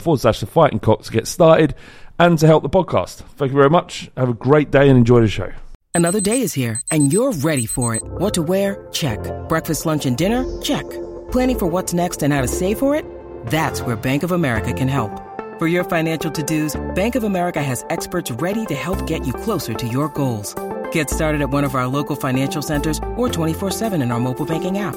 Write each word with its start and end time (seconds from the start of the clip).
forward 0.00 0.20
slash 0.20 0.40
the 0.40 0.46
fighting 0.46 0.80
cock 0.80 1.02
to 1.02 1.12
get 1.12 1.26
started 1.26 1.74
and 2.18 2.38
to 2.38 2.46
help 2.46 2.62
the 2.62 2.70
podcast. 2.70 3.16
Thank 3.36 3.52
you 3.52 3.56
very 3.58 3.70
much. 3.70 4.10
Have 4.16 4.28
a 4.28 4.34
great 4.34 4.70
day 4.70 4.88
and 4.88 4.98
enjoy 4.98 5.20
the 5.20 5.28
show. 5.28 5.52
Another 5.94 6.20
day 6.20 6.40
is 6.40 6.54
here 6.54 6.80
and 6.90 7.12
you're 7.12 7.32
ready 7.32 7.66
for 7.66 7.94
it. 7.94 8.02
What 8.04 8.34
to 8.34 8.42
wear? 8.42 8.86
Check. 8.92 9.18
Breakfast, 9.48 9.84
lunch, 9.84 10.06
and 10.06 10.16
dinner? 10.16 10.44
Check. 10.62 10.88
Planning 11.30 11.58
for 11.58 11.66
what's 11.66 11.92
next 11.92 12.22
and 12.22 12.32
how 12.32 12.40
to 12.40 12.48
save 12.48 12.78
for 12.78 12.94
it? 12.94 13.04
That's 13.46 13.82
where 13.82 13.96
Bank 13.96 14.22
of 14.22 14.32
America 14.32 14.72
can 14.72 14.88
help. 14.88 15.10
For 15.58 15.66
your 15.66 15.84
financial 15.84 16.30
to-dos, 16.30 16.80
Bank 16.94 17.14
of 17.14 17.24
America 17.24 17.62
has 17.62 17.84
experts 17.90 18.30
ready 18.30 18.64
to 18.66 18.74
help 18.74 19.06
get 19.06 19.26
you 19.26 19.32
closer 19.32 19.74
to 19.74 19.86
your 19.86 20.08
goals. 20.08 20.54
Get 20.92 21.10
started 21.10 21.40
at 21.40 21.50
one 21.50 21.64
of 21.64 21.74
our 21.74 21.86
local 21.86 22.16
financial 22.16 22.62
centers 22.62 22.98
or 23.16 23.28
24-7 23.28 24.02
in 24.02 24.10
our 24.12 24.20
mobile 24.20 24.46
banking 24.46 24.78
app. 24.78 24.96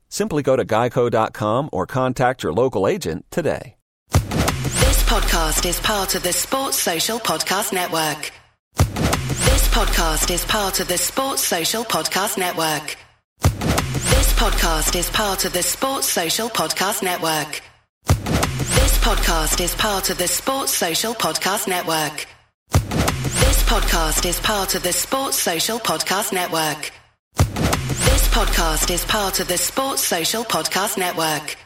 Simply 0.11 0.43
go 0.43 0.57
to 0.57 0.65
geico.com 0.65 1.69
or 1.71 1.87
contact 1.87 2.43
your 2.43 2.51
local 2.53 2.85
agent 2.87 3.25
today. 3.31 3.75
This 4.11 5.03
podcast 5.03 5.65
is 5.65 5.79
part 5.79 6.15
of 6.15 6.23
the 6.23 6.33
Sports 6.33 6.77
Social 6.77 7.17
Podcast 7.17 7.71
Network. 7.71 8.31
This 8.75 9.67
podcast 9.69 10.29
is 10.29 10.43
part 10.45 10.81
of 10.81 10.89
the 10.89 10.97
Sports 10.97 11.43
Social 11.43 11.85
Podcast 11.85 12.37
Network. 12.37 12.97
This 13.41 14.33
podcast 14.33 14.95
is 14.99 15.09
part 15.09 15.45
of 15.45 15.53
the 15.53 15.63
Sports 15.63 16.07
Social 16.07 16.49
Podcast 16.49 17.01
Network. 17.03 17.61
This 18.05 18.97
podcast 18.97 19.61
is 19.61 19.73
part 19.75 20.09
of 20.09 20.17
the 20.17 20.27
Sports 20.27 20.73
Social 20.73 21.13
Podcast 21.13 21.69
Network. 21.69 22.27
This 22.73 23.63
podcast 23.63 24.25
is 24.25 24.39
part 24.41 24.75
of 24.75 24.83
the 24.83 24.91
Sports 24.91 25.37
Social 25.37 25.79
Podcast 25.79 26.33
Network. 26.33 26.91
This 27.35 28.27
podcast 28.29 28.91
is 28.91 29.05
part 29.05 29.39
of 29.39 29.47
the 29.47 29.57
Sports 29.57 30.03
Social 30.03 30.43
Podcast 30.43 30.97
Network. 30.97 31.57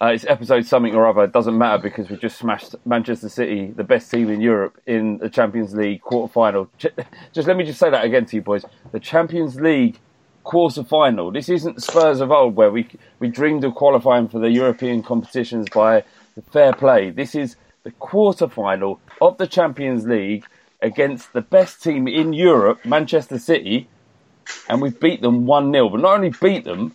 Uh, 0.00 0.06
it's 0.06 0.24
episode 0.26 0.64
something 0.66 0.94
or 0.94 1.08
other. 1.08 1.24
It 1.24 1.32
doesn't 1.32 1.56
matter 1.56 1.82
because 1.82 2.08
we 2.08 2.16
just 2.16 2.38
smashed 2.38 2.74
Manchester 2.84 3.28
City, 3.28 3.72
the 3.72 3.84
best 3.84 4.10
team 4.10 4.30
in 4.30 4.40
Europe, 4.40 4.80
in 4.86 5.18
the 5.18 5.28
Champions 5.28 5.74
League 5.74 6.00
quarter 6.02 6.32
final. 6.32 6.70
Just 6.78 7.48
let 7.48 7.56
me 7.56 7.64
just 7.64 7.78
say 7.78 7.90
that 7.90 8.04
again 8.04 8.26
to 8.26 8.36
you, 8.36 8.42
boys. 8.42 8.64
The 8.92 9.00
Champions 9.00 9.60
League 9.60 9.98
quarter 10.44 10.84
final. 10.84 11.30
This 11.30 11.48
isn't 11.48 11.82
Spurs 11.82 12.20
of 12.20 12.30
old 12.30 12.54
where 12.56 12.70
we 12.70 12.88
we 13.18 13.28
dreamed 13.28 13.64
of 13.64 13.74
qualifying 13.74 14.28
for 14.28 14.38
the 14.38 14.50
European 14.50 15.02
competitions 15.02 15.68
by 15.68 16.04
fair 16.52 16.72
play. 16.72 17.10
This 17.10 17.34
is 17.34 17.56
the 17.82 17.90
quarter 17.92 18.48
final 18.48 19.00
of 19.20 19.38
the 19.38 19.46
Champions 19.46 20.06
League 20.06 20.44
against 20.80 21.32
the 21.32 21.42
best 21.42 21.82
team 21.82 22.06
in 22.06 22.32
Europe, 22.32 22.84
Manchester 22.84 23.38
City, 23.38 23.88
and 24.68 24.80
we 24.80 24.90
beat 24.90 25.22
them 25.22 25.46
1 25.46 25.72
0. 25.72 25.88
But 25.90 26.00
not 26.00 26.14
only 26.16 26.32
beat 26.40 26.64
them, 26.64 26.94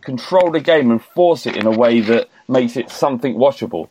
control 0.00 0.50
the 0.50 0.60
game 0.60 0.90
and 0.90 1.02
force 1.02 1.46
it 1.46 1.56
in 1.56 1.66
a 1.66 1.70
way 1.70 2.00
that 2.00 2.28
makes 2.48 2.76
it 2.76 2.90
something 2.90 3.34
watchable. 3.34 3.88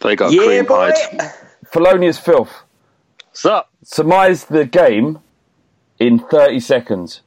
They 0.00 0.16
got 0.16 0.32
Yeah, 0.32 0.44
cream 0.44 0.66
boy. 0.66 0.92
pied. 0.92 1.32
Thelonious 1.72 2.20
filth. 2.20 2.50
What's 3.28 3.46
up? 3.46 3.70
Surmise 3.84 4.46
the 4.46 4.64
game 4.64 5.20
in 5.98 6.18
30 6.18 6.60
seconds. 6.60 7.20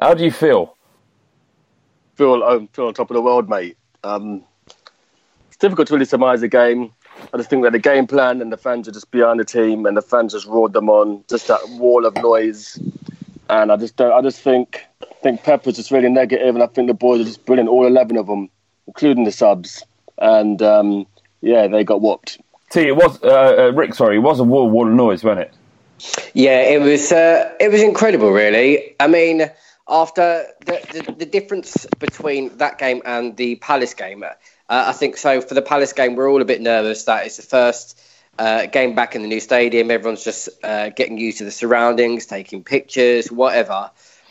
How 0.00 0.14
do 0.14 0.24
you 0.24 0.30
feel? 0.30 0.76
Feel, 2.14 2.42
um, 2.42 2.68
feel 2.68 2.86
on 2.86 2.94
top 2.94 3.10
of 3.10 3.14
the 3.14 3.20
world, 3.20 3.48
mate. 3.48 3.76
Um, 4.04 4.44
it's 5.48 5.56
difficult 5.58 5.88
to 5.88 5.94
really 5.94 6.04
surmise 6.06 6.40
the 6.40 6.48
game. 6.48 6.92
I 7.32 7.36
just 7.36 7.50
think 7.50 7.64
that 7.64 7.72
the 7.72 7.78
game 7.80 8.06
plan 8.06 8.40
and 8.40 8.52
the 8.52 8.56
fans 8.56 8.86
are 8.88 8.92
just 8.92 9.10
behind 9.10 9.40
the 9.40 9.44
team, 9.44 9.86
and 9.86 9.96
the 9.96 10.02
fans 10.02 10.32
just 10.32 10.46
roared 10.46 10.72
them 10.72 10.88
on. 10.88 11.24
Just 11.28 11.48
that 11.48 11.60
wall 11.70 12.06
of 12.06 12.14
noise, 12.16 12.78
and 13.48 13.72
I 13.72 13.76
just 13.76 13.96
don't. 13.96 14.12
I 14.12 14.22
just 14.22 14.40
think 14.40 14.84
think 15.22 15.42
Pep 15.42 15.66
was 15.66 15.76
just 15.76 15.90
really 15.90 16.08
negative, 16.08 16.54
and 16.54 16.62
I 16.62 16.66
think 16.66 16.88
the 16.88 16.94
boys 16.94 17.20
are 17.20 17.24
just 17.24 17.44
brilliant. 17.46 17.68
All 17.68 17.86
eleven 17.86 18.16
of 18.16 18.26
them. 18.26 18.50
including 18.88 19.24
the 19.24 19.32
subs, 19.32 19.84
and 20.18 20.60
um, 20.62 21.06
yeah, 21.40 21.68
they 21.68 21.84
got 21.84 22.00
whopped. 22.00 22.40
See, 22.70 22.88
it 22.88 22.96
was 22.96 23.22
uh, 23.22 23.68
uh, 23.68 23.72
Rick. 23.72 23.94
Sorry, 23.94 24.16
it 24.16 24.20
was 24.20 24.40
a 24.40 24.44
wall 24.44 24.68
wall 24.68 24.88
of 24.88 24.94
noise, 24.94 25.22
wasn't 25.22 25.46
it? 25.46 25.54
Yeah, 26.34 26.60
it 26.62 26.80
was. 26.80 27.12
Uh, 27.12 27.52
it 27.60 27.70
was 27.70 27.82
incredible, 27.82 28.32
really. 28.32 28.96
I 28.98 29.06
mean, 29.06 29.50
after 29.88 30.46
the, 30.66 31.04
the, 31.06 31.12
the 31.12 31.26
difference 31.26 31.86
between 31.98 32.56
that 32.58 32.78
game 32.78 33.02
and 33.04 33.36
the 33.36 33.56
Palace 33.56 33.94
game, 33.94 34.22
uh, 34.22 34.28
I 34.68 34.92
think 34.92 35.16
so. 35.16 35.40
For 35.40 35.54
the 35.54 35.62
Palace 35.62 35.92
game, 35.92 36.16
we're 36.16 36.30
all 36.30 36.42
a 36.42 36.46
bit 36.46 36.60
nervous 36.60 37.04
that 37.04 37.26
it's 37.26 37.36
the 37.36 37.42
first 37.42 38.00
uh, 38.38 38.66
game 38.66 38.94
back 38.94 39.14
in 39.14 39.22
the 39.22 39.28
new 39.28 39.40
stadium. 39.40 39.90
Everyone's 39.90 40.24
just 40.24 40.48
uh, 40.62 40.90
getting 40.90 41.18
used 41.18 41.38
to 41.38 41.44
the 41.44 41.50
surroundings, 41.50 42.26
taking 42.26 42.64
pictures, 42.64 43.30
whatever. 43.30 43.90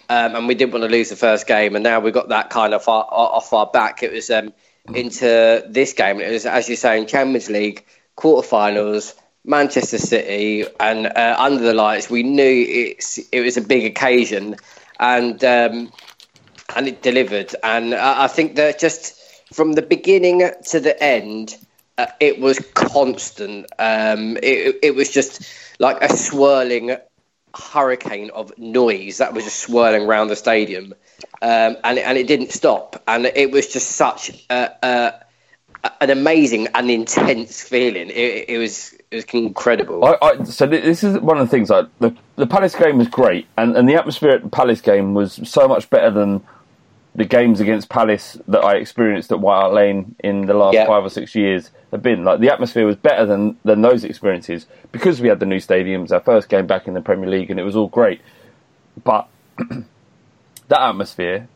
Um, 0.10 0.36
and 0.36 0.48
we 0.48 0.56
didn't 0.56 0.72
want 0.72 0.84
to 0.84 0.90
lose 0.90 1.10
the 1.10 1.16
first 1.18 1.48
game, 1.48 1.76
and 1.76 1.84
now 1.84 2.00
we've 2.00 2.14
got 2.14 2.30
that 2.30 2.50
kind 2.50 2.74
of 2.74 2.84
far, 2.84 3.06
off 3.10 3.52
our 3.52 3.68
back. 3.68 4.04
It 4.04 4.14
was 4.14 4.30
um, 4.30 4.54
into 4.94 5.64
this 5.68 5.94
game. 5.94 6.22
It 6.22 6.32
was, 6.32 6.46
as 6.46 6.70
you 6.70 6.78
say, 6.78 6.98
in 6.98 7.08
Champions 7.08 7.50
League 7.50 7.86
quarterfinals. 8.16 9.14
Manchester 9.48 9.98
City, 9.98 10.66
and 10.78 11.08
uh, 11.08 11.36
under 11.40 11.64
the 11.64 11.74
lights, 11.74 12.10
we 12.10 12.22
knew 12.22 12.66
it's 12.68 13.18
it 13.32 13.40
was 13.40 13.56
a 13.56 13.62
big 13.62 13.86
occasion, 13.86 14.58
and 15.00 15.42
um, 15.42 15.90
and 16.76 16.88
it 16.88 17.02
delivered. 17.02 17.56
And 17.64 17.96
I, 17.96 18.26
I 18.26 18.28
think 18.28 18.58
that 18.58 18.78
just 18.78 19.18
from 19.54 19.72
the 19.72 19.82
beginning 19.82 20.50
to 20.72 20.80
the 20.82 21.02
end, 21.02 21.56
uh, 21.98 22.08
it 22.20 22.40
was 22.40 22.60
constant. 22.74 23.66
Um, 23.80 24.38
it, 24.38 24.80
it 24.84 24.96
was 24.96 25.10
just 25.10 25.42
like 25.80 26.02
a 26.02 26.16
swirling 26.16 26.96
hurricane 27.56 28.30
of 28.32 28.56
noise 28.58 29.18
that 29.18 29.34
was 29.34 29.44
just 29.44 29.60
swirling 29.60 30.04
around 30.04 30.28
the 30.28 30.36
stadium, 30.36 30.94
um, 31.42 31.78
and 31.84 31.98
and 31.98 32.18
it 32.18 32.28
didn't 32.28 32.52
stop. 32.52 33.02
And 33.08 33.26
it 33.26 33.52
was 33.52 33.68
just 33.68 33.90
such 33.92 34.32
a, 34.50 34.70
a, 34.84 35.14
an 36.02 36.10
amazing 36.10 36.68
and 36.74 36.90
intense 36.92 37.62
feeling. 37.64 38.10
It, 38.10 38.50
it 38.50 38.58
was 38.58 38.94
it 39.10 39.16
was 39.16 39.26
incredible. 39.26 40.06
I, 40.06 40.18
I, 40.22 40.44
so 40.44 40.68
this 40.68 41.04
is 41.04 41.18
one 41.20 41.38
of 41.38 41.48
the 41.48 41.52
things. 41.52 41.70
Like 41.70 41.88
the 42.00 42.16
the 42.36 42.48
Palace 42.48 42.76
game 42.76 42.98
was 42.98 43.08
great, 43.08 43.48
and, 43.58 43.76
and 43.76 43.90
the 43.90 43.96
atmosphere 43.96 44.32
at 44.32 44.44
the 44.44 44.50
Palace 44.50 44.82
game 44.82 45.14
was 45.14 45.40
so 45.44 45.68
much 45.68 45.90
better 45.90 46.12
than 46.12 46.44
the 47.18 47.26
games 47.26 47.60
against 47.60 47.90
Palace 47.90 48.38
that 48.48 48.64
I 48.64 48.76
experienced 48.76 49.32
at 49.32 49.40
White 49.40 49.60
Hart 49.60 49.74
Lane 49.74 50.16
in 50.20 50.46
the 50.46 50.54
last 50.54 50.76
Yeah. 50.76 50.86
five 50.86 51.04
or 51.04 51.10
six 51.10 51.36
years 51.36 51.72
have 51.92 52.02
been. 52.04 52.24
Like 52.24 52.40
the 52.40 52.50
atmosphere 52.54 52.86
was 52.86 52.96
better 52.96 53.26
than 53.26 53.58
than 53.66 53.82
those 53.82 54.04
experiences 54.06 54.68
because 54.92 55.20
we 55.20 55.28
had 55.28 55.40
the 55.40 55.46
new 55.46 55.58
stadiums, 55.58 56.12
our 56.12 56.20
first 56.22 56.48
game 56.48 56.68
back 56.68 56.88
in 56.88 56.94
the 56.94 57.02
Premier 57.02 57.30
League, 57.30 57.50
and 57.52 57.60
it 57.60 57.64
was 57.64 57.76
all 57.76 57.88
great. 57.88 58.22
But 59.04 59.28
that 59.58 60.82
atmosphere 60.82 61.48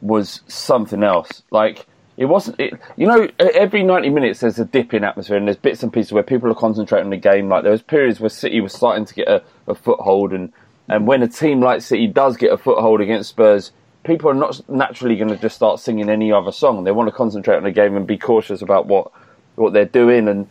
was 0.00 0.40
something 0.46 1.02
else. 1.02 1.42
Like 1.50 1.86
it 2.16 2.26
wasn't. 2.26 2.60
It, 2.60 2.74
you 2.96 3.06
know, 3.06 3.28
every 3.38 3.82
ninety 3.82 4.10
minutes 4.10 4.40
there's 4.40 4.58
a 4.58 4.64
dip 4.64 4.94
in 4.94 5.04
atmosphere, 5.04 5.36
and 5.36 5.46
there's 5.46 5.56
bits 5.56 5.82
and 5.82 5.92
pieces 5.92 6.12
where 6.12 6.22
people 6.22 6.50
are 6.50 6.54
concentrating 6.54 7.06
on 7.06 7.10
the 7.10 7.16
game. 7.16 7.48
Like 7.48 7.62
there 7.62 7.72
was 7.72 7.82
periods 7.82 8.20
where 8.20 8.30
City 8.30 8.60
was 8.60 8.72
starting 8.72 9.04
to 9.04 9.14
get 9.14 9.28
a, 9.28 9.42
a 9.66 9.74
foothold, 9.74 10.32
and 10.32 10.52
and 10.88 11.06
when 11.06 11.22
a 11.22 11.28
team 11.28 11.60
like 11.60 11.82
City 11.82 12.06
does 12.06 12.36
get 12.36 12.52
a 12.52 12.56
foothold 12.58 13.00
against 13.00 13.30
Spurs, 13.30 13.70
people 14.08 14.30
are 14.30 14.34
not 14.34 14.60
naturally 14.68 15.16
going 15.16 15.28
to 15.30 15.36
just 15.36 15.56
start 15.56 15.80
singing 15.80 16.10
any 16.10 16.32
other 16.32 16.52
song. 16.52 16.84
They 16.84 16.92
want 16.92 17.08
to 17.08 17.14
concentrate 17.14 17.58
on 17.58 17.64
the 17.64 17.70
game 17.70 17.96
and 17.96 18.06
be 18.08 18.18
cautious 18.18 18.62
about 18.62 18.86
what 18.86 19.12
what 19.56 19.72
they're 19.74 19.84
doing 19.84 20.28
and 20.28 20.48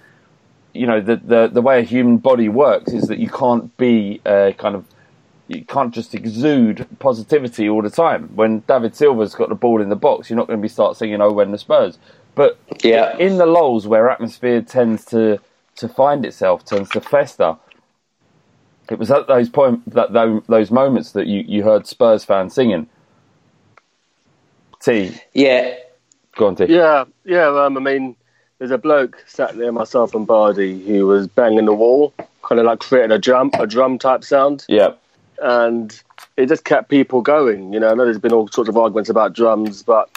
you 0.73 0.87
know 0.87 1.01
the, 1.01 1.17
the 1.17 1.49
the 1.51 1.61
way 1.61 1.79
a 1.79 1.83
human 1.83 2.17
body 2.17 2.49
works 2.49 2.93
is 2.93 3.05
that 3.07 3.19
you 3.19 3.29
can't 3.29 3.75
be 3.77 4.21
uh, 4.25 4.51
kind 4.57 4.75
of 4.75 4.85
you 5.47 5.65
can't 5.65 5.93
just 5.93 6.13
exude 6.13 6.85
positivity 6.99 7.69
all 7.69 7.81
the 7.81 7.89
time. 7.89 8.29
When 8.35 8.59
David 8.67 8.95
Silva's 8.95 9.33
got 9.33 9.49
the 9.49 9.55
ball 9.55 9.81
in 9.81 9.89
the 9.89 9.95
box, 9.95 10.29
you're 10.29 10.37
not 10.37 10.47
going 10.47 10.59
to 10.59 10.61
be 10.61 10.67
start 10.67 10.97
singing 10.97 11.21
"Oh, 11.21 11.31
when 11.31 11.51
the 11.51 11.57
Spurs." 11.57 11.97
But 12.35 12.59
Yeah. 12.83 13.17
in 13.17 13.37
the 13.37 13.45
lulls 13.45 13.87
where 13.87 14.09
atmosphere 14.09 14.61
tends 14.61 15.05
to 15.05 15.39
to 15.77 15.87
find 15.87 16.25
itself, 16.25 16.65
tends 16.65 16.89
to 16.91 17.01
fester. 17.01 17.55
It 18.89 18.99
was 18.99 19.11
at 19.11 19.27
those 19.27 19.49
point 19.49 19.89
that 19.93 20.13
those 20.47 20.71
moments 20.71 21.11
that 21.11 21.27
you, 21.27 21.43
you 21.47 21.63
heard 21.63 21.87
Spurs 21.87 22.23
fans 22.23 22.53
singing. 22.53 22.87
T, 24.87 25.11
yeah, 25.33 25.75
go 26.37 26.47
on, 26.47 26.55
T. 26.55 26.65
Yeah, 26.69 27.03
yeah. 27.25 27.47
Um, 27.47 27.75
I 27.75 27.81
mean, 27.81 28.15
there's 28.57 28.71
a 28.71 28.77
bloke 28.77 29.21
sat 29.27 29.57
there, 29.57 29.73
myself 29.73 30.15
and 30.15 30.25
Bardi, 30.25 30.81
who 30.85 31.05
was 31.05 31.27
banging 31.27 31.65
the 31.65 31.73
wall, 31.73 32.13
kind 32.41 32.59
of 32.59 32.65
like 32.65 32.79
creating 32.79 33.11
a 33.11 33.19
drum, 33.19 33.51
a 33.59 33.67
drum 33.67 33.99
type 33.99 34.23
sound, 34.23 34.65
Yeah, 34.69 34.93
and 35.41 36.01
it 36.37 36.45
just 36.45 36.63
kept 36.63 36.89
people 36.89 37.21
going. 37.21 37.73
You 37.73 37.81
know, 37.81 37.89
I 37.89 37.95
know 37.95 38.05
there's 38.05 38.17
been 38.17 38.31
all 38.31 38.47
sorts 38.47 38.69
of 38.69 38.77
arguments 38.77 39.09
about 39.09 39.33
drums, 39.33 39.83
but 39.83 40.09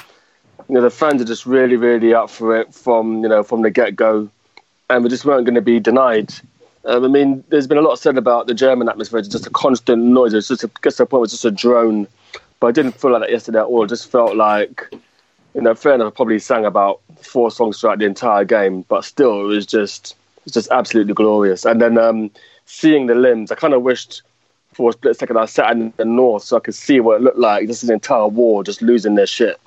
you 0.69 0.77
know, 0.77 0.83
the 0.83 0.91
fans 0.91 1.21
are 1.21 1.25
just 1.25 1.47
really, 1.47 1.77
really 1.77 2.15
up 2.15 2.31
for 2.31 2.57
it 2.57 2.73
from 2.73 3.25
you 3.25 3.29
know 3.29 3.43
from 3.43 3.63
the 3.63 3.71
get 3.71 3.97
go, 3.97 4.29
and 4.89 5.03
we 5.03 5.11
just 5.11 5.25
weren't 5.25 5.47
going 5.47 5.57
to 5.57 5.61
be 5.63 5.81
denied. 5.81 6.33
Um, 6.85 7.05
I 7.05 7.09
mean, 7.09 7.43
there's 7.49 7.67
been 7.67 7.77
a 7.77 7.83
lot 7.83 7.99
said 7.99 8.17
about 8.17 8.47
the 8.47 8.55
German 8.55 8.89
atmosphere. 8.89 9.19
It's 9.19 9.29
just 9.29 9.49
a 9.49 9.51
constant 9.51 10.05
noise. 10.05 10.33
It's 10.33 10.47
just 10.47 10.63
a, 10.63 10.71
gets 10.81 10.97
to 10.99 11.03
the 11.03 11.07
point 11.07 11.21
where 11.21 11.25
it's 11.25 11.33
just 11.33 11.45
a 11.45 11.51
drone. 11.51 12.07
But 12.61 12.67
I 12.69 12.73
didn't 12.73 12.93
feel 12.93 13.13
like 13.13 13.23
that 13.23 13.31
yesterday 13.31 13.59
at 13.59 13.65
all. 13.65 13.85
It 13.85 13.89
just 13.89 14.11
felt 14.11 14.37
like, 14.37 14.87
you 15.55 15.63
know, 15.63 15.75
fair 15.75 15.95
enough. 15.95 16.13
I 16.13 16.17
probably 16.17 16.39
sang 16.39 16.67
about 16.67 17.01
four 17.23 17.51
songs 17.51 17.81
throughout 17.81 17.99
the 17.99 18.05
entire 18.05 18.45
game, 18.45 18.83
but 18.89 19.05
still, 19.05 19.41
it 19.41 19.45
was 19.45 19.67
just, 19.67 20.15
it's 20.45 20.55
just 20.55 20.71
absolutely 20.71 21.15
glorious. 21.15 21.65
And 21.65 21.81
then 21.81 21.97
um, 21.99 22.31
seeing 22.67 23.07
the 23.07 23.15
limbs, 23.15 23.51
I 23.51 23.55
kind 23.55 23.75
of 23.75 23.83
wished 23.83 24.23
for 24.75 24.91
a 24.91 24.93
split 24.93 25.17
second 25.17 25.37
I 25.37 25.47
sat 25.47 25.73
in 25.73 25.93
the 25.97 26.05
north 26.05 26.45
so 26.45 26.57
I 26.57 26.61
could 26.61 26.75
see 26.75 27.01
what 27.01 27.17
it 27.17 27.23
looked 27.23 27.39
like. 27.39 27.67
Just 27.67 27.83
an 27.83 27.93
entire 27.93 28.29
war 28.29 28.63
just 28.63 28.83
losing 28.83 29.15
their 29.15 29.27
shit 29.27 29.59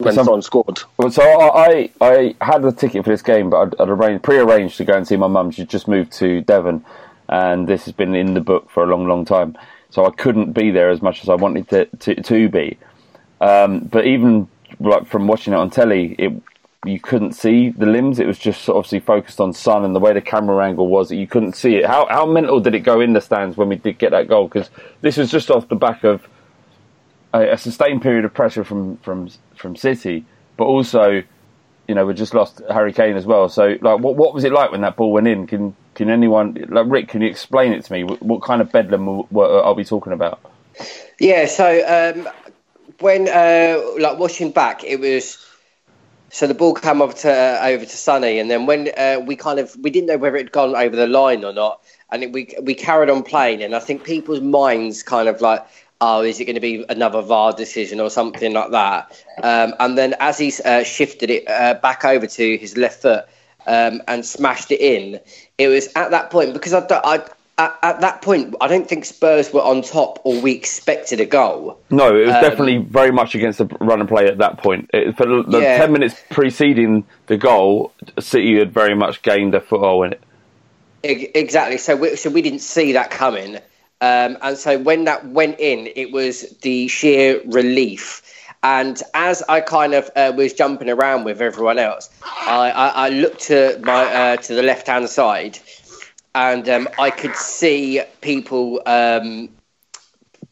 when 0.00 0.14
Some- 0.14 0.24
someone 0.24 0.42
scored. 0.42 0.80
So 1.10 1.22
I, 1.22 1.66
I 1.66 1.90
I 2.00 2.34
had 2.40 2.64
a 2.64 2.72
ticket 2.72 3.04
for 3.04 3.10
this 3.10 3.22
game, 3.22 3.50
but 3.50 3.58
I'd, 3.58 3.80
I'd 3.80 3.88
arranged, 3.88 4.22
pre-arranged 4.22 4.76
to 4.78 4.84
go 4.84 4.94
and 4.94 5.06
see 5.06 5.16
my 5.16 5.28
mum. 5.28 5.50
She'd 5.50 5.68
just 5.68 5.88
moved 5.88 6.12
to 6.14 6.40
Devon, 6.42 6.84
and 7.28 7.66
this 7.66 7.84
has 7.84 7.94
been 7.94 8.14
in 8.14 8.34
the 8.34 8.40
book 8.40 8.70
for 8.70 8.82
a 8.82 8.86
long, 8.86 9.06
long 9.06 9.24
time. 9.24 9.56
So 9.90 10.06
I 10.06 10.10
couldn't 10.10 10.52
be 10.52 10.70
there 10.70 10.90
as 10.90 11.02
much 11.02 11.22
as 11.22 11.28
I 11.28 11.34
wanted 11.34 11.68
to 11.70 11.84
to, 11.86 12.14
to 12.22 12.48
be. 12.48 12.78
Um, 13.40 13.80
but 13.80 14.06
even 14.06 14.48
like 14.78 15.06
from 15.06 15.26
watching 15.26 15.52
it 15.52 15.56
on 15.56 15.70
telly, 15.70 16.14
it 16.18 16.32
you 16.86 16.98
couldn't 16.98 17.32
see 17.32 17.68
the 17.68 17.86
limbs. 17.86 18.18
It 18.18 18.26
was 18.26 18.38
just 18.38 18.68
obviously 18.68 19.00
focused 19.00 19.40
on 19.40 19.52
sun 19.52 19.84
and 19.84 19.94
the 19.94 20.00
way 20.00 20.14
the 20.14 20.22
camera 20.22 20.64
angle 20.64 20.88
was 20.88 21.10
that 21.10 21.16
you 21.16 21.26
couldn't 21.26 21.54
see 21.54 21.76
it. 21.76 21.86
How 21.86 22.06
how 22.08 22.24
mental 22.24 22.60
did 22.60 22.74
it 22.74 22.80
go 22.80 23.00
in 23.00 23.12
the 23.12 23.20
stands 23.20 23.56
when 23.56 23.68
we 23.68 23.76
did 23.76 23.98
get 23.98 24.12
that 24.12 24.28
goal? 24.28 24.48
Because 24.48 24.70
this 25.00 25.16
was 25.16 25.30
just 25.30 25.50
off 25.50 25.68
the 25.68 25.76
back 25.76 26.04
of 26.04 26.26
a, 27.32 27.52
a 27.52 27.58
sustained 27.58 28.02
period 28.02 28.24
of 28.24 28.32
pressure 28.32 28.64
from 28.64 28.96
from 28.98 29.28
from 29.56 29.76
City, 29.76 30.24
but 30.56 30.64
also, 30.64 31.22
you 31.90 31.96
know, 31.96 32.06
we 32.06 32.14
just 32.14 32.34
lost 32.34 32.62
Harry 32.70 32.92
Kane 32.92 33.16
as 33.16 33.26
well. 33.26 33.48
So, 33.48 33.76
like, 33.80 33.98
what 33.98 34.14
what 34.14 34.32
was 34.32 34.44
it 34.44 34.52
like 34.52 34.70
when 34.70 34.82
that 34.82 34.94
ball 34.94 35.10
went 35.10 35.26
in? 35.26 35.48
Can 35.48 35.74
can 35.96 36.08
anyone, 36.08 36.54
like 36.68 36.86
Rick, 36.88 37.08
can 37.08 37.20
you 37.20 37.28
explain 37.28 37.72
it 37.72 37.84
to 37.84 37.92
me? 37.92 38.04
What, 38.04 38.22
what 38.22 38.42
kind 38.42 38.62
of 38.62 38.70
bedlam 38.70 39.08
are 39.08 39.74
we 39.74 39.82
talking 39.82 40.12
about? 40.12 40.38
Yeah, 41.18 41.46
so 41.46 41.66
um, 41.66 42.28
when 43.00 43.28
uh, 43.28 43.82
like 43.98 44.20
watching 44.20 44.52
back, 44.52 44.84
it 44.84 45.00
was 45.00 45.44
so 46.28 46.46
the 46.46 46.54
ball 46.54 46.74
came 46.74 47.02
over 47.02 47.12
to 47.12 47.28
uh, 47.28 47.58
over 47.64 47.84
to 47.84 47.96
Sonny, 47.96 48.38
and 48.38 48.48
then 48.48 48.66
when 48.66 48.92
uh, 48.96 49.18
we 49.26 49.34
kind 49.34 49.58
of 49.58 49.74
we 49.80 49.90
didn't 49.90 50.06
know 50.06 50.16
whether 50.16 50.36
it 50.36 50.44
had 50.44 50.52
gone 50.52 50.76
over 50.76 50.94
the 50.94 51.08
line 51.08 51.44
or 51.44 51.52
not, 51.52 51.82
and 52.12 52.22
it, 52.22 52.30
we 52.30 52.54
we 52.62 52.76
carried 52.76 53.10
on 53.10 53.24
playing, 53.24 53.64
and 53.64 53.74
I 53.74 53.80
think 53.80 54.04
people's 54.04 54.40
minds 54.40 55.02
kind 55.02 55.28
of 55.28 55.40
like. 55.40 55.66
Oh, 56.02 56.22
is 56.22 56.40
it 56.40 56.46
going 56.46 56.54
to 56.54 56.60
be 56.60 56.84
another 56.88 57.20
VAR 57.20 57.52
decision 57.52 58.00
or 58.00 58.08
something 58.08 58.54
like 58.54 58.70
that? 58.70 59.22
Um, 59.42 59.74
and 59.78 59.98
then 59.98 60.14
as 60.18 60.38
he 60.38 60.50
uh, 60.64 60.82
shifted 60.82 61.28
it 61.30 61.48
uh, 61.48 61.74
back 61.74 62.04
over 62.06 62.26
to 62.26 62.56
his 62.56 62.76
left 62.76 63.02
foot 63.02 63.26
um, 63.66 64.00
and 64.08 64.24
smashed 64.24 64.70
it 64.70 64.80
in, 64.80 65.20
it 65.58 65.68
was 65.68 65.88
at 65.96 66.10
that 66.12 66.30
point 66.30 66.54
because 66.54 66.72
I, 66.72 66.86
I 66.90 67.22
at, 67.58 67.78
at 67.82 68.00
that 68.00 68.22
point 68.22 68.54
I 68.62 68.68
don't 68.68 68.88
think 68.88 69.04
Spurs 69.04 69.52
were 69.52 69.60
on 69.60 69.82
top 69.82 70.20
or 70.24 70.40
we 70.40 70.52
expected 70.52 71.20
a 71.20 71.26
goal. 71.26 71.78
No, 71.90 72.16
it 72.16 72.24
was 72.26 72.34
Um, 72.36 72.40
definitely 72.40 72.78
very 72.78 73.10
much 73.10 73.34
against 73.34 73.58
the 73.58 73.66
run 73.80 74.00
and 74.00 74.08
play 74.08 74.26
at 74.26 74.38
that 74.38 74.56
point. 74.56 74.88
It, 74.94 75.18
for 75.18 75.26
the, 75.26 75.42
the 75.46 75.60
Yeah. 75.60 75.76
ten 75.76 75.92
minutes 75.92 76.14
preceding 76.30 77.04
the 77.26 77.36
goal, 77.36 77.92
City 78.18 78.58
had 78.58 78.72
very 78.72 78.94
much 78.94 79.20
gained 79.20 79.54
a 79.54 79.60
foothold 79.60 80.06
in 80.06 80.12
it. 80.14 80.22
Exactly. 81.02 81.76
So 81.76 81.96
we, 81.96 82.16
so 82.16 82.30
we 82.30 82.40
didn't 82.40 82.60
see 82.60 82.92
that 82.92 83.10
coming, 83.10 83.58
um, 84.00 84.38
and 84.42 84.56
so 84.56 84.78
when 84.78 85.04
that 85.04 85.26
went 85.28 85.60
in, 85.60 85.90
it 85.94 86.12
was 86.12 86.42
the 86.62 86.88
sheer 86.88 87.40
relief. 87.46 88.22
And 88.62 89.02
as 89.14 89.42
I 89.48 89.60
kind 89.60 89.94
of 89.94 90.10
uh, 90.16 90.32
was 90.36 90.52
jumping 90.52 90.90
around 90.90 91.24
with 91.24 91.40
everyone 91.40 91.78
else, 91.78 92.10
I, 92.22 92.70
I, 92.70 92.88
I 92.88 93.08
looked 93.08 93.40
to 93.44 93.78
my 93.82 94.04
uh, 94.04 94.36
to 94.36 94.54
the 94.54 94.62
left 94.62 94.86
hand 94.86 95.08
side, 95.08 95.58
and 96.34 96.68
um, 96.68 96.88
I 96.98 97.10
could 97.10 97.34
see 97.36 98.02
people 98.20 98.82
um, 98.84 99.48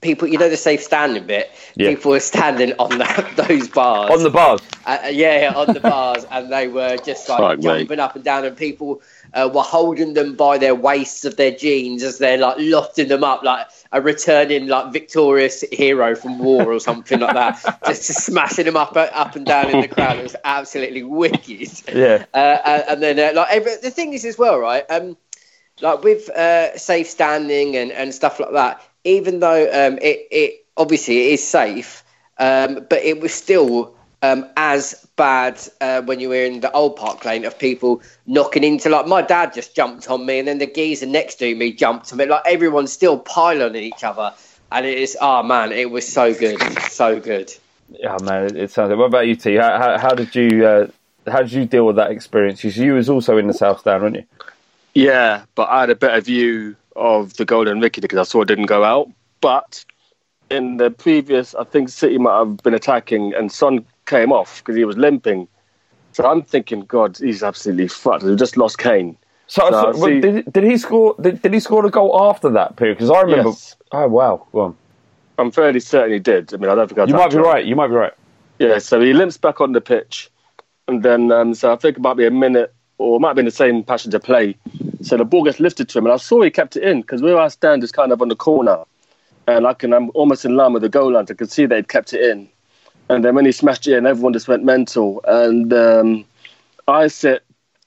people, 0.00 0.28
you 0.28 0.38
know, 0.38 0.48
the 0.48 0.56
safe 0.56 0.82
standing 0.82 1.26
bit. 1.26 1.50
Yeah. 1.74 1.90
People 1.90 2.12
were 2.12 2.20
standing 2.20 2.72
on 2.78 2.98
that, 2.98 3.36
those 3.48 3.68
bars. 3.68 4.10
On 4.10 4.22
the 4.22 4.30
bars. 4.30 4.60
Uh, 4.86 4.98
uh, 5.04 5.08
yeah, 5.08 5.40
yeah, 5.40 5.54
on 5.54 5.72
the 5.72 5.80
bars, 5.80 6.24
and 6.30 6.52
they 6.52 6.68
were 6.68 6.96
just 6.98 7.28
like 7.28 7.58
mate. 7.58 7.62
jumping 7.62 8.00
up 8.00 8.14
and 8.14 8.24
down, 8.24 8.44
and 8.44 8.56
people 8.56 9.02
uh, 9.34 9.50
were 9.52 9.62
holding 9.62 10.14
them 10.14 10.34
by 10.34 10.58
their 10.58 10.74
waists 10.74 11.24
of 11.24 11.36
their 11.36 11.50
jeans 11.50 12.02
as 12.02 12.18
they're 12.18 12.38
like 12.38 12.56
lofting 12.58 13.08
them 13.08 13.24
up, 13.24 13.42
like 13.42 13.66
a 13.92 14.00
returning 14.00 14.66
like 14.66 14.92
victorious 14.92 15.64
hero 15.72 16.14
from 16.14 16.38
war 16.38 16.72
or 16.72 16.80
something 16.80 17.20
like 17.20 17.34
that, 17.34 17.62
just, 17.86 18.06
just 18.06 18.26
smashing 18.26 18.64
them 18.66 18.76
up 18.76 18.96
uh, 18.96 19.08
up 19.12 19.36
and 19.36 19.46
down 19.46 19.70
in 19.70 19.80
the 19.80 19.88
crowd. 19.88 20.18
It 20.18 20.22
was 20.22 20.36
absolutely 20.44 21.02
wicked. 21.02 21.68
Yeah. 21.92 22.24
Uh, 22.34 22.36
uh, 22.36 22.82
and 22.88 23.02
then 23.02 23.18
uh, 23.18 23.32
like 23.34 23.48
every, 23.50 23.76
the 23.82 23.90
thing 23.90 24.12
is 24.12 24.24
as 24.24 24.38
well, 24.38 24.58
right? 24.58 24.84
Um, 24.90 25.16
like 25.80 26.02
with 26.02 26.28
uh, 26.30 26.76
safe 26.76 27.08
standing 27.08 27.76
and, 27.76 27.92
and 27.92 28.14
stuff 28.14 28.40
like 28.40 28.52
that, 28.52 28.82
even 29.04 29.40
though 29.40 29.64
um, 29.64 29.98
it, 30.02 30.26
it 30.30 30.66
obviously 30.76 31.28
it 31.28 31.32
is 31.34 31.46
safe, 31.46 32.04
um, 32.38 32.86
but 32.88 33.02
it 33.02 33.20
was 33.20 33.32
still 33.32 33.96
um, 34.22 34.46
as 34.56 35.06
bad 35.16 35.60
uh, 35.80 36.02
when 36.02 36.20
you 36.20 36.28
were 36.28 36.44
in 36.44 36.60
the 36.60 36.72
old 36.72 36.96
park 36.96 37.24
lane 37.24 37.44
of 37.44 37.58
people 37.58 38.02
knocking 38.26 38.64
into 38.64 38.88
like 38.88 39.06
my 39.06 39.22
dad 39.22 39.52
just 39.54 39.74
jumped 39.74 40.08
on 40.10 40.26
me 40.26 40.38
and 40.38 40.48
then 40.48 40.58
the 40.58 40.66
geezer 40.66 41.06
next 41.06 41.36
to 41.36 41.54
me 41.54 41.72
jumped 41.72 42.12
on 42.12 42.18
me 42.18 42.26
like 42.26 42.42
everyone's 42.46 42.92
still 42.92 43.18
piling 43.18 43.62
on 43.62 43.76
each 43.76 44.02
other 44.04 44.32
and 44.72 44.86
it 44.86 44.98
is 44.98 45.16
oh 45.20 45.42
man 45.42 45.72
it 45.72 45.90
was 45.90 46.06
so 46.06 46.34
good 46.34 46.60
so 46.90 47.20
good 47.20 47.52
Yeah, 47.90 48.18
man, 48.22 48.44
it, 48.46 48.56
it 48.56 48.70
sounds. 48.70 48.94
What 48.94 49.06
about 49.06 49.26
you, 49.26 49.34
T? 49.34 49.54
How, 49.56 49.78
how, 49.78 49.98
how 49.98 50.14
did 50.14 50.34
you 50.34 50.66
uh, 50.66 50.88
how 51.26 51.42
did 51.42 51.52
you 51.52 51.64
deal 51.64 51.86
with 51.86 51.96
that 51.96 52.10
experience? 52.10 52.62
You, 52.62 52.70
you 52.70 52.94
was 52.94 53.08
also 53.08 53.38
in 53.38 53.46
the 53.46 53.54
South 53.54 53.80
Stand, 53.80 54.02
weren't 54.02 54.16
you? 54.16 54.24
Yeah, 54.94 55.44
but 55.54 55.68
I 55.68 55.80
had 55.80 55.90
a 55.90 55.94
better 55.94 56.20
view 56.20 56.76
of 56.96 57.34
the 57.34 57.44
Golden 57.44 57.80
Ricky 57.80 58.00
because 58.00 58.18
I 58.18 58.24
saw 58.24 58.42
it 58.42 58.48
didn't 58.48 58.66
go 58.66 58.84
out. 58.84 59.08
But 59.40 59.84
in 60.50 60.78
the 60.78 60.90
previous, 60.90 61.54
I 61.54 61.64
think 61.64 61.88
City 61.88 62.18
might 62.18 62.38
have 62.38 62.58
been 62.58 62.74
attacking, 62.74 63.34
and 63.34 63.50
Son 63.50 63.86
came 64.08 64.32
off 64.32 64.58
because 64.58 64.76
he 64.76 64.84
was 64.84 64.96
limping. 64.96 65.46
So 66.12 66.26
I'm 66.26 66.42
thinking, 66.42 66.80
God, 66.80 67.16
he's 67.16 67.42
absolutely 67.42 67.86
fucked. 67.88 68.24
We 68.24 68.34
just 68.34 68.56
lost 68.56 68.78
Kane. 68.78 69.16
So, 69.46 69.68
No, 69.68 69.92
so- 69.92 70.06
see- 70.06 70.20
did, 70.20 70.52
did 70.52 70.64
he 70.64 70.76
score? 70.76 71.14
Did, 71.20 71.42
did 71.42 71.54
he 71.54 71.60
score 71.60 71.82
the 71.82 71.90
goal 71.90 72.18
after 72.28 72.50
that 72.50 72.76
period? 72.76 72.98
Because 72.98 73.10
I 73.10 73.20
remember. 73.22 73.50
Yes. 73.50 73.76
Oh 73.92 74.08
wow, 74.08 74.46
go 74.52 74.60
on. 74.60 74.76
I'm 75.38 75.52
fairly 75.52 75.80
certain 75.80 76.12
he 76.12 76.18
did. 76.18 76.52
I 76.52 76.56
mean, 76.56 76.68
I 76.70 76.74
don't 76.74 76.88
think 76.88 76.98
I 76.98 77.04
You 77.04 77.14
might 77.14 77.30
be 77.30 77.36
right. 77.36 77.64
You 77.64 77.76
might 77.76 77.88
be 77.88 77.94
right. 77.94 78.12
Yeah, 78.58 78.78
so 78.78 79.00
he 79.00 79.12
limps 79.12 79.36
back 79.36 79.60
on 79.60 79.72
the 79.72 79.80
pitch, 79.80 80.30
and 80.88 81.02
then 81.04 81.30
um, 81.30 81.54
so 81.54 81.72
I 81.72 81.76
think 81.76 81.96
it 81.96 82.00
might 82.00 82.16
be 82.16 82.26
a 82.26 82.30
minute 82.30 82.74
or 82.98 83.16
it 83.16 83.20
might 83.20 83.28
have 83.28 83.36
been 83.36 83.44
the 83.44 83.50
same 83.50 83.84
to 83.84 84.20
play. 84.20 84.56
So 85.02 85.16
the 85.16 85.24
ball 85.24 85.44
gets 85.44 85.60
lifted 85.60 85.88
to 85.90 85.98
him, 85.98 86.06
and 86.06 86.12
I 86.12 86.16
saw 86.16 86.42
he 86.42 86.50
kept 86.50 86.76
it 86.76 86.82
in 86.82 87.00
because 87.00 87.22
where 87.22 87.38
I 87.38 87.48
stand 87.48 87.84
is 87.84 87.92
kind 87.92 88.10
of 88.12 88.20
on 88.20 88.28
the 88.28 88.36
corner, 88.36 88.82
and 89.46 89.66
I 89.66 89.74
can 89.74 89.92
I'm 89.92 90.10
almost 90.14 90.44
in 90.44 90.56
line 90.56 90.72
with 90.72 90.82
the 90.82 90.88
goal 90.88 91.12
line. 91.12 91.26
I 91.30 91.34
can 91.34 91.46
see 91.46 91.62
he'd 91.62 91.88
kept 91.88 92.12
it 92.12 92.20
in, 92.20 92.48
and 93.08 93.24
then 93.24 93.34
when 93.34 93.44
he 93.44 93.52
smashed 93.52 93.86
it 93.86 93.96
in, 93.96 94.06
everyone 94.06 94.32
just 94.32 94.48
went 94.48 94.64
mental. 94.64 95.20
And 95.26 95.72
um, 95.72 96.24
I 96.86 97.06
sit, 97.08 97.44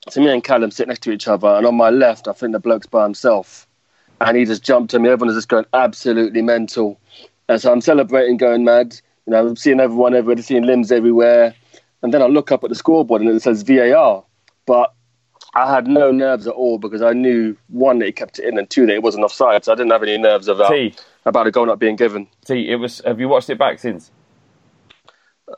so 0.10 0.22
me 0.22 0.32
and 0.32 0.44
Callum 0.44 0.72
sit 0.72 0.88
next 0.88 1.04
to 1.04 1.12
each 1.12 1.28
other, 1.28 1.48
and 1.48 1.66
on 1.66 1.76
my 1.76 1.90
left, 1.90 2.28
I 2.28 2.34
think 2.34 2.54
the 2.54 2.60
bloke's 2.60 2.88
by 2.88 3.04
himself, 3.04 3.68
and 4.20 4.38
he 4.38 4.46
just 4.46 4.64
jumped 4.64 4.94
on 4.94 5.04
me. 5.04 5.10
Everyone 5.10 5.30
is 5.30 5.38
just 5.38 5.50
going 5.50 5.66
absolutely 5.74 6.42
mental. 6.42 7.00
And 7.50 7.62
so 7.62 7.72
I'm 7.72 7.82
celebrating, 7.82 8.38
going 8.38 8.64
mad. 8.64 9.00
You 9.26 9.32
know, 9.32 9.48
I'm 9.48 9.56
seeing 9.56 9.80
everyone 9.80 10.16
everywhere, 10.16 10.42
seeing 10.42 10.64
limbs 10.64 10.92
everywhere. 10.92 11.54
And 12.02 12.14
then 12.14 12.22
I 12.22 12.28
look 12.28 12.52
up 12.52 12.64
at 12.64 12.70
the 12.70 12.76
scoreboard 12.76 13.22
and 13.22 13.30
it 13.30 13.42
says 13.42 13.62
VAR. 13.62 14.24
But 14.66 14.94
I 15.54 15.74
had 15.74 15.88
no 15.88 16.12
nerves 16.12 16.48
at 16.48 16.54
all 16.54 16.78
because 16.78 17.02
I 17.02 17.14
knew, 17.14 17.58
one, 17.68 18.00
that 18.00 18.06
he 18.06 18.12
kept 18.12 18.40
it 18.40 18.46
in, 18.46 18.58
and 18.58 18.70
two, 18.70 18.86
that 18.86 18.96
it 18.96 19.04
wasn't 19.04 19.26
offside. 19.26 19.66
So 19.66 19.74
I 19.74 19.76
didn't 19.76 19.92
have 19.92 20.04
any 20.04 20.18
nerves 20.18 20.48
about, 20.48 20.72
T, 20.72 20.96
about 21.26 21.48
a 21.48 21.52
goal 21.52 21.66
not 21.66 21.80
being 21.80 21.96
given. 21.96 22.28
T, 22.46 22.70
it 22.70 22.76
was. 22.76 23.02
Have 23.06 23.20
you 23.20 23.28
watched 23.28 23.50
it 23.50 23.58
back 23.58 23.80
since? 23.80 24.12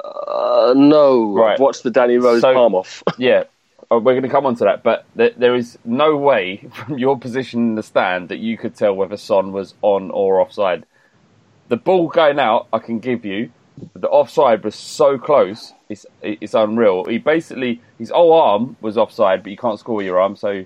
Uh, 0.04 0.74
no. 0.76 1.34
Right. 1.36 1.54
I've 1.54 1.60
watched 1.60 1.84
the 1.84 1.92
Danny 1.92 2.18
Rose 2.18 2.42
So- 2.42 2.54
palm 2.54 2.76
off. 2.76 3.04
Yeah, 3.18 3.44
oh, 3.92 4.00
we're 4.00 4.14
going 4.14 4.24
to 4.24 4.30
come 4.30 4.46
on 4.46 4.56
to 4.56 4.64
that. 4.66 4.84
But 4.84 5.06
th- 5.18 5.36
there 5.38 5.56
is 5.56 5.78
no 5.86 6.16
way 6.18 6.58
from 6.74 6.98
your 6.98 7.18
position 7.20 7.60
in 7.62 7.76
the 7.76 7.84
stand 7.84 8.30
that 8.30 8.38
you 8.40 8.58
could 8.58 8.76
tell 8.76 8.94
whether 8.96 9.18
Son 9.18 9.52
was 9.52 9.74
on 9.82 10.12
or 10.12 10.40
offside. 10.40 10.86
The 11.70 11.78
ball 11.78 12.08
going 12.08 12.40
out, 12.40 12.68
I 12.74 12.80
can 12.80 13.00
give 13.00 13.24
you. 13.26 13.52
But 13.94 14.02
the 14.04 14.10
offside 14.10 14.64
was 14.64 14.76
so 14.76 15.18
close, 15.18 15.74
it's 15.90 16.06
it's 16.22 16.54
unreal. 16.54 17.06
He 17.06 17.18
basically 17.18 17.82
his 17.98 18.12
whole 18.12 18.32
arm 18.34 18.78
was 18.82 19.00
offside, 19.00 19.42
but 19.42 19.50
you 19.52 19.58
can't 19.58 19.80
score 19.80 19.96
with 19.96 20.06
your 20.06 20.20
arm, 20.20 20.36
so 20.36 20.64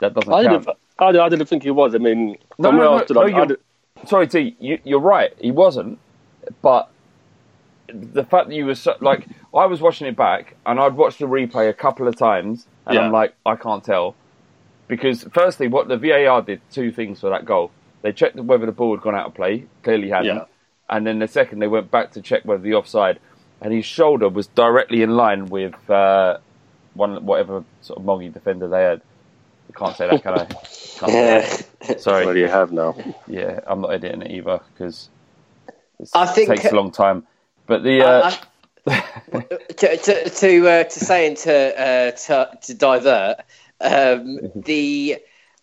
that 0.00 0.14
doesn't 0.14 0.32
I 0.32 0.44
count. 0.44 0.64
didn't, 0.64 0.78
I, 1.00 1.06
I 1.24 1.28
didn't 1.28 1.46
think 1.46 1.64
he 1.64 1.72
was. 1.72 1.92
I 1.92 1.98
mean, 1.98 2.36
No, 2.56 2.70
no, 2.70 2.76
no, 2.98 3.04
no, 3.10 3.20
I- 3.20 3.24
I 3.24 3.28
you're- 3.28 3.46
did- 3.48 3.58
Sorry, 4.06 4.28
T, 4.28 4.54
you, 4.60 4.78
you're 4.84 5.00
right. 5.00 5.32
He 5.40 5.50
wasn't, 5.50 5.98
but 6.62 6.88
the 7.88 8.24
fact 8.24 8.48
that 8.48 8.54
you 8.54 8.66
were 8.66 8.74
so, 8.74 8.94
like, 9.00 9.26
I 9.54 9.66
was 9.66 9.80
watching 9.80 10.06
it 10.06 10.16
back, 10.16 10.56
and 10.66 10.80
I'd 10.80 10.94
watched 10.94 11.18
the 11.18 11.26
replay 11.26 11.68
a 11.68 11.72
couple 11.74 12.08
of 12.08 12.16
times, 12.16 12.66
and 12.86 12.94
Yeah. 12.94 13.02
I'm 13.02 13.12
like, 13.12 13.34
I 13.44 13.56
can't 13.56 13.84
tell, 13.84 14.14
because 14.88 15.24
firstly, 15.32 15.68
what 15.68 15.88
the 15.88 15.96
VAR 15.96 16.42
did 16.42 16.60
two 16.70 16.90
things 16.92 17.20
for 17.20 17.30
that 17.30 17.44
goal. 17.44 17.70
They 18.02 18.12
checked 18.12 18.36
whether 18.36 18.66
the 18.66 18.72
ball 18.72 18.94
had 18.94 19.02
gone 19.02 19.14
out 19.14 19.26
of 19.26 19.34
play, 19.34 19.64
clearly 19.82 20.10
hadn't, 20.10 20.36
Yeah. 20.36 20.44
and 20.90 21.06
then 21.06 21.18
the 21.18 21.28
second 21.28 21.58
they 21.60 21.66
went 21.68 21.90
back 21.90 22.12
to 22.12 22.20
check 22.22 22.42
whether 22.44 22.62
the 22.62 22.74
offside, 22.74 23.18
and 23.60 23.72
his 23.72 23.84
shoulder 23.86 24.28
was 24.28 24.46
directly 24.48 25.02
in 25.02 25.16
line 25.16 25.46
with 25.46 25.74
uh, 25.90 26.38
one 26.94 27.24
whatever 27.24 27.64
sort 27.80 27.98
of 27.98 28.04
moggy 28.04 28.28
defender 28.28 28.68
they 28.68 28.82
had. 28.82 29.00
I 29.74 29.78
can't 29.78 29.96
say 29.96 30.08
that, 30.10 30.22
can 30.22 30.34
I? 30.34 30.44
Can't 30.94 31.10
say 31.12 31.66
that. 31.88 32.00
Sorry. 32.00 32.24
what 32.26 32.34
do 32.34 32.38
you 32.40 32.46
have 32.46 32.70
now? 32.70 32.94
Yeah, 33.26 33.60
I'm 33.66 33.80
not 33.80 33.88
editing 33.94 34.22
it 34.22 34.30
either 34.30 34.60
because 34.72 35.08
it 35.98 36.08
I 36.14 36.26
think- 36.26 36.48
takes 36.48 36.64
a 36.66 36.74
long 36.74 36.90
time. 36.92 37.26
But 37.66 37.82
the 37.82 38.02
uh, 38.02 38.30
I- 38.30 38.38
to 39.76 39.96
to 39.96 40.30
to, 40.30 40.68
uh, 40.68 40.84
to 40.84 41.00
say 41.00 41.26
and 41.28 41.36
to, 41.38 41.80
uh, 41.80 42.10
to 42.12 42.58
to 42.62 42.74
divert 42.74 43.36
um, 43.80 44.38
the 44.64 45.18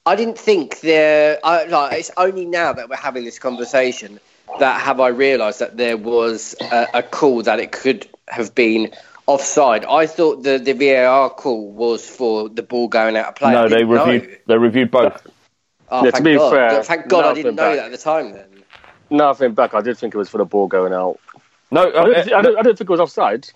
I 0.05 0.15
didn't 0.15 0.37
think 0.39 0.79
there 0.79 1.39
I, 1.43 1.65
like 1.65 1.99
it's 1.99 2.11
only 2.17 2.45
now 2.45 2.73
that 2.73 2.89
we're 2.89 2.95
having 2.95 3.23
this 3.23 3.37
conversation 3.39 4.19
that 4.59 4.81
have 4.81 4.99
I 4.99 5.09
realised 5.09 5.59
that 5.59 5.77
there 5.77 5.97
was 5.97 6.55
a, 6.59 6.87
a 6.95 7.03
call 7.03 7.43
that 7.43 7.59
it 7.59 7.71
could 7.71 8.07
have 8.27 8.55
been 8.55 8.91
offside. 9.27 9.85
I 9.85 10.07
thought 10.07 10.43
the 10.43 10.57
the 10.57 10.73
VAR 10.73 11.29
call 11.29 11.71
was 11.71 12.07
for 12.09 12.49
the 12.49 12.63
ball 12.63 12.87
going 12.87 13.15
out 13.15 13.27
of 13.27 13.35
play. 13.35 13.53
No, 13.53 13.63
they 13.67 13.77
didn't 13.77 13.93
know. 13.93 14.05
reviewed 14.05 14.39
they 14.47 14.57
reviewed 14.57 14.91
both. 14.91 15.21
Oh, 15.89 16.05
Yeah, 16.05 16.11
to 16.11 16.11
thank 16.13 16.25
be 16.25 16.35
God. 16.35 16.51
fair, 16.51 16.83
thank 16.83 17.07
God 17.07 17.25
I 17.25 17.33
didn't 17.33 17.55
know 17.55 17.75
back. 17.75 17.75
that 17.77 17.85
at 17.85 17.91
the 17.91 17.97
time. 17.97 18.33
Then 18.33 18.63
Nothing 19.09 19.53
back. 19.53 19.73
I 19.73 19.81
did 19.81 19.97
think 19.97 20.15
it 20.15 20.17
was 20.17 20.29
for 20.29 20.37
the 20.37 20.45
ball 20.45 20.67
going 20.67 20.93
out. 20.93 21.19
No, 21.71 21.89
I 21.89 22.01
uh, 22.01 22.05
didn't, 22.05 22.33
I 22.33 22.41
didn't, 22.41 22.57
I 22.57 22.61
didn't 22.63 22.77
think 22.77 22.89
it 22.89 22.93
was 22.93 22.99
offside. 22.99 23.49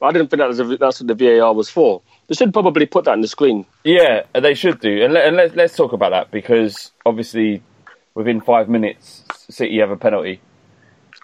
I 0.00 0.10
didn't 0.10 0.28
think 0.28 0.38
that 0.40 0.48
was 0.48 0.60
a, 0.60 0.64
that's 0.76 1.00
what 1.00 1.06
the 1.06 1.14
VAR 1.14 1.54
was 1.54 1.70
for. 1.70 2.02
They 2.26 2.34
should 2.34 2.52
probably 2.52 2.86
put 2.86 3.04
that 3.04 3.12
on 3.12 3.20
the 3.20 3.28
screen. 3.28 3.66
yeah, 3.84 4.22
they 4.34 4.54
should 4.54 4.80
do. 4.80 5.04
And, 5.04 5.14
let, 5.14 5.26
and 5.26 5.36
let, 5.36 5.56
let's 5.56 5.76
talk 5.76 5.92
about 5.92 6.10
that 6.10 6.30
because 6.30 6.90
obviously 7.06 7.62
within 8.14 8.40
five 8.40 8.68
minutes, 8.68 9.24
City 9.48 9.78
have 9.78 9.90
a 9.90 9.96
penalty. 9.96 10.40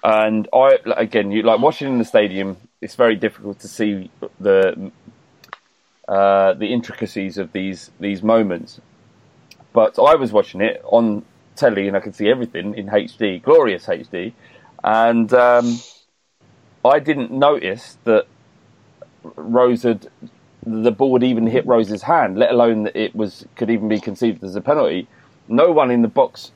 And 0.03 0.49
I 0.53 0.79
again, 0.97 1.33
you 1.33 1.43
like 1.43 1.61
watching 1.61 1.89
in 1.89 1.99
the 1.99 2.05
stadium. 2.05 2.57
It's 2.81 2.95
very 2.95 3.17
difficult 3.17 3.59
to 3.61 3.69
see 3.69 4.11
the 4.39 4.93
uh, 6.07 6.55
the 6.55 6.73
intricacies 6.73 7.37
of 7.37 7.53
these 7.53 7.91
these 7.99 8.23
moments. 8.23 8.81
But 9.73 9.99
I 9.99 10.15
was 10.15 10.33
watching 10.33 10.61
it 10.61 10.81
on 10.85 11.25
telly, 11.57 11.89
and 11.89 11.97
I 11.97 12.01
could 12.01 12.15
see 12.15 12.29
everything 12.29 12.75
in 12.77 12.87
HD, 12.87 13.43
glorious 13.43 13.87
HD, 13.87 14.33
and 14.85 15.33
um, 15.35 15.81
I 16.89 16.99
didn't 16.99 17.31
notice 17.31 17.99
that 18.05 18.27
Rose 19.37 19.83
had 19.83 20.09
the 20.65 20.91
ball 20.91 21.15
had 21.15 21.23
even 21.23 21.47
hit 21.47 21.67
Rose's 21.67 22.03
hand, 22.03 22.39
let 22.39 22.51
alone 22.51 22.85
that 22.85 22.97
it 22.97 23.15
was 23.15 23.47
could 23.57 23.71
even 23.71 23.89
be 23.89 24.01
conceived 24.01 24.43
as 24.45 24.55
a 24.55 24.61
penalty. 24.61 25.09
No 25.49 25.73
one 25.73 25.91
in 25.91 26.03
the 26.03 26.09
box 26.09 26.53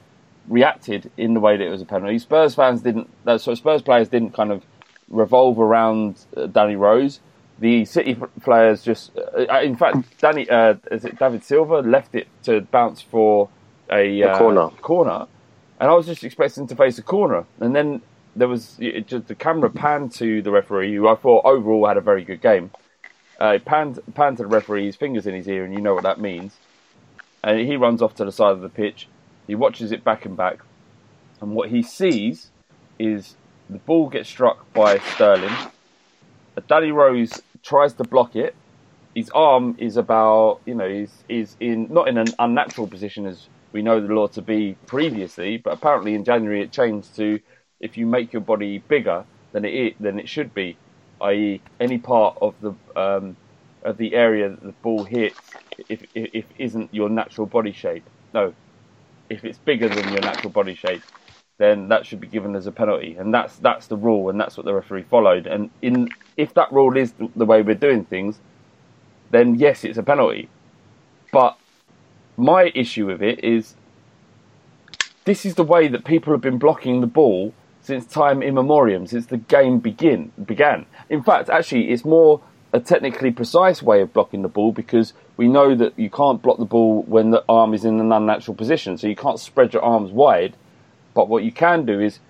reacted 0.48 1.10
in 1.16 1.34
the 1.34 1.40
way 1.40 1.56
that 1.56 1.64
it 1.64 1.70
was 1.70 1.80
a 1.80 1.86
penalty. 1.86 2.18
Spurs 2.18 2.54
fans 2.54 2.82
didn't. 2.82 3.08
Uh, 3.26 3.38
so 3.38 3.54
Spurs 3.54 3.82
players 3.82 4.08
didn't 4.08 4.32
kind 4.32 4.52
of 4.52 4.64
revolve 5.08 5.58
around 5.58 6.24
uh, 6.36 6.46
Danny 6.46 6.76
Rose. 6.76 7.20
The 7.58 7.84
City 7.84 8.16
players 8.40 8.82
just, 8.82 9.12
uh, 9.16 9.60
in 9.60 9.76
fact, 9.76 10.18
Danny 10.18 10.48
uh, 10.50 10.74
is 10.90 11.04
it 11.04 11.18
David 11.18 11.44
Silva 11.44 11.80
left 11.80 12.14
it 12.14 12.26
to 12.44 12.60
bounce 12.60 13.00
for 13.00 13.48
a, 13.90 14.22
uh, 14.22 14.38
corner. 14.38 14.68
corner, 14.80 15.26
and 15.78 15.90
I 15.90 15.94
was 15.94 16.06
just 16.06 16.24
expecting 16.24 16.66
to 16.66 16.74
face 16.74 16.98
a 16.98 17.02
corner, 17.02 17.44
and 17.60 17.76
then 17.76 18.02
there 18.34 18.48
was 18.48 18.76
it 18.80 19.06
just 19.06 19.28
the 19.28 19.34
camera 19.34 19.70
panned 19.70 20.12
to 20.12 20.42
the 20.42 20.50
referee, 20.50 20.94
who 20.94 21.08
I 21.08 21.14
thought 21.14 21.44
overall 21.44 21.86
had 21.86 21.96
a 21.96 22.00
very 22.00 22.24
good 22.24 22.40
game. 22.40 22.70
Uh, 23.38 23.54
he 23.54 23.58
panned, 23.58 23.98
panned 24.14 24.36
to 24.36 24.44
the 24.44 24.48
referee, 24.48 24.86
his 24.86 24.96
fingers 24.96 25.26
in 25.26 25.34
his 25.34 25.48
ear, 25.48 25.64
and 25.64 25.74
you 25.74 25.80
know 25.80 25.94
what 25.94 26.04
that 26.04 26.20
means. 26.20 26.56
And 27.42 27.58
he 27.58 27.76
runs 27.76 28.00
off 28.00 28.14
to 28.16 28.24
the 28.24 28.32
side 28.32 28.52
of 28.52 28.60
the 28.60 28.68
pitch. 28.68 29.08
He 29.46 29.54
watches 29.54 29.90
it 29.90 30.04
back 30.04 30.24
and 30.24 30.36
back, 30.36 30.58
and 31.40 31.52
what 31.54 31.70
he 31.70 31.82
sees 31.82 32.50
is 32.98 33.36
the 33.68 33.78
ball 33.78 34.08
gets 34.08 34.28
struck 34.28 34.72
by 34.72 34.98
Sterling. 34.98 35.54
Danny 36.68 36.92
Rose 36.92 37.42
tries 37.62 37.94
to 37.94 38.04
block 38.04 38.36
it. 38.36 38.54
His 39.14 39.30
arm 39.30 39.74
is 39.78 39.96
about, 39.96 40.60
you 40.64 40.74
know, 40.74 40.86
is 40.86 41.10
is 41.28 41.56
in 41.60 41.88
not 41.92 42.08
in 42.08 42.16
an 42.16 42.28
unnatural 42.38 42.86
position 42.86 43.26
as 43.26 43.48
we 43.72 43.82
know 43.82 44.00
the 44.00 44.12
law 44.12 44.26
to 44.28 44.42
be 44.42 44.76
previously, 44.86 45.56
but 45.56 45.72
apparently 45.72 46.14
in 46.14 46.24
January 46.24 46.62
it 46.62 46.72
changed 46.72 47.16
to 47.16 47.40
if 47.82 47.98
you 47.98 48.06
make 48.06 48.32
your 48.32 48.40
body 48.40 48.78
bigger 48.78 49.24
than 49.52 49.64
it 49.66 50.00
than 50.00 50.18
it 50.18 50.28
should 50.28 50.54
be, 50.54 50.76
i.e., 51.20 51.60
any 51.78 51.98
part 51.98 52.38
of 52.40 52.54
the 52.60 52.72
um, 52.96 53.36
of 53.82 53.98
the 53.98 54.14
area 54.14 54.48
that 54.48 54.62
the 54.62 54.72
ball 54.82 55.04
hits, 55.04 55.38
if, 55.88 56.02
if 56.14 56.30
if 56.32 56.44
isn't 56.58 56.94
your 56.94 57.10
natural 57.10 57.46
body 57.46 57.72
shape, 57.72 58.08
no, 58.32 58.54
if 59.28 59.44
it's 59.44 59.58
bigger 59.58 59.88
than 59.88 60.08
your 60.12 60.22
natural 60.22 60.50
body 60.50 60.74
shape, 60.74 61.02
then 61.58 61.88
that 61.88 62.06
should 62.06 62.20
be 62.20 62.28
given 62.28 62.54
as 62.54 62.66
a 62.66 62.72
penalty, 62.72 63.16
and 63.18 63.34
that's 63.34 63.56
that's 63.56 63.88
the 63.88 63.96
rule, 63.96 64.30
and 64.30 64.40
that's 64.40 64.56
what 64.56 64.64
the 64.64 64.72
referee 64.72 65.02
followed. 65.02 65.46
And 65.46 65.70
in 65.82 66.08
if 66.36 66.54
that 66.54 66.72
rule 66.72 66.96
is 66.96 67.12
the 67.36 67.44
way 67.44 67.62
we're 67.62 67.74
doing 67.74 68.04
things, 68.04 68.38
then 69.30 69.56
yes, 69.56 69.84
it's 69.84 69.98
a 69.98 70.02
penalty. 70.02 70.48
But 71.32 71.58
my 72.36 72.70
issue 72.74 73.06
with 73.06 73.22
it 73.22 73.44
is 73.44 73.74
this 75.24 75.44
is 75.44 75.54
the 75.54 75.64
way 75.64 75.88
that 75.88 76.04
people 76.04 76.32
have 76.32 76.40
been 76.40 76.58
blocking 76.58 77.00
the 77.00 77.06
ball 77.06 77.54
since 77.82 78.06
time 78.06 78.42
immemorial, 78.42 79.06
since 79.06 79.26
the 79.26 79.36
game 79.36 79.78
begin 79.78 80.32
began. 80.44 80.86
In 81.10 81.22
fact, 81.22 81.50
actually, 81.50 81.90
it's 81.90 82.04
more 82.04 82.40
a 82.72 82.80
technically 82.80 83.30
precise 83.30 83.82
way 83.82 84.00
of 84.00 84.12
blocking 84.12 84.42
the 84.42 84.48
ball 84.48 84.72
because 84.72 85.12
we 85.36 85.46
know 85.46 85.74
that 85.74 85.98
you 85.98 86.08
can't 86.08 86.40
block 86.40 86.58
the 86.58 86.64
ball 86.64 87.02
when 87.02 87.30
the 87.30 87.44
arm 87.48 87.74
is 87.74 87.84
in 87.84 88.00
an 88.00 88.12
unnatural 88.12 88.54
position, 88.54 88.96
so 88.96 89.06
you 89.06 89.16
can't 89.16 89.38
spread 89.38 89.72
your 89.74 89.82
arms 89.82 90.10
wide. 90.10 90.56
But 91.12 91.28
what 91.28 91.44
you 91.44 91.52
can 91.52 91.84
do 91.84 92.00
is 92.00 92.20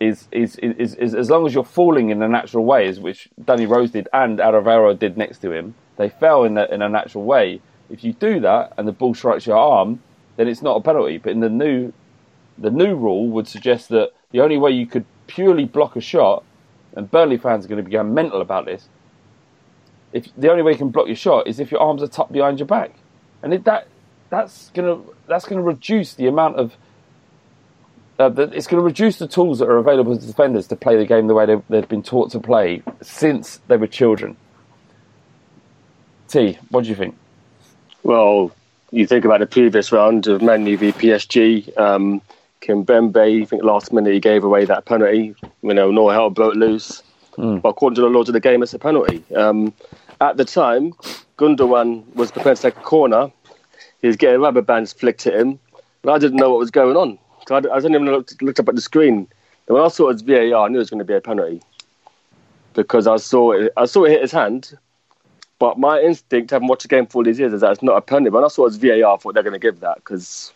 is, 0.00 0.28
is, 0.30 0.56
is, 0.56 0.94
is, 0.94 1.14
as 1.14 1.28
long 1.28 1.46
as 1.46 1.54
you're 1.54 1.64
falling 1.64 2.10
in 2.10 2.22
a 2.22 2.28
natural 2.28 2.64
way, 2.64 2.92
which 2.94 3.28
Danny 3.44 3.66
Rose 3.66 3.90
did 3.90 4.08
and 4.12 4.40
Alvaro 4.40 4.94
did 4.94 5.16
next 5.16 5.38
to 5.38 5.50
him, 5.52 5.74
they 5.96 6.08
fell 6.08 6.44
in, 6.44 6.54
the, 6.54 6.72
in 6.72 6.82
a 6.82 6.88
natural 6.88 7.24
way. 7.24 7.60
If 7.90 8.04
you 8.04 8.12
do 8.12 8.38
that 8.40 8.74
and 8.76 8.86
the 8.86 8.92
ball 8.92 9.14
strikes 9.14 9.46
your 9.46 9.56
arm, 9.56 10.00
then 10.36 10.46
it's 10.46 10.62
not 10.62 10.76
a 10.76 10.80
penalty. 10.80 11.18
But 11.18 11.32
in 11.32 11.40
the 11.40 11.48
new 11.48 11.92
the 12.58 12.70
new 12.70 12.94
rule 12.94 13.28
would 13.28 13.48
suggest 13.48 13.88
that 13.90 14.10
the 14.30 14.40
only 14.40 14.58
way 14.58 14.70
you 14.70 14.86
could 14.86 15.04
purely 15.26 15.64
block 15.64 15.96
a 15.96 16.00
shot, 16.00 16.44
and 16.94 17.10
Burnley 17.10 17.38
fans 17.38 17.64
are 17.64 17.68
going 17.68 17.82
to 17.82 17.88
become 17.88 18.14
mental 18.14 18.40
about 18.40 18.64
this. 18.66 18.88
If 20.12 20.28
the 20.36 20.50
only 20.50 20.62
way 20.62 20.72
you 20.72 20.78
can 20.78 20.90
block 20.90 21.06
your 21.06 21.16
shot 21.16 21.46
is 21.46 21.60
if 21.60 21.70
your 21.70 21.80
arms 21.80 22.02
are 22.02 22.08
tucked 22.08 22.32
behind 22.32 22.58
your 22.58 22.66
back, 22.66 22.94
and 23.42 23.52
if 23.54 23.64
that 23.64 23.88
that's 24.30 24.70
gonna 24.70 25.00
that's 25.26 25.44
gonna 25.44 25.62
reduce 25.62 26.14
the 26.14 26.26
amount 26.26 26.56
of 26.56 26.76
uh, 28.18 28.30
it's 28.52 28.66
going 28.66 28.80
to 28.80 28.84
reduce 28.84 29.18
the 29.18 29.28
tools 29.28 29.60
that 29.60 29.68
are 29.68 29.76
available 29.76 30.18
to 30.18 30.26
defenders 30.26 30.66
to 30.66 30.76
play 30.76 30.96
the 30.96 31.06
game 31.06 31.28
the 31.28 31.34
way 31.34 31.46
they, 31.46 31.56
they've 31.68 31.88
been 31.88 32.02
taught 32.02 32.32
to 32.32 32.40
play 32.40 32.82
since 33.00 33.60
they 33.68 33.76
were 33.76 33.86
children. 33.86 34.36
T, 36.26 36.58
what 36.70 36.82
do 36.82 36.90
you 36.90 36.96
think? 36.96 37.16
Well, 38.02 38.50
you 38.90 39.06
think 39.06 39.24
about 39.24 39.40
the 39.40 39.46
previous 39.46 39.92
round 39.92 40.26
of 40.26 40.42
Man 40.42 40.66
U 40.66 40.76
v 40.76 40.92
PSG. 40.92 41.78
Um, 41.78 42.20
Kimpembe, 42.60 43.42
I 43.42 43.44
think 43.44 43.62
last 43.62 43.92
minute 43.92 44.12
he 44.12 44.20
gave 44.20 44.44
away 44.44 44.64
that 44.64 44.84
penalty. 44.84 45.34
You 45.62 45.74
know, 45.74 45.90
no 45.90 46.08
help 46.08 46.34
broke 46.34 46.54
loose. 46.54 47.02
Mm. 47.36 47.62
But 47.62 47.70
according 47.70 47.94
to 47.96 48.00
the 48.02 48.08
laws 48.08 48.28
of 48.28 48.32
the 48.32 48.40
game, 48.40 48.62
it's 48.62 48.74
a 48.74 48.78
penalty. 48.78 49.24
Um, 49.34 49.72
at 50.20 50.36
the 50.36 50.44
time, 50.44 50.92
Gundogan 51.38 52.04
was 52.14 52.32
prepared 52.32 52.56
to 52.56 52.62
take 52.62 52.76
a 52.76 52.80
corner. 52.80 53.30
He 54.00 54.08
was 54.08 54.16
getting 54.16 54.40
rubber 54.40 54.62
bands 54.62 54.92
flicked 54.92 55.26
at 55.26 55.34
him, 55.34 55.58
but 56.02 56.12
I 56.12 56.18
didn't 56.18 56.38
know 56.38 56.50
what 56.50 56.58
was 56.58 56.70
going 56.70 56.96
on. 56.96 57.18
I, 57.50 57.56
I 57.56 57.60
didn't 57.60 57.94
even 57.94 58.06
look, 58.06 58.30
looked 58.42 58.60
up 58.60 58.68
at 58.68 58.74
the 58.74 58.80
screen. 58.80 59.28
And 59.66 59.74
when 59.74 59.82
I 59.82 59.88
saw 59.88 60.04
it 60.04 60.14
was 60.14 60.22
VAR, 60.22 60.64
I 60.64 60.68
knew 60.68 60.76
it 60.76 60.80
was 60.80 60.90
going 60.90 60.98
to 60.98 61.04
be 61.04 61.14
a 61.14 61.20
penalty 61.20 61.62
because 62.74 63.06
I 63.06 63.16
saw 63.16 63.52
it. 63.52 63.72
I 63.76 63.86
saw 63.86 64.04
it 64.04 64.10
hit 64.10 64.22
his 64.22 64.32
hand, 64.32 64.76
but 65.58 65.78
my 65.78 66.00
instinct, 66.00 66.50
having 66.50 66.68
watched 66.68 66.82
the 66.82 66.88
game 66.88 67.06
for 67.06 67.18
all 67.18 67.24
these 67.24 67.38
years, 67.38 67.52
is 67.52 67.60
that 67.60 67.72
it's 67.72 67.82
not 67.82 67.96
a 67.96 68.00
penalty. 68.00 68.30
But 68.30 68.38
when 68.38 68.44
I 68.44 68.48
saw 68.48 68.62
it 68.62 68.72
was 68.72 68.76
VAR, 68.76 69.14
I 69.14 69.16
thought 69.16 69.34
they're 69.34 69.42
going 69.42 69.52
to 69.52 69.58
give 69.58 69.80
that 69.80 69.96
because 69.96 70.52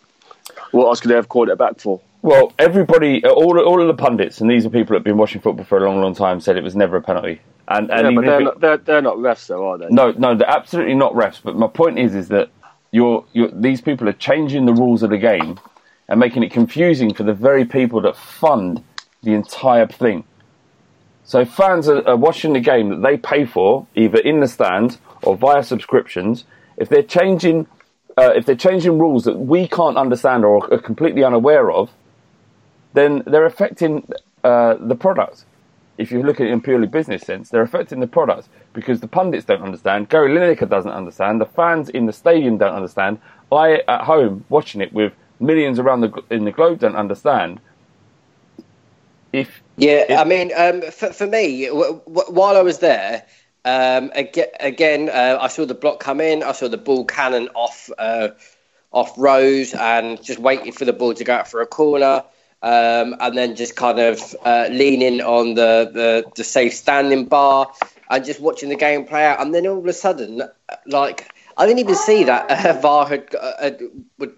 what 0.71 0.87
else 0.87 1.01
could 1.01 1.11
they 1.11 1.15
have 1.15 1.29
called 1.29 1.49
it 1.49 1.59
back 1.59 1.81
for? 1.81 2.01
Well, 2.23 2.53
everybody, 2.59 3.25
uh, 3.25 3.31
all 3.31 3.59
all 3.59 3.81
of 3.81 3.89
the 3.89 4.01
pundits, 4.01 4.41
and 4.41 4.49
these 4.49 4.65
are 4.65 4.71
people 4.71 4.95
that 4.95 4.99
have 4.99 5.05
been 5.05 5.17
watching 5.17 5.41
football 5.41 5.65
for 5.65 5.79
a 5.79 5.85
long, 5.85 6.01
long 6.01 6.15
time, 6.15 6.41
said 6.41 6.57
it 6.57 6.63
was 6.63 6.77
never 6.77 6.97
a 6.97 7.03
penalty. 7.03 7.41
And, 7.69 7.91
and 7.91 8.03
yeah, 8.03 8.15
but 8.15 8.25
they're, 8.25 8.41
it, 8.41 8.45
not, 8.45 8.61
they're, 8.61 8.77
they're 8.77 9.03
not 9.03 9.17
refs, 9.17 9.47
though, 9.47 9.71
are 9.71 9.79
they? 9.79 9.89
No, 9.89 10.13
no, 10.13 10.35
they're 10.35 10.49
absolutely 10.49 10.95
not 10.95 11.15
refs. 11.15 11.41
But 11.43 11.57
my 11.57 11.69
point 11.69 11.99
is, 11.99 12.15
is 12.15 12.29
that 12.29 12.51
you're, 12.91 13.25
you're, 13.33 13.51
these 13.51 13.81
people 13.81 14.09
are 14.09 14.15
changing 14.15 14.67
the 14.67 14.73
rules 14.73 15.03
of 15.03 15.11
the 15.11 15.19
game 15.19 15.59
and 16.09 16.21
making 16.21 16.43
it 16.43 16.53
confusing 16.53 17.15
for 17.15 17.23
the 17.23 17.33
very 17.33 17.65
people 17.65 18.01
that 18.03 18.17
fund 18.17 18.85
the 19.23 19.33
entire 19.33 19.87
thing. 19.87 20.25
So 21.25 21.45
fans 21.45 21.89
are, 21.89 22.07
are 22.07 22.17
watching 22.17 22.53
the 22.53 22.61
game 22.61 22.91
that 22.91 23.03
they 23.03 23.17
pay 23.17 23.47
for, 23.47 23.87
either 23.95 24.19
in 24.19 24.41
the 24.41 24.49
stands 24.49 24.99
or 25.23 25.37
via 25.37 25.63
subscriptions. 25.63 26.45
If 26.77 26.89
they're 26.89 27.03
changing 27.03 27.69
uh, 28.19 28.33
if 28.35 28.47
they're 28.47 28.57
changing 28.57 28.99
rules 28.99 29.25
that 29.25 29.39
we 29.39 29.69
can't 29.69 29.97
understand 29.97 30.45
or 30.45 30.73
are 30.73 30.79
completely 30.79 31.25
unaware 31.25 31.71
of, 31.71 31.91
then 32.95 33.23
they're 33.27 33.47
affecting 33.47 34.07
uh, 34.45 34.75
the 34.81 34.95
product. 34.97 35.47
If 35.99 36.11
you 36.11 36.23
look 36.23 36.41
at 36.41 36.47
it 36.49 36.53
in 36.53 36.61
purely 36.61 36.87
business 36.89 37.23
sense, 37.23 37.51
they're 37.51 37.63
affecting 37.63 38.01
the 38.01 38.07
product 38.07 38.49
because 38.73 39.01
the 39.01 39.09
pundits 39.09 39.45
don't 39.47 39.63
understand, 39.63 40.09
Gary 40.09 40.31
Lineker 40.35 40.69
doesn't 40.69 40.91
understand, 40.91 41.41
the 41.41 41.47
fans 41.47 41.89
in 41.91 42.07
the 42.07 42.13
stadium 42.13 42.59
don't 42.59 42.75
understand. 42.75 43.19
I 43.53 43.83
at 43.89 44.03
home 44.03 44.45
watching 44.49 44.81
it 44.81 44.93
with 44.93 45.13
millions 45.41 45.79
around 45.79 46.01
the 46.03 46.23
in 46.31 46.45
the 46.45 46.53
globe 46.53 46.81
don't 46.81 46.97
understand. 46.97 47.61
If 49.33 49.63
yeah, 49.77 50.05
if, 50.09 50.21
I 50.21 50.25
mean, 50.25 50.53
um, 50.57 50.83
for, 50.91 51.13
for 51.13 51.27
me, 51.27 51.67
w- 51.67 52.03
w- 52.07 52.33
while 52.33 52.57
I 52.57 52.63
was 52.63 52.79
there, 52.81 53.25
um, 53.65 54.11
again, 54.15 55.09
uh, 55.09 55.39
I 55.41 55.49
saw 55.49 55.65
the 55.65 55.75
block 55.75 56.01
come 56.01 56.21
in. 56.21 56.43
I 56.43 56.53
saw 56.53 56.69
the 56.69 56.79
ball 56.79 57.05
cannon 57.05 57.49
off 57.55 57.91
uh, 57.97 58.31
off 58.93 59.15
Rose 59.17 59.75
and 59.75 60.23
just 60.23 60.39
waiting 60.39 60.73
for 60.73 60.85
the 60.85 60.93
ball 60.93 61.15
to 61.15 61.25
go 61.25 61.35
out 61.35 61.49
for 61.49 61.61
a 61.61 61.67
corner. 61.67 62.25
Um, 62.65 63.17
and 63.19 63.37
then 63.37 63.57
just 63.57 63.75
kind 63.75 63.99
of 63.99 64.37
uh, 64.45 64.69
leaning 64.71 65.21
on 65.21 65.55
the, 65.55 65.91
the, 65.93 66.31
the 66.37 66.45
safe 66.45 66.75
standing 66.75 67.25
bar 67.25 67.73
and 68.09 68.25
just 68.25 68.41
watching 68.41 68.69
the 68.69 68.77
game 68.77 69.05
play 69.05 69.27
out. 69.27 69.41
And 69.41 69.53
then 69.53 69.67
all 69.67 69.79
of 69.79 69.87
a 69.87 69.93
sudden, 69.93 70.43
like, 70.87 71.29
I 71.57 71.67
didn't 71.67 71.81
even 71.81 71.97
see 71.97 72.23
that 72.23 72.49
uh, 72.49 72.73
VAR 72.81 73.09
had, 73.09 73.35
uh, 73.35 73.71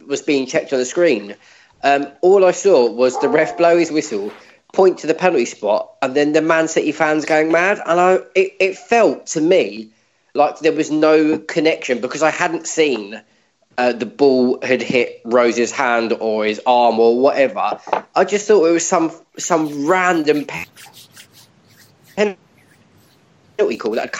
was 0.06 0.22
being 0.22 0.46
checked 0.46 0.72
on 0.72 0.78
the 0.78 0.86
screen. 0.86 1.36
Um, 1.82 2.06
all 2.22 2.46
I 2.46 2.52
saw 2.52 2.90
was 2.90 3.20
the 3.20 3.28
ref 3.28 3.58
blow 3.58 3.76
his 3.76 3.92
whistle 3.92 4.32
point 4.74 4.98
to 4.98 5.06
the 5.06 5.14
penalty 5.14 5.46
spot, 5.46 5.94
and 6.02 6.14
then 6.14 6.32
the 6.32 6.42
Man 6.42 6.68
City 6.68 6.92
fans 6.92 7.24
going 7.24 7.50
mad. 7.52 7.80
And 7.84 8.00
I, 8.00 8.14
it, 8.34 8.54
it 8.60 8.76
felt 8.76 9.26
to 9.28 9.40
me 9.40 9.90
like 10.34 10.58
there 10.58 10.72
was 10.72 10.90
no 10.90 11.38
connection 11.38 12.00
because 12.00 12.22
I 12.22 12.30
hadn't 12.30 12.66
seen 12.66 13.22
uh, 13.78 13.92
the 13.92 14.06
ball 14.06 14.60
had 14.62 14.82
hit 14.82 15.20
Rose's 15.24 15.72
hand 15.72 16.12
or 16.12 16.44
his 16.44 16.60
arm 16.66 16.98
or 16.98 17.20
whatever. 17.20 17.80
I 18.14 18.24
just 18.24 18.46
thought 18.46 18.66
it 18.66 18.72
was 18.72 18.86
some 18.86 19.12
some 19.38 19.86
random 19.86 20.46
penalty 22.16 23.76
call 23.76 23.92
that 23.92 24.14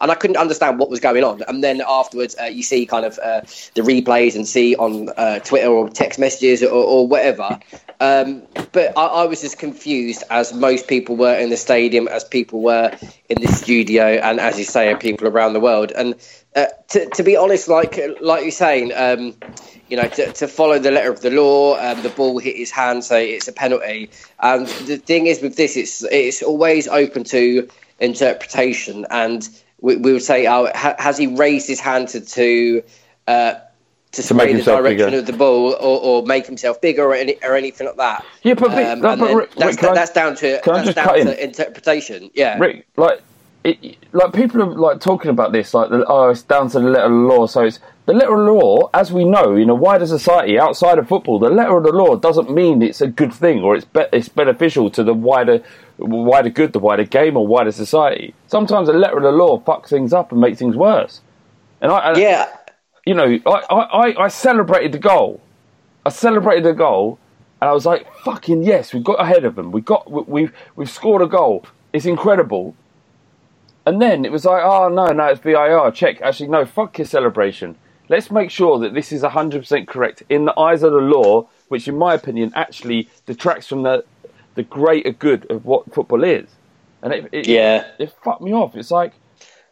and 0.00 0.10
I 0.10 0.14
couldn't 0.14 0.36
understand 0.36 0.78
what 0.78 0.90
was 0.90 1.00
going 1.00 1.24
on. 1.24 1.42
And 1.48 1.62
then 1.62 1.82
afterwards, 1.86 2.36
uh, 2.40 2.44
you 2.44 2.62
see 2.62 2.86
kind 2.86 3.04
of 3.04 3.18
uh, 3.18 3.40
the 3.74 3.82
replays 3.82 4.36
and 4.36 4.46
see 4.46 4.76
on 4.76 5.08
uh, 5.16 5.38
Twitter 5.40 5.68
or 5.68 5.88
text 5.88 6.18
messages 6.18 6.62
or, 6.62 6.70
or 6.70 7.08
whatever. 7.08 7.58
Um, 8.00 8.42
but 8.72 8.96
I, 8.96 9.06
I, 9.06 9.24
was 9.26 9.44
as 9.44 9.54
confused 9.54 10.24
as 10.30 10.52
most 10.52 10.88
people 10.88 11.16
were 11.16 11.34
in 11.36 11.50
the 11.50 11.56
stadium, 11.56 12.08
as 12.08 12.24
people 12.24 12.60
were 12.60 12.96
in 13.28 13.40
the 13.40 13.48
studio, 13.48 14.04
and 14.04 14.40
as 14.40 14.58
you 14.58 14.64
say, 14.64 14.94
people 14.96 15.28
around 15.28 15.52
the 15.52 15.60
world. 15.60 15.92
And 15.92 16.14
uh, 16.56 16.66
to, 16.88 17.08
to, 17.10 17.22
be 17.22 17.36
honest, 17.36 17.68
like 17.68 18.00
like 18.20 18.42
you're 18.42 18.50
saying, 18.50 18.92
um, 18.94 19.34
you 19.88 19.96
know, 19.96 20.08
to, 20.08 20.32
to, 20.32 20.48
follow 20.48 20.78
the 20.78 20.90
letter 20.90 21.10
of 21.10 21.20
the 21.20 21.30
law, 21.30 21.76
um, 21.78 22.02
the 22.02 22.08
ball 22.08 22.38
hit 22.38 22.56
his 22.56 22.70
hand, 22.70 23.04
so 23.04 23.16
it's 23.16 23.48
a 23.48 23.52
penalty. 23.52 24.10
And 24.40 24.66
the 24.66 24.96
thing 24.96 25.26
is 25.26 25.40
with 25.40 25.56
this, 25.56 25.76
it's 25.76 26.02
it's 26.04 26.42
always 26.42 26.88
open 26.88 27.24
to 27.24 27.68
interpretation, 28.00 29.06
and 29.10 29.48
we, 29.80 29.96
we 29.96 30.12
would 30.12 30.22
say, 30.22 30.46
oh, 30.46 30.70
ha, 30.74 30.94
has 30.98 31.16
he 31.16 31.28
raised 31.28 31.68
his 31.68 31.80
hand 31.80 32.08
to 32.08 32.20
to, 32.20 32.82
uh, 33.28 33.54
to, 34.14 34.22
to 34.22 34.28
sway 34.28 34.52
the 34.52 34.62
direction 34.62 35.06
bigger. 35.06 35.18
of 35.18 35.26
the 35.26 35.32
ball 35.32 35.74
or, 35.74 36.00
or, 36.00 36.26
make 36.26 36.46
himself 36.46 36.80
bigger 36.80 37.04
or, 37.04 37.14
any, 37.14 37.36
or 37.42 37.54
anything 37.56 37.86
like 37.86 37.96
that? 37.96 38.24
Yeah, 38.42 38.54
but, 38.54 38.70
um, 38.72 39.00
but, 39.00 39.18
but 39.18 39.34
Rick, 39.34 39.54
that's, 39.54 39.82
I, 39.82 39.94
that's, 39.94 40.12
down 40.12 40.34
to 40.36 40.60
that's 40.64 40.94
down 40.94 41.14
to 41.14 41.44
interpretation. 41.44 42.30
Yeah, 42.34 42.58
Rick, 42.58 42.86
like. 42.96 43.20
It, 43.66 43.96
like 44.12 44.34
people 44.34 44.60
are 44.60 44.66
like 44.66 45.00
talking 45.00 45.30
about 45.30 45.52
this, 45.52 45.72
like 45.72 45.88
oh, 45.90 46.28
it's 46.28 46.42
down 46.42 46.68
to 46.68 46.80
the 46.80 46.86
letter 46.86 47.06
of 47.06 47.12
the 47.12 47.16
law. 47.16 47.46
So 47.46 47.62
it's 47.62 47.80
the 48.04 48.12
letter 48.12 48.34
of 48.34 48.44
the 48.44 48.52
law, 48.52 48.90
as 48.92 49.10
we 49.10 49.24
know, 49.24 49.56
in 49.56 49.70
a 49.70 49.74
wider 49.74 50.06
society 50.06 50.58
outside 50.58 50.98
of 50.98 51.08
football, 51.08 51.38
the 51.38 51.48
letter 51.48 51.78
of 51.78 51.84
the 51.84 51.92
law 51.92 52.14
doesn't 52.16 52.50
mean 52.50 52.82
it's 52.82 53.00
a 53.00 53.06
good 53.06 53.32
thing 53.32 53.62
or 53.62 53.74
it's 53.74 53.86
be- 53.86 54.04
it's 54.12 54.28
beneficial 54.28 54.90
to 54.90 55.02
the 55.02 55.14
wider 55.14 55.62
wider 55.98 56.50
good, 56.50 56.72
the 56.72 56.78
wider 56.78 57.04
game, 57.04 57.36
or 57.36 57.46
wider 57.46 57.72
society. 57.72 58.34
Sometimes 58.48 58.88
the 58.88 58.94
letter 58.94 59.16
of 59.16 59.22
the 59.22 59.32
law 59.32 59.60
fucks 59.60 59.88
things 59.88 60.12
up 60.12 60.32
and 60.32 60.40
makes 60.40 60.58
things 60.58 60.76
worse. 60.76 61.20
And 61.80 61.92
I, 61.92 62.10
and, 62.10 62.18
yeah, 62.18 62.54
you 63.06 63.14
know, 63.14 63.38
I, 63.46 63.50
I, 63.70 64.24
I 64.24 64.28
celebrated 64.28 64.92
the 64.92 64.98
goal. 64.98 65.40
I 66.06 66.10
celebrated 66.10 66.64
the 66.64 66.72
goal, 66.74 67.18
and 67.60 67.70
I 67.70 67.72
was 67.72 67.86
like, 67.86 68.06
"Fucking 68.24 68.62
yes, 68.62 68.92
we 68.94 69.00
got 69.00 69.20
ahead 69.20 69.44
of 69.44 69.54
them. 69.56 69.72
We 69.72 69.80
got, 69.80 70.10
we, 70.10 70.22
we've, 70.26 70.52
we've 70.76 70.90
scored 70.90 71.22
a 71.22 71.26
goal. 71.26 71.66
It's 71.92 72.06
incredible." 72.06 72.74
And 73.86 74.00
then 74.00 74.24
it 74.24 74.32
was 74.32 74.44
like, 74.44 74.62
"Oh 74.64 74.88
no, 74.88 75.06
no, 75.08 75.26
it's 75.26 75.40
VAR. 75.40 75.90
Check. 75.92 76.20
Actually, 76.22 76.48
no. 76.48 76.64
Fuck 76.64 76.98
your 76.98 77.06
celebration. 77.06 77.76
let's 78.08 78.30
make 78.30 78.50
sure 78.50 78.78
that 78.80 78.92
this 78.94 79.12
is 79.12 79.22
100% 79.22 79.86
correct 79.88 80.22
in 80.28 80.44
the 80.44 80.58
eyes 80.58 80.82
of 80.82 80.92
the 80.92 80.98
law, 80.98 81.46
which, 81.68 81.88
in 81.88 81.96
my 81.96 82.14
opinion, 82.14 82.52
actually 82.54 83.08
detracts 83.26 83.66
from 83.66 83.82
the 83.82 84.04
the 84.54 84.62
greater 84.62 85.10
good 85.10 85.50
of 85.50 85.64
what 85.64 85.92
football 85.92 86.22
is. 86.22 86.46
And 87.02 87.12
it, 87.12 87.28
it, 87.32 87.46
Yeah. 87.48 87.86
it 87.98 88.14
fucked 88.22 88.40
me 88.40 88.52
off. 88.52 88.76
It's 88.76 88.90
like, 88.92 89.12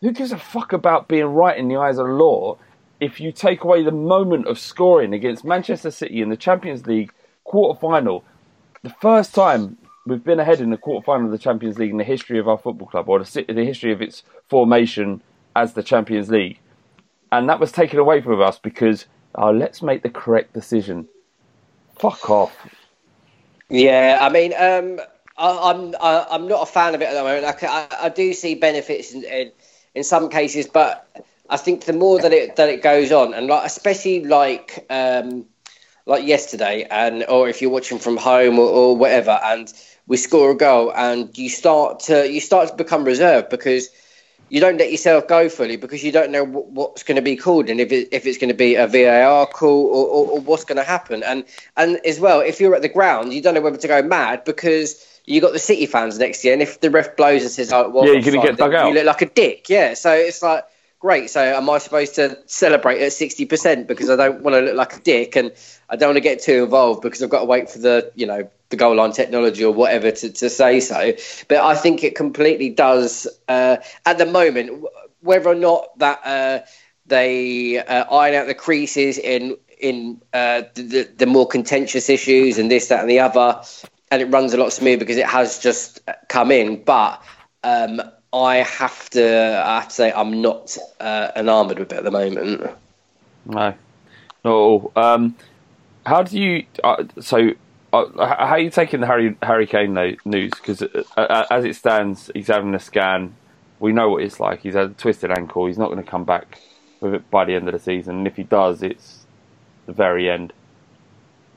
who 0.01 0.11
gives 0.11 0.33
a 0.33 0.37
fuck 0.39 0.73
about 0.73 1.07
being 1.07 1.27
right 1.27 1.57
in 1.57 1.69
the 1.69 1.77
eyes 1.77 1.99
of 1.99 2.07
the 2.09 2.13
law 2.13 2.59
if 3.03 3.21
you 3.21 3.33
take 3.33 3.65
away 3.65 3.83
the 3.83 3.91
moment 3.91 4.47
of 4.47 4.61
scoring 4.61 5.13
against 5.13 5.45
Manchester 5.45 5.91
City 5.91 6.23
in 6.23 6.29
the 6.29 6.37
Champions 6.37 6.87
League 6.87 7.13
quarter 7.43 7.79
final? 7.81 8.23
The 8.85 8.95
first 9.01 9.35
time 9.35 9.77
we've 10.07 10.23
been 10.23 10.39
ahead 10.39 10.61
in 10.61 10.71
the 10.71 10.77
quarter 10.77 11.05
final 11.05 11.27
of 11.27 11.33
the 11.33 11.39
Champions 11.39 11.81
League 11.81 11.91
in 11.91 11.97
the 11.97 12.05
history 12.05 12.39
of 12.39 12.47
our 12.47 12.57
football 12.57 12.87
club, 12.87 13.09
or 13.09 13.19
the, 13.19 13.45
the 13.49 13.65
history 13.65 13.91
of 13.91 14.01
its 14.01 14.23
formation 14.49 15.21
as 15.57 15.73
the 15.73 15.83
Champions 15.83 16.31
League. 16.31 16.61
And 17.33 17.49
that 17.49 17.59
was 17.59 17.73
taken 17.73 17.99
away 17.99 18.21
from 18.21 18.41
us 18.41 18.61
because, 18.61 19.07
oh, 19.35 19.51
let's 19.51 19.83
make 19.83 20.05
the 20.05 20.11
correct 20.11 20.53
decision. 20.53 21.09
Fuck 21.99 22.31
off. 22.31 22.57
Yeah, 23.69 24.19
I 24.21 24.29
mean, 24.29 24.53
um, 24.53 25.01
I, 25.37 25.71
I'm 25.71 25.95
I, 26.01 26.27
I'm 26.31 26.47
not 26.47 26.63
a 26.63 26.67
fan 26.67 26.95
of 26.95 27.03
it 27.03 27.09
at 27.09 27.15
the 27.15 27.23
moment. 27.23 27.43
Like, 27.43 27.65
I, 27.65 27.89
I 28.03 28.09
do 28.11 28.33
see 28.33 28.55
benefits 28.55 29.13
in, 29.13 29.25
in 29.25 29.51
in 29.97 30.05
some 30.05 30.29
cases, 30.29 30.69
but 30.69 31.09
I 31.53 31.59
think 31.59 31.85
the 31.85 31.93
more 31.93 32.19
that 32.19 32.33
it 32.33 32.57
that 32.57 32.69
it 32.71 32.83
goes 32.83 33.13
on, 33.13 33.35
and 33.35 33.47
like 33.47 33.67
especially 33.67 34.25
like 34.25 34.87
um, 34.89 35.45
like 36.07 36.27
yesterday, 36.27 36.87
and 36.91 37.25
or 37.29 37.49
if 37.49 37.61
you're 37.61 37.71
watching 37.71 37.99
from 37.99 38.17
home 38.17 38.59
or, 38.59 38.69
or 38.69 38.97
whatever, 38.97 39.39
and 39.45 39.73
we 40.07 40.17
score 40.17 40.53
a 40.53 40.57
goal, 40.57 40.93
and 40.95 41.37
you 41.37 41.51
start 41.51 42.01
to 42.01 42.27
you 42.31 42.41
start 42.41 42.69
to 42.69 42.75
become 42.75 43.05
reserved 43.05 43.51
because 43.51 43.91
you 44.49 44.61
don't 44.61 44.79
let 44.79 44.91
yourself 44.91 45.29
go 45.29 45.49
fully 45.49 45.77
because 45.77 46.03
you 46.05 46.13
don't 46.13 46.31
know 46.31 46.45
what, 46.45 46.67
what's 46.69 47.03
going 47.03 47.17
to 47.17 47.23
be 47.23 47.37
called 47.37 47.71
and 47.71 47.81
if, 47.81 47.91
it, 47.91 48.09
if 48.13 48.27
it's 48.27 48.37
going 48.37 48.49
to 48.49 48.55
be 48.55 48.75
a 48.75 48.87
VAR 48.87 49.47
call 49.47 49.87
or, 49.87 50.07
or, 50.07 50.31
or 50.33 50.41
what's 50.41 50.65
going 50.65 50.77
to 50.77 50.85
happen. 50.85 51.23
And 51.23 51.45
and 51.77 51.99
as 52.05 52.21
well, 52.21 52.41
if 52.41 52.61
you're 52.61 52.75
at 52.75 52.83
the 52.83 52.89
ground, 52.89 53.33
you 53.33 53.41
don't 53.41 53.55
know 53.55 53.63
whether 53.63 53.79
to 53.79 53.89
go 53.89 54.03
mad 54.03 54.45
because 54.45 55.07
you 55.25 55.41
got 55.41 55.53
the 55.53 55.59
City 55.59 55.87
fans 55.87 56.19
next 56.19 56.43
to 56.43 56.49
you, 56.49 56.53
and 56.53 56.63
if 56.63 56.81
the 56.81 56.91
ref 56.91 57.17
blows 57.17 57.43
and 57.43 57.51
says, 57.51 57.73
"Oh, 57.73 57.89
well, 57.89 58.07
Yeah, 58.07 58.13
you're 58.13 58.23
gonna 58.23 58.49
get 58.49 58.57
dug 58.59 58.75
out. 58.75 58.89
You 58.89 58.95
look 58.95 59.07
like 59.07 59.23
a 59.23 59.27
dick. 59.27 59.69
Yeah, 59.69 59.95
so 59.95 60.13
it's 60.13 60.43
like. 60.43 60.65
Great. 61.03 61.31
So, 61.31 61.43
am 61.43 61.69
I 61.69 61.79
supposed 61.79 62.15
to 62.15 62.39
celebrate 62.47 63.03
at 63.03 63.13
sixty 63.13 63.45
percent 63.45 63.89
because 63.89 64.09
I 64.09 64.15
don't 64.15 64.41
want 64.41 64.55
to 64.55 64.61
look 64.61 64.77
like 64.77 64.97
a 64.99 65.01
dick 65.01 65.35
and 65.35 65.51
I 65.91 65.97
don't 65.97 66.11
want 66.11 66.17
to 66.17 66.21
get 66.21 66.41
too 66.41 66.63
involved 66.63 67.03
because 67.03 67.21
I've 67.21 67.29
got 67.29 67.41
to 67.41 67.45
wait 67.45 67.69
for 67.69 67.81
the, 67.81 68.13
you 68.15 68.25
know, 68.25 68.49
the 68.69 68.77
goal 68.77 68.95
line 68.95 69.11
technology 69.11 69.65
or 69.65 69.75
whatever 69.75 70.13
to, 70.13 70.31
to 70.31 70.49
say 70.49 70.79
so. 70.79 71.13
But 71.49 71.59
I 71.59 71.75
think 71.75 72.05
it 72.05 72.15
completely 72.15 72.71
does 72.71 73.27
uh, 73.49 73.79
at 74.07 74.19
the 74.19 74.27
moment, 74.27 74.85
whether 75.23 75.51
or 75.51 75.57
not 75.57 75.99
that 75.99 76.21
uh, 76.25 76.67
they 77.07 77.79
uh, 77.79 78.05
iron 78.05 78.37
out 78.37 78.47
the 78.47 78.55
creases 78.55 79.19
in 79.19 79.57
in 79.81 80.23
uh, 80.33 80.63
the, 80.75 81.11
the, 81.17 81.27
more 81.27 81.49
contentious 81.49 82.09
issues 82.11 82.59
and 82.59 82.71
this, 82.71 82.87
that, 82.87 83.01
and 83.01 83.11
the 83.11 83.19
other, 83.19 83.61
and 84.13 84.23
it 84.23 84.27
runs 84.27 84.55
a 84.55 84.57
lot 84.57 84.73
smoother 84.73 85.01
because 85.01 85.17
it 85.17 85.27
has 85.27 85.59
just 85.59 85.99
come 86.29 86.53
in. 86.53 86.85
But 86.85 87.21
um, 87.65 88.01
I 88.33 88.57
have 88.57 89.11
to, 89.11 89.63
I 89.65 89.77
have 89.81 89.89
to 89.89 89.95
say, 89.95 90.13
I'm 90.13 90.41
not 90.41 90.77
uh, 91.01 91.31
enamoured 91.37 91.79
with 91.79 91.93
it 91.93 91.99
at 91.99 92.05
the 92.05 92.11
moment. 92.11 92.71
No, 93.45 93.75
no. 94.45 94.93
Um, 94.97 95.37
how 96.07 96.23
do 96.23 96.39
you? 96.39 96.65
Uh, 96.83 97.05
so, 97.21 97.51
uh, 97.93 98.05
how 98.17 98.55
are 98.55 98.59
you 98.59 98.71
taking 98.71 99.01
the 99.01 99.07
Harry 99.07 99.37
Harry 99.43 99.67
Kane 99.67 99.95
news? 100.25 100.53
Because 100.55 100.83
uh, 100.83 101.05
uh, 101.17 101.47
as 101.51 101.65
it 101.65 101.77
stands, 101.77 102.31
he's 102.35 102.47
having 102.47 102.75
a 102.75 102.81
scan. 102.81 103.35
We 103.81 103.93
know 103.93 104.11
what 104.11 104.23
it's 104.23 104.39
like. 104.41 104.61
He's 104.61 104.75
had 104.75 104.91
a 104.91 104.95
twisted 104.95 105.31
ankle. 105.31 105.67
He's 105.67 105.79
not 105.79 105.91
going 105.91 106.03
to 106.03 106.09
come 106.09 106.25
back 106.25 106.59
with 107.01 107.15
it 107.15 107.31
by 107.31 107.45
the 107.45 107.55
end 107.55 107.69
of 107.69 107.73
the 107.73 107.81
season. 107.81 108.19
And 108.19 108.27
if 108.27 108.37
he 108.37 108.45
does, 108.45 108.83
it's 108.83 109.27
the 109.87 109.93
very 109.93 110.31
end. 110.31 110.53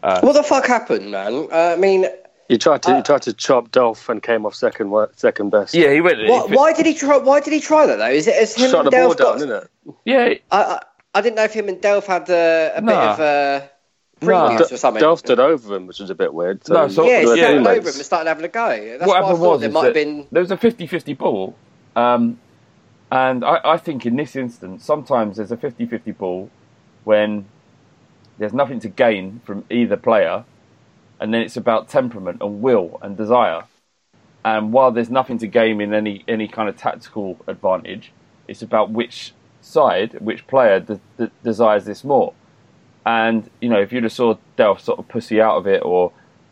what 0.02 0.34
the 0.34 0.44
fuck 0.44 0.66
happened, 0.66 1.12
man? 1.12 1.48
Uh, 1.52 1.74
I 1.74 1.76
mean, 1.76 2.08
You 2.50 2.58
tried 2.58 2.84
to 2.84 2.96
you 2.98 3.02
tried 3.02 3.24
to 3.24 3.34
chop 3.34 3.70
Delph 3.72 4.08
and 4.08 4.22
came 4.22 4.46
off 4.46 4.54
second 4.54 4.94
second 5.16 5.50
best. 5.50 5.74
Yeah, 5.74 5.92
he 5.92 6.02
went. 6.02 6.28
what, 6.30 6.52
why 6.52 6.74
did 6.74 6.86
he 6.86 6.94
try? 6.94 7.18
Why 7.18 7.40
did 7.40 7.54
he 7.54 7.60
try 7.60 7.88
that 7.88 7.98
though? 7.98 8.10
Is 8.10 8.28
it 8.28 8.36
as 8.36 8.56
him 8.56 8.70
Shot 8.70 8.86
and 8.86 8.88
the 8.88 8.92
ball 8.92 9.16
Delph 9.16 9.18
down, 9.18 9.28
got? 9.28 9.36
isn't 9.38 9.52
it? 9.52 9.68
Yeah, 10.06 10.34
I, 10.52 10.64
I 10.64 10.82
I 11.16 11.22
didn't 11.22 11.38
know 11.38 11.44
if 11.46 11.54
him 11.54 11.70
and 11.70 11.80
Delph 11.82 12.06
had 12.06 12.30
uh, 12.30 12.74
a 12.76 12.82
bit 12.82 12.86
Nah. 12.94 13.14
of 13.14 13.20
uh, 13.20 13.66
Nah. 14.22 14.48
previous 14.50 14.72
or 14.72 14.78
something. 14.78 15.02
Delph 15.02 15.20
stood 15.20 15.40
over 15.40 15.76
him, 15.76 15.88
which 15.88 16.00
was 16.00 16.10
a 16.12 16.16
bit 16.16 16.34
weird. 16.34 16.62
No, 16.70 16.88
so- 16.88 17.06
yeah, 17.08 17.22
he 17.22 17.28
Yeah, 17.30 17.36
started 17.36 17.58
over 17.68 17.72
him 17.72 17.86
and 17.86 17.94
started 18.06 18.28
having 18.30 18.46
a 18.46 18.50
go. 18.50 18.98
That's 18.98 19.08
what 19.08 19.24
why 19.24 19.30
I 19.30 19.34
thought 19.34 19.62
was 19.62 19.72
might 19.74 19.86
have 19.86 19.94
been. 19.94 20.28
there 20.32 20.42
was 20.42 20.52
a 20.52 20.58
50-50 20.58 21.18
ball, 21.18 21.56
um, 21.96 22.40
and 23.12 23.44
I, 23.44 23.60
I 23.66 23.78
think 23.78 24.06
in 24.06 24.16
this 24.16 24.36
instance, 24.36 24.84
sometimes 24.86 25.38
there's 25.38 25.52
a 25.52 25.58
50-50 25.58 26.18
ball 26.18 26.50
when 27.06 27.46
there's 28.38 28.54
nothing 28.54 28.80
to 28.82 28.90
gain 28.90 29.42
from 29.46 29.64
either 29.70 29.98
player, 29.98 30.44
and 31.20 31.34
then 31.34 31.42
it's 31.42 31.58
about 31.58 31.90
temperament 31.90 32.42
and 32.42 32.62
will 32.62 33.00
and 33.02 33.18
desire. 33.18 33.64
And 34.44 34.72
while 34.72 34.92
there's 34.92 35.10
nothing 35.10 35.38
to 35.40 35.48
gain 35.48 35.82
in 35.82 35.94
any 35.94 36.24
any 36.28 36.48
kind 36.48 36.70
of 36.70 36.78
tactical 36.78 37.38
advantage, 37.48 38.12
it's 38.48 38.62
about 38.62 38.92
which 38.92 39.34
side, 39.62 40.20
which 40.22 40.46
player 40.48 40.80
de- 40.80 41.00
de- 41.18 41.32
desires 41.44 41.86
this 41.86 42.04
more. 42.04 42.34
And 43.06 43.50
you 43.60 43.70
know, 43.70 43.80
if 43.80 43.92
you'd 43.92 44.04
have 44.04 44.14
saw 44.14 44.38
Delph 44.58 44.82
sort 44.82 45.00
of 45.00 45.08
pussy 45.08 45.42
out 45.42 45.58
of 45.58 45.68
it, 45.68 45.84
or 45.84 46.12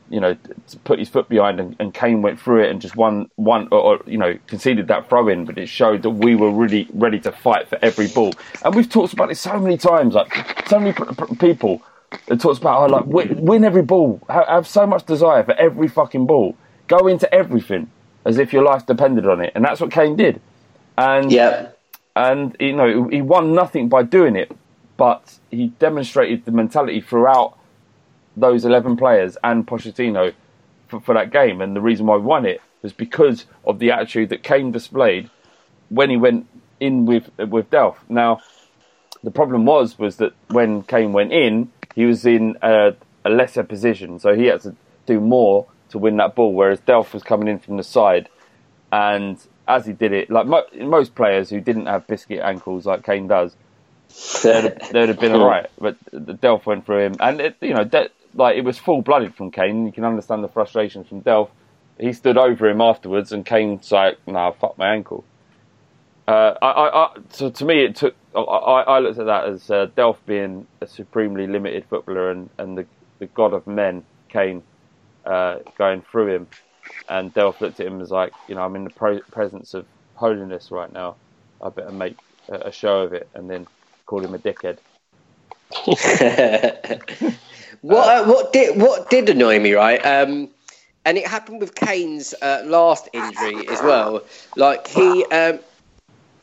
you 0.10 0.20
know, 0.20 0.36
put 0.84 1.00
his 1.00 1.10
foot 1.10 1.30
behind, 1.30 1.60
and, 1.60 1.76
and 1.80 1.94
Kane 1.94 2.22
went 2.22 2.40
through 2.40 2.64
it 2.64 2.70
and 2.70 2.82
just 2.82 2.96
won 2.96 3.30
one, 3.36 3.68
or, 3.72 3.80
or 3.80 4.00
you 4.06 4.18
know, 4.18 4.38
conceded 4.48 4.88
that 4.88 5.10
throw 5.10 5.28
in, 5.28 5.46
but 5.46 5.58
it 5.58 5.68
showed 5.68 6.04
that 6.04 6.12
we 6.12 6.36
were 6.36 6.52
really 6.52 6.88
ready 6.94 7.20
to 7.22 7.32
fight 7.32 7.68
for 7.68 7.80
every 7.82 8.08
ball. 8.08 8.34
And 8.64 8.76
we've 8.76 8.90
talked 8.90 9.14
about 9.14 9.32
it 9.32 9.36
so 9.36 9.60
many 9.60 9.78
times, 9.78 10.14
like 10.14 10.68
so 10.68 10.80
many 10.80 10.94
p- 10.94 11.04
p- 11.06 11.36
people 11.36 11.82
that 12.28 12.40
talks 12.40 12.60
about 12.60 12.80
how 12.80 12.98
like 12.98 13.06
win, 13.06 13.46
win 13.46 13.64
every 13.64 13.82
ball, 13.82 14.22
have, 14.30 14.48
have 14.48 14.68
so 14.68 14.86
much 14.86 15.06
desire 15.06 15.44
for 15.44 15.54
every 15.54 15.88
fucking 15.88 16.26
ball, 16.26 16.56
go 16.88 17.08
into 17.08 17.32
everything 17.34 17.90
as 18.26 18.38
if 18.38 18.54
your 18.54 18.64
life 18.64 18.86
depended 18.86 19.28
on 19.28 19.42
it, 19.42 19.52
and 19.56 19.66
that's 19.66 19.82
what 19.82 19.92
Kane 19.92 20.16
did. 20.16 20.42
And 20.98 21.32
Yeah, 21.32 21.70
and 22.16 22.56
you 22.60 22.74
know 22.74 23.08
he 23.08 23.22
won 23.22 23.54
nothing 23.54 23.90
by 23.90 24.04
doing 24.04 24.36
it, 24.36 24.52
but 24.98 25.40
he 25.52 25.68
demonstrated 25.80 26.46
the 26.46 26.52
mentality 26.52 27.02
throughout 27.02 27.58
those 28.38 28.66
eleven 28.66 28.96
players 28.98 29.38
and 29.44 29.68
Pochettino 29.68 30.34
for, 30.88 31.02
for 31.02 31.14
that 31.14 31.32
game. 31.32 31.62
And 31.62 31.76
the 31.76 31.82
reason 31.82 32.06
why 32.06 32.18
he 32.18 32.24
won 32.24 32.46
it 32.46 32.62
was 32.82 32.94
because 32.94 33.46
of 33.66 33.80
the 33.80 33.92
attitude 33.92 34.30
that 34.30 34.44
Kane 34.44 34.72
displayed 34.72 35.30
when 35.90 36.10
he 36.10 36.18
went 36.18 36.48
in 36.80 37.06
with 37.06 37.30
with 37.38 37.70
Delph. 37.70 37.98
Now, 38.10 38.42
the 39.24 39.32
problem 39.32 39.66
was 39.66 39.98
was 39.98 40.18
that 40.18 40.34
when 40.50 40.84
Kane 40.84 41.14
went 41.14 41.32
in, 41.32 41.72
he 41.96 42.06
was 42.06 42.26
in 42.26 42.58
a, 42.62 42.94
a 43.26 43.30
lesser 43.30 43.64
position, 43.64 44.20
so 44.20 44.36
he 44.36 44.46
had 44.46 44.62
to 44.62 44.76
do 45.06 45.20
more 45.20 45.68
to 45.90 45.98
win 45.98 46.18
that 46.18 46.36
ball. 46.36 46.54
Whereas 46.54 46.82
Delph 46.82 47.14
was 47.14 47.24
coming 47.24 47.48
in 47.48 47.60
from 47.60 47.78
the 47.78 47.84
side, 47.84 48.30
and 48.92 49.38
as 49.68 49.86
he 49.86 49.94
did 49.94 50.12
it, 50.12 50.30
like 50.30 50.46
mo- 50.48 50.66
most 50.76 51.16
players 51.16 51.50
who 51.50 51.60
didn't 51.62 51.86
have 51.86 52.08
biscuit 52.08 52.40
ankles 52.40 52.86
like 52.86 53.04
Kane 53.06 53.28
does, 53.28 53.56
they'd 54.44 54.64
have, 54.64 54.92
they'd 54.92 55.10
have 55.10 55.20
been 55.20 55.32
alright. 55.36 55.70
But 55.80 55.98
the 56.12 56.34
Delph 56.34 56.66
went 56.66 56.86
through 56.86 57.00
him, 57.06 57.16
and 57.20 57.40
it, 57.42 57.56
you 57.62 57.74
know, 57.74 57.84
De- 57.84 58.10
like 58.34 58.58
it 58.58 58.64
was 58.64 58.78
full 58.78 59.02
blooded 59.02 59.36
from 59.36 59.52
Kane. 59.52 59.86
You 59.86 59.92
can 59.92 60.04
understand 60.06 60.44
the 60.44 60.50
frustration 60.50 61.04
from 61.04 61.22
Delph. 61.22 61.50
He 62.00 62.12
stood 62.14 62.38
over 62.38 62.68
him 62.68 62.82
afterwards, 62.82 63.32
and 63.32 63.46
Kane's 63.46 63.92
like, 63.92 64.18
"Nah, 64.28 64.52
fuck 64.52 64.78
my 64.78 64.94
ankle." 64.94 65.24
Uh, 66.28 66.54
I, 66.62 66.68
I, 66.68 67.10
so 67.30 67.50
to 67.50 67.66
me, 67.66 67.84
it 67.84 67.96
took. 67.96 68.16
I, 68.36 68.40
I 68.40 69.00
looked 69.00 69.20
at 69.20 69.26
that 69.26 69.46
as 69.46 69.70
uh, 69.70 69.88
Delph 69.98 70.18
being 70.26 70.66
a 70.82 70.88
supremely 70.88 71.48
limited 71.48 71.86
footballer, 71.90 72.32
and, 72.32 72.50
and 72.58 72.78
the 72.78 72.86
the 73.20 73.28
god 73.28 73.54
of 73.54 73.68
men, 73.68 74.04
Kane, 74.30 74.64
uh, 75.26 75.58
going 75.78 76.02
through 76.02 76.36
him, 76.36 76.48
and 77.10 77.34
Delph 77.34 77.60
looked 77.60 77.80
at 77.80 77.88
him 77.88 78.02
as 78.02 78.10
like, 78.12 78.32
you 78.48 78.56
know, 78.56 78.62
I'm 78.62 78.76
in 78.76 78.86
the 78.86 78.90
pro- 78.90 79.20
presence 79.32 79.74
of 79.74 79.86
holiness 80.16 80.72
right 80.72 80.92
now. 80.92 81.16
I 81.62 81.70
better 81.70 81.92
make 81.92 82.18
a, 82.50 82.68
a 82.68 82.72
show 82.72 83.02
of 83.02 83.14
it, 83.14 83.30
and 83.34 83.50
then 83.50 83.68
called 84.06 84.24
him 84.24 84.34
a 84.34 84.40
dickhead. 84.40 84.78
what 87.82 88.08
uh, 88.08 88.26
what 88.26 88.54
did 88.54 88.80
what 88.82 89.10
did 89.10 89.30
annoy 89.30 89.60
me, 89.60 89.74
right? 89.74 90.00
Um, 90.06 90.50
and 91.06 91.18
it 91.18 91.28
happened 91.28 91.60
with 91.60 91.76
Kane's 91.76 92.34
uh, 92.42 92.64
last 92.66 93.10
injury 93.12 93.68
as 93.68 93.82
well. 93.82 94.24
Like 94.56 94.88
he 94.88 95.26
um, 95.26 95.60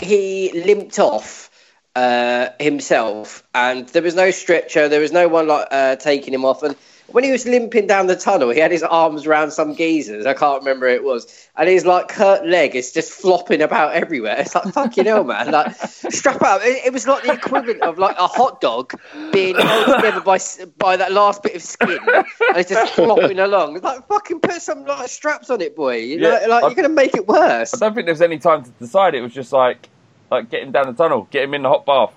he 0.01 0.53
limped 0.65 0.99
off 0.99 1.51
uh, 1.95 2.49
himself, 2.59 3.43
and 3.55 3.89
there 3.91 4.03
was 4.03 4.15
no 4.15 4.31
stretcher. 4.31 4.89
There 4.89 5.01
was 5.01 5.13
no 5.13 5.29
one 5.29 5.49
like 5.49 5.69
uh, 5.71 5.97
taking 5.97 6.35
him 6.35 6.45
off. 6.45 6.63
And 6.63 6.77
when 7.13 7.25
he 7.25 7.33
was 7.33 7.47
limping 7.47 7.87
down 7.87 8.07
the 8.07 8.17
tunnel, 8.17 8.51
he 8.51 8.61
had 8.61 8.71
his 8.71 8.83
arms 8.83 9.27
around 9.27 9.51
some 9.51 9.75
geezers. 9.75 10.27
I 10.27 10.35
can't 10.35 10.61
remember 10.61 10.89
who 10.89 10.95
it 10.95 11.05
was, 11.05 11.49
and 11.57 11.69
his 11.69 11.85
like 11.85 12.11
hurt 12.13 12.47
leg 12.47 12.75
is 12.77 12.93
just 12.93 13.13
flopping 13.13 13.63
about 13.63 13.93
everywhere. 13.95 14.37
It's 14.39 14.55
like 14.55 14.73
fucking 14.73 15.07
hell, 15.07 15.25
man! 15.25 15.51
Like 15.51 15.75
strap 15.77 16.43
up. 16.43 16.61
It, 16.63 16.87
it 16.87 16.93
was 16.93 17.07
like 17.07 17.25
the 17.25 17.33
equivalent 17.33 17.83
of 17.83 17.99
like 17.99 18.17
a 18.19 18.27
hot 18.27 18.61
dog 18.61 18.95
being 19.33 19.57
held 19.57 19.97
together 19.97 20.21
by 20.21 20.39
by 20.79 20.97
that 20.97 21.13
last 21.13 21.43
bit 21.43 21.55
of 21.57 21.63
skin, 21.63 21.99
and 22.09 22.25
it's 22.57 22.71
just 22.71 22.95
flopping 22.95 23.39
along. 23.39 23.77
It's 23.77 23.85
like 23.85 24.07
fucking 24.09 24.41
put 24.41 24.61
some 24.63 24.85
like 24.85 25.09
straps 25.09 25.51
on 25.51 25.61
it, 25.61 25.77
boy. 25.77 25.97
You 25.97 26.19
know, 26.21 26.39
Yeah, 26.41 26.47
like 26.47 26.65
I- 26.65 26.67
you're 26.69 26.77
gonna 26.77 26.89
make 26.89 27.15
it 27.17 27.27
worse. 27.27 27.75
I 27.75 27.79
don't 27.79 27.95
think 27.95 28.07
there 28.07 28.13
was 28.15 28.23
any 28.23 28.39
time 28.39 28.65
to 28.65 28.71
decide. 28.73 29.15
It 29.15 29.21
was 29.23 29.33
just 29.35 29.53
like, 29.53 29.89
like 30.31 30.51
get 30.51 30.63
him 30.63 30.73
down 30.73 30.87
the 30.87 30.93
tunnel, 30.93 31.29
get 31.31 31.45
him 31.45 31.55
in 31.55 31.63
the 31.63 31.69
hot 31.69 31.87
bath. 31.87 32.13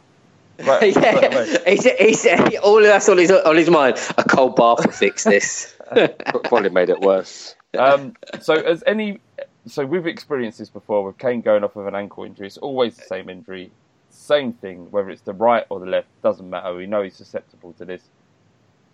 Right, 0.59 0.93
straight 0.93 1.23
away. 1.33 1.51
yeah, 1.51 1.69
he's, 1.69 1.83
he's, 1.83 2.23
he, 2.23 2.57
all 2.59 2.81
that's 2.81 3.09
on 3.09 3.17
his 3.17 3.31
on 3.31 3.55
his 3.55 3.69
mind. 3.69 3.97
A 4.17 4.23
cold 4.23 4.55
bath 4.55 4.85
will 4.85 4.91
fix 4.91 5.23
this. 5.23 5.75
Probably 6.43 6.69
made 6.69 6.89
it 6.89 6.99
worse. 7.01 7.55
Um, 7.77 8.15
so, 8.39 8.53
as 8.53 8.83
any, 8.85 9.19
so 9.65 9.85
we've 9.85 10.05
experienced 10.05 10.59
this 10.59 10.69
before 10.69 11.03
with 11.03 11.17
Kane 11.17 11.41
going 11.41 11.63
off 11.63 11.75
with 11.75 11.87
an 11.87 11.95
ankle 11.95 12.23
injury. 12.23 12.47
It's 12.47 12.57
always 12.57 12.95
the 12.95 13.03
same 13.03 13.29
injury, 13.29 13.71
same 14.09 14.53
thing. 14.53 14.91
Whether 14.91 15.09
it's 15.09 15.21
the 15.21 15.33
right 15.33 15.65
or 15.69 15.79
the 15.79 15.87
left 15.87 16.07
doesn't 16.21 16.47
matter. 16.49 16.75
We 16.75 16.85
know 16.85 17.01
he's 17.01 17.15
susceptible 17.15 17.73
to 17.73 17.85
this. 17.85 18.03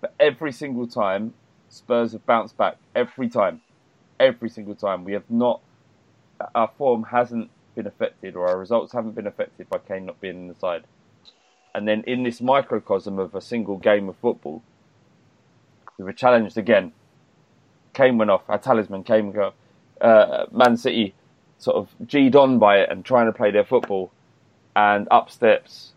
But 0.02 0.14
every 0.20 0.54
single 0.54 0.88
time, 0.88 1.34
Spurs 1.68 2.14
have 2.14 2.26
bounced 2.26 2.56
back. 2.58 2.78
Every 2.96 3.28
time, 3.28 3.62
every 4.20 4.50
single 4.50 4.76
time, 4.76 5.04
we 5.04 5.14
have 5.14 5.30
not. 5.30 5.60
Our 6.56 6.72
form 6.78 7.04
hasn't 7.04 7.50
been 7.76 7.86
affected, 7.86 8.38
or 8.38 8.48
our 8.48 8.58
results 8.58 8.94
haven't 8.94 9.12
been 9.16 9.28
affected 9.28 9.70
by 9.70 9.80
Kane 9.80 10.06
not 10.06 10.22
being 10.22 10.36
in 10.36 10.48
the 10.48 10.56
side. 10.56 10.86
And 11.74 11.88
then 11.88 12.04
in 12.08 12.24
this 12.24 12.42
microcosm 12.42 13.20
of 13.20 13.36
a 13.36 13.42
single 13.42 13.78
game 13.78 14.10
of 14.10 14.16
football, 14.18 14.64
we 15.98 16.06
were 16.06 16.14
challenged 16.14 16.58
again. 16.58 16.94
Kane 17.94 18.18
went 18.18 18.32
off. 18.32 18.44
Our 18.48 18.58
talisman 18.58 19.04
Kane 19.04 19.36
off. 19.38 19.54
Uh, 20.02 20.46
Man 20.52 20.78
City 20.78 21.14
sort 21.58 21.76
of 21.76 21.90
G'd 22.08 22.36
on 22.36 22.58
by 22.58 22.78
it 22.80 22.90
and 22.90 23.04
trying 23.04 23.26
to 23.26 23.34
play 23.34 23.52
their 23.52 23.66
football, 23.66 24.12
and 24.76 25.08
up 25.12 25.30
steps 25.30 25.94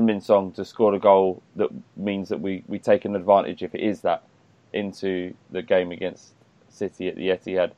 Min 0.00 0.20
Song 0.20 0.52
to 0.52 0.64
score 0.64 0.94
a 0.94 0.98
goal 0.98 1.42
that 1.56 1.68
means 1.96 2.28
that 2.28 2.40
we, 2.40 2.62
we 2.66 2.78
take 2.78 3.04
an 3.04 3.16
advantage 3.16 3.62
if 3.62 3.74
it 3.74 3.80
is 3.80 4.02
that 4.02 4.24
into 4.72 5.34
the 5.50 5.62
game 5.62 5.90
against 5.90 6.34
City 6.68 7.08
at 7.08 7.16
the 7.16 7.28
Etihad. 7.28 7.72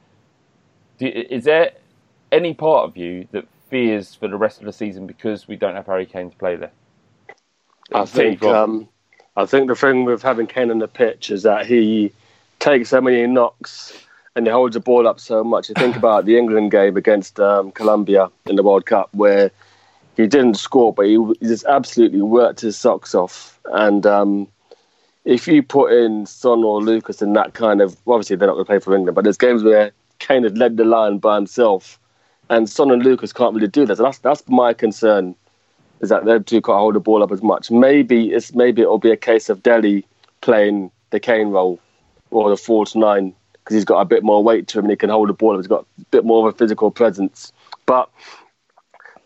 Do, 0.99 1.07
is 1.07 1.45
there 1.45 1.73
any 2.33 2.55
part 2.55 2.89
of 2.89 2.97
you 2.97 3.29
that 3.33 3.47
fears 3.71 4.15
for 4.15 4.29
the 4.29 4.37
rest 4.37 4.59
of 4.59 4.67
the 4.67 4.73
season 4.73 5.07
because 5.07 5.47
we 5.47 5.57
don't 5.57 5.77
have 5.77 5.87
Harry 5.87 6.07
Kane 6.07 6.31
to 6.31 6.37
play 6.37 6.57
there? 6.57 6.73
I 7.93 8.05
think 8.05 8.43
um, 8.43 8.89
I 9.37 9.47
think 9.47 9.69
the 9.69 9.75
thing 9.75 10.05
with 10.05 10.23
having 10.23 10.47
Kane 10.47 10.71
on 10.71 10.79
the 10.79 10.89
pitch 10.89 11.31
is 11.31 11.43
that 11.45 11.67
he 11.67 12.13
takes 12.59 12.91
so 12.91 13.01
many 13.01 13.27
knocks 13.27 13.93
and 14.35 14.47
he 14.47 14.53
holds 14.53 14.75
the 14.75 14.81
ball 14.81 15.07
up 15.07 15.21
so 15.21 15.43
much. 15.45 15.69
You 15.69 15.75
think 15.77 15.97
about 16.03 16.25
the 16.25 16.37
England 16.37 16.71
game 16.71 16.97
against 16.97 17.39
um, 17.41 17.71
Colombia 17.73 18.31
in 18.47 18.57
the 18.57 18.63
World 18.63 18.87
Cup 18.87 19.09
where 19.13 19.51
he 20.17 20.27
didn't 20.27 20.55
score, 20.55 20.93
but 20.93 21.07
he, 21.07 21.17
he 21.41 21.47
just 21.47 21.65
absolutely 21.67 22.21
worked 22.21 22.61
his 22.61 22.77
socks 22.77 23.15
off. 23.15 23.59
And 23.67 24.05
um, 24.05 24.49
if 25.25 25.47
you 25.47 25.63
put 25.63 25.93
in 25.93 26.27
Son 26.27 26.65
or 26.65 26.83
Lucas 26.83 27.23
in 27.23 27.35
that 27.35 27.55
kind 27.55 27.81
of, 27.81 27.97
well, 28.05 28.17
obviously 28.17 28.37
they're 28.37 28.49
not 28.49 28.55
going 28.55 28.65
to 28.65 28.69
play 28.69 28.79
for 28.81 28.95
England, 28.95 29.15
but 29.15 29.23
there's 29.23 29.37
games 29.37 29.63
where 29.63 29.93
Kane 30.19 30.43
had 30.43 30.59
led 30.59 30.77
the 30.77 30.85
line 30.85 31.19
by 31.19 31.37
himself, 31.37 32.01
and 32.51 32.69
Son 32.69 32.91
and 32.91 33.05
Lucas 33.05 33.33
can't 33.33 33.55
really 33.55 33.69
do 33.69 33.87
that. 33.87 33.99
So 33.99 34.03
that's 34.03 34.19
that's 34.19 34.43
my 34.49 34.75
concern 34.75 35.37
is 36.01 36.09
that 36.09 36.25
they 36.25 36.39
two 36.39 36.61
can't 36.61 36.79
hold 36.79 36.95
the 36.95 37.01
ball 37.01 37.23
up 37.23 37.33
as 37.33 37.43
much. 37.43 37.71
Maybe 37.71 38.33
it's 38.33 38.55
maybe 38.55 38.83
it'll 38.83 38.99
be 38.99 39.11
a 39.11 39.17
case 39.17 39.49
of 39.49 39.63
Dele 39.63 40.05
playing 40.41 40.91
the 41.11 41.21
Kane 41.21 41.49
role 41.49 41.81
or 42.31 42.51
the 42.51 42.57
four 42.57 42.87
to 42.87 42.99
nine 42.99 43.35
because 43.53 43.75
he's 43.75 43.85
got 43.85 44.01
a 44.01 44.05
bit 44.05 44.23
more 44.23 44.43
weight 44.43 44.69
to 44.69 44.79
him 44.79 44.87
and 44.87 44.93
he 44.93 44.97
can 44.97 45.11
hold 45.11 45.29
the 45.29 45.35
ball. 45.35 45.57
He's 45.57 45.67
got 45.67 45.87
a 46.01 46.05
bit 46.11 46.25
more 46.25 46.47
of 46.47 46.55
a 46.55 46.57
physical 46.57 46.91
presence. 46.91 47.53
But 47.87 48.09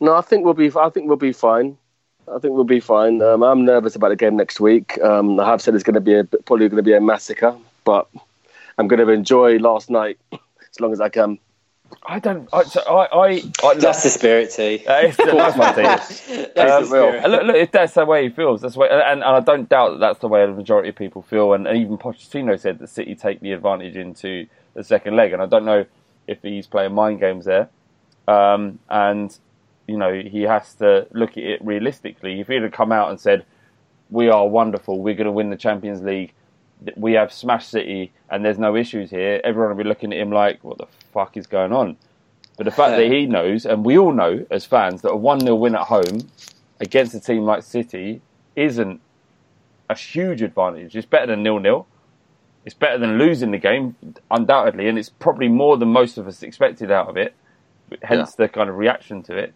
no, 0.00 0.14
I 0.16 0.20
think 0.20 0.44
we'll 0.44 0.54
be. 0.54 0.70
I 0.76 0.88
think 0.88 1.06
we'll 1.06 1.16
be 1.16 1.32
fine. 1.32 1.76
I 2.28 2.38
think 2.38 2.54
we'll 2.54 2.64
be 2.64 2.80
fine. 2.80 3.20
Um, 3.20 3.42
I'm 3.42 3.64
nervous 3.64 3.96
about 3.96 4.08
the 4.08 4.16
game 4.16 4.36
next 4.36 4.60
week. 4.60 5.00
Um, 5.02 5.38
I 5.40 5.46
have 5.48 5.60
said 5.60 5.74
it's 5.74 5.84
going 5.84 5.94
to 5.94 6.00
be 6.00 6.14
a, 6.14 6.24
probably 6.24 6.68
going 6.68 6.76
to 6.76 6.82
be 6.82 6.94
a 6.94 7.00
massacre, 7.00 7.54
but 7.84 8.08
I'm 8.78 8.88
going 8.88 9.04
to 9.04 9.12
enjoy 9.12 9.58
last 9.58 9.90
night 9.90 10.18
as 10.32 10.80
long 10.80 10.92
as 10.92 11.00
I 11.00 11.08
can. 11.08 11.38
I 12.06 12.20
don't. 12.20 12.48
I, 12.52 12.64
so 12.64 12.82
I, 12.82 13.06
I, 13.28 13.42
I 13.64 13.74
That's 13.76 14.02
the 14.02 14.10
spirit, 14.10 14.52
T. 14.52 14.84
That's 14.86 15.56
my 15.56 15.68
team. 15.68 16.00
That's 16.56 16.90
Um, 16.90 16.90
the 16.90 17.28
look, 17.28 17.44
look, 17.44 17.56
if 17.56 17.72
that's 17.72 17.94
the 17.94 18.04
way 18.06 18.24
he 18.24 18.30
feels, 18.30 18.62
that's 18.62 18.74
the 18.74 18.80
way, 18.80 18.88
and, 18.90 19.22
and 19.22 19.24
I 19.24 19.40
don't 19.40 19.68
doubt 19.68 19.92
that 19.92 20.00
that's 20.00 20.20
the 20.20 20.28
way 20.28 20.46
the 20.46 20.52
majority 20.52 20.90
of 20.90 20.96
people 20.96 21.22
feel. 21.22 21.54
And, 21.54 21.66
and 21.66 21.78
even 21.78 21.98
Pochettino 21.98 22.58
said 22.60 22.78
that 22.80 22.88
City 22.88 23.14
take 23.16 23.40
the 23.40 23.52
advantage 23.52 23.96
into 23.96 24.46
the 24.74 24.84
second 24.84 25.16
leg, 25.16 25.32
and 25.32 25.42
I 25.42 25.46
don't 25.46 25.64
know 25.64 25.86
if 26.28 26.42
he's 26.42 26.66
playing 26.66 26.94
mind 26.94 27.20
games 27.20 27.46
there. 27.46 27.70
Um, 28.28 28.80
and 28.90 29.36
you 29.88 29.98
know, 29.98 30.12
he 30.14 30.42
has 30.42 30.74
to 30.76 31.06
look 31.12 31.32
at 31.32 31.44
it 31.44 31.64
realistically. 31.64 32.40
If 32.40 32.48
he 32.48 32.56
had 32.56 32.72
come 32.72 32.92
out 32.92 33.10
and 33.10 33.20
said, 33.20 33.46
"We 34.10 34.30
are 34.30 34.48
wonderful, 34.48 35.00
we're 35.02 35.14
going 35.14 35.26
to 35.26 35.32
win 35.32 35.50
the 35.50 35.56
Champions 35.56 36.02
League," 36.02 36.34
we 36.96 37.12
have 37.12 37.32
smashed 37.32 37.70
City, 37.70 38.12
and 38.30 38.44
there's 38.44 38.58
no 38.58 38.76
issues 38.76 39.10
here, 39.10 39.40
everyone 39.44 39.76
will 39.76 39.82
be 39.82 39.88
looking 39.88 40.12
at 40.12 40.18
him 40.18 40.30
like, 40.30 40.62
"What 40.62 40.78
the 40.78 40.86
fuck 41.12 41.36
is 41.36 41.46
going 41.46 41.72
on?" 41.72 41.96
But 42.56 42.64
the 42.64 42.70
fact 42.70 42.96
that 42.96 43.06
he 43.06 43.26
knows, 43.36 43.66
and 43.66 43.84
we 43.84 43.98
all 43.98 44.12
know 44.12 44.46
as 44.50 44.64
fans, 44.64 45.02
that 45.02 45.10
a 45.10 45.16
1 45.16 45.40
0 45.40 45.54
win 45.56 45.74
at 45.74 45.82
home 45.82 46.28
against 46.80 47.14
a 47.14 47.20
team 47.20 47.44
like 47.44 47.62
City 47.62 48.20
isn't 48.56 49.00
a 49.88 49.96
huge 49.96 50.42
advantage. 50.42 50.96
It's 50.96 51.06
better 51.06 51.26
than 51.26 51.42
nil 51.42 51.58
nil. 51.58 51.86
It's 52.64 52.74
better 52.74 52.98
than 52.98 53.18
losing 53.18 53.50
the 53.50 53.58
game, 53.58 53.96
undoubtedly, 54.30 54.88
and 54.88 54.96
it's 54.98 55.08
probably 55.08 55.48
more 55.48 55.76
than 55.76 55.88
most 55.88 56.16
of 56.16 56.28
us 56.28 56.42
expected 56.42 56.92
out 56.92 57.08
of 57.08 57.16
it. 57.16 57.34
Hence 58.02 58.34
the 58.34 58.48
kind 58.48 58.70
of 58.70 58.76
reaction 58.76 59.22
to 59.24 59.36
it. 59.36 59.52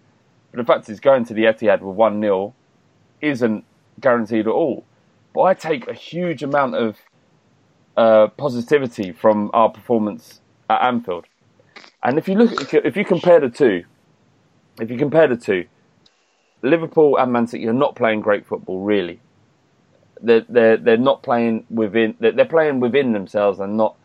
But 0.50 0.58
the 0.58 0.64
fact 0.64 0.88
is, 0.88 1.00
going 1.00 1.24
to 1.26 1.34
the 1.34 1.44
Etihad 1.44 1.80
with 1.80 1.94
1 1.96 2.20
0 2.20 2.54
isn't 3.20 3.64
guaranteed 4.00 4.46
at 4.46 4.52
all. 4.52 4.84
But 5.32 5.42
I 5.42 5.54
take 5.54 5.86
a 5.86 5.92
huge 5.92 6.42
amount 6.42 6.74
of 6.74 6.96
uh, 7.96 8.28
positivity 8.28 9.12
from 9.12 9.50
our 9.54 9.70
performance 9.70 10.40
at 10.68 10.82
Anfield. 10.82 11.26
And 12.02 12.18
if 12.18 12.28
you 12.28 12.34
look, 12.34 12.74
if 12.74 12.96
you 12.96 13.04
compare 13.04 13.40
the 13.40 13.48
two, 13.48 13.84
if 14.80 14.90
you 14.90 14.98
compare 14.98 15.26
the 15.26 15.36
two, 15.36 15.66
Liverpool 16.62 17.16
and 17.18 17.32
Man 17.32 17.46
City 17.46 17.66
are 17.68 17.72
not 17.72 17.96
playing 17.96 18.20
great 18.20 18.46
football, 18.46 18.80
really. 18.80 19.20
They're 20.22 20.44
they're 20.48 20.76
they're 20.76 20.96
not 20.96 21.22
playing 21.22 21.66
within. 21.70 22.16
They're, 22.20 22.44
playing 22.44 22.80
within 22.80 23.12
themselves 23.12 23.60
and 23.60 23.76
not. 23.76 23.96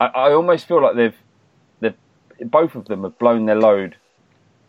I, 0.00 0.06
I 0.06 0.32
almost 0.32 0.66
feel 0.66 0.82
like 0.82 0.96
they've 0.96 1.16
they've 1.80 2.50
both 2.50 2.74
of 2.74 2.86
them 2.86 3.04
have 3.04 3.18
blown 3.18 3.46
their 3.46 3.56
load 3.56 3.96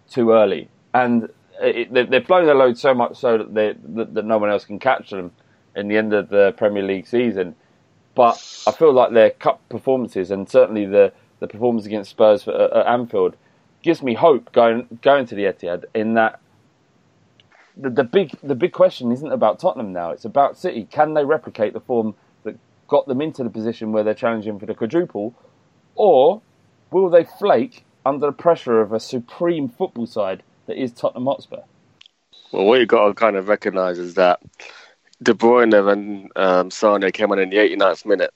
too 0.09 0.31
early, 0.31 0.69
and 0.93 1.29
it, 1.61 1.91
they, 1.93 2.05
they've 2.05 2.27
blown 2.27 2.45
their 2.45 2.55
load 2.55 2.77
so 2.77 2.93
much 2.93 3.17
so 3.17 3.39
that 3.39 3.53
they 3.53 3.75
that, 3.95 4.13
that 4.13 4.25
no 4.25 4.37
one 4.37 4.49
else 4.49 4.65
can 4.65 4.79
catch 4.79 5.09
them 5.09 5.31
in 5.75 5.87
the 5.87 5.97
end 5.97 6.13
of 6.13 6.29
the 6.29 6.53
Premier 6.57 6.83
League 6.83 7.07
season. 7.07 7.55
But 8.17 8.63
I 8.65 8.71
feel 8.71 8.93
like 8.93 9.13
their 9.13 9.29
cup 9.29 9.61
performances 9.69 10.31
and 10.31 10.49
certainly 10.49 10.87
the 10.87 11.13
the 11.39 11.47
performance 11.47 11.85
against 11.85 12.09
Spurs 12.09 12.47
at 12.47 12.87
Anfield 12.87 13.37
gives 13.83 14.01
me 14.01 14.15
hope 14.15 14.51
going 14.53 14.87
going 15.03 15.27
to 15.27 15.35
the 15.35 15.43
Etihad. 15.43 15.85
In 15.93 16.15
that 16.15 16.39
the, 17.77 17.91
the 17.91 18.03
big 18.03 18.31
the 18.41 18.55
big 18.55 18.71
question 18.71 19.11
isn't 19.11 19.31
about 19.31 19.59
Tottenham 19.59 19.93
now; 19.93 20.09
it's 20.09 20.25
about 20.25 20.57
City. 20.57 20.87
Can 20.89 21.13
they 21.13 21.25
replicate 21.25 21.73
the 21.73 21.79
form 21.79 22.15
that 22.43 22.57
got 22.87 23.07
them 23.07 23.21
into 23.21 23.43
the 23.43 23.51
position 23.51 23.91
where 23.91 24.03
they're 24.03 24.15
challenging 24.15 24.57
for 24.57 24.65
the 24.65 24.73
quadruple, 24.73 25.35
or 25.93 26.41
will 26.89 27.11
they 27.11 27.23
flake 27.23 27.85
under 28.03 28.25
the 28.25 28.31
pressure 28.31 28.81
of 28.81 28.93
a 28.93 28.99
supreme 28.99 29.69
football 29.69 30.07
side 30.07 30.41
that 30.65 30.81
is 30.81 30.91
Tottenham 30.91 31.27
Hotspur? 31.27 31.61
Well, 32.51 32.65
what 32.65 32.79
you've 32.79 32.87
got 32.87 33.09
to 33.09 33.13
kind 33.13 33.35
of 33.35 33.47
recognise 33.47 33.99
is 33.99 34.15
that 34.15 34.39
De 35.21 35.33
Bruyne 35.33 35.73
and 35.91 36.31
um, 36.35 36.71
Sane 36.71 37.11
came 37.11 37.31
on 37.31 37.39
in 37.39 37.49
the 37.49 37.57
89th 37.57 38.05
minute. 38.05 38.33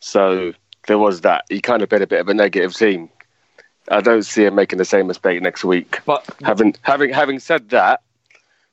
So 0.00 0.52
there 0.86 0.98
was 0.98 1.22
that. 1.22 1.44
He 1.48 1.60
kind 1.60 1.82
of 1.82 1.88
been 1.88 2.02
a 2.02 2.06
bit 2.06 2.20
of 2.20 2.28
a 2.28 2.34
negative 2.34 2.74
team. 2.74 3.08
I 3.90 4.00
don't 4.00 4.22
see 4.24 4.44
him 4.44 4.54
making 4.54 4.78
the 4.78 4.84
same 4.84 5.06
mistake 5.06 5.40
next 5.42 5.64
week. 5.64 6.00
But 6.04 6.24
Having 6.42 6.76
having 6.82 7.12
having 7.12 7.38
said 7.38 7.70
that, 7.70 8.02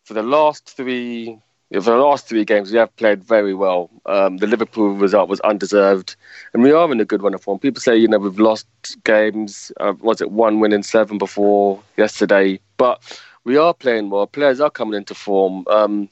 for 0.04 0.14
the 0.14 0.24
last 0.24 0.76
three 0.76 1.40
for 1.74 1.82
the 1.82 1.98
last 1.98 2.28
three 2.28 2.46
games, 2.46 2.72
we 2.72 2.78
have 2.78 2.96
played 2.98 3.24
very 3.24 3.54
well. 3.54 3.90
Um, 4.06 4.38
the 4.38 4.48
Liverpool 4.48 4.90
result 4.90 5.28
was 5.30 5.40
undeserved, 5.42 6.16
and 6.54 6.62
we 6.62 6.72
are 6.72 6.92
in 6.92 7.00
a 7.00 7.06
good 7.06 7.24
run 7.24 7.34
of 7.34 7.42
form. 7.42 7.58
People 7.58 7.82
say, 7.82 7.98
you 7.98 8.08
know, 8.08 8.20
we've 8.20 8.40
lost 8.40 8.68
games. 9.04 9.72
Uh, 9.80 9.94
was 10.00 10.22
it 10.22 10.32
one 10.32 10.60
win 10.60 10.74
in 10.74 10.84
seven 10.84 11.18
before 11.18 11.82
yesterday? 11.98 12.60
But 12.78 13.02
we 13.44 13.58
are 13.58 13.74
playing 13.74 14.10
well. 14.12 14.28
Players 14.28 14.60
are 14.60 14.70
coming 14.70 14.96
into 14.96 15.16
form. 15.16 15.66
Um, 15.68 16.10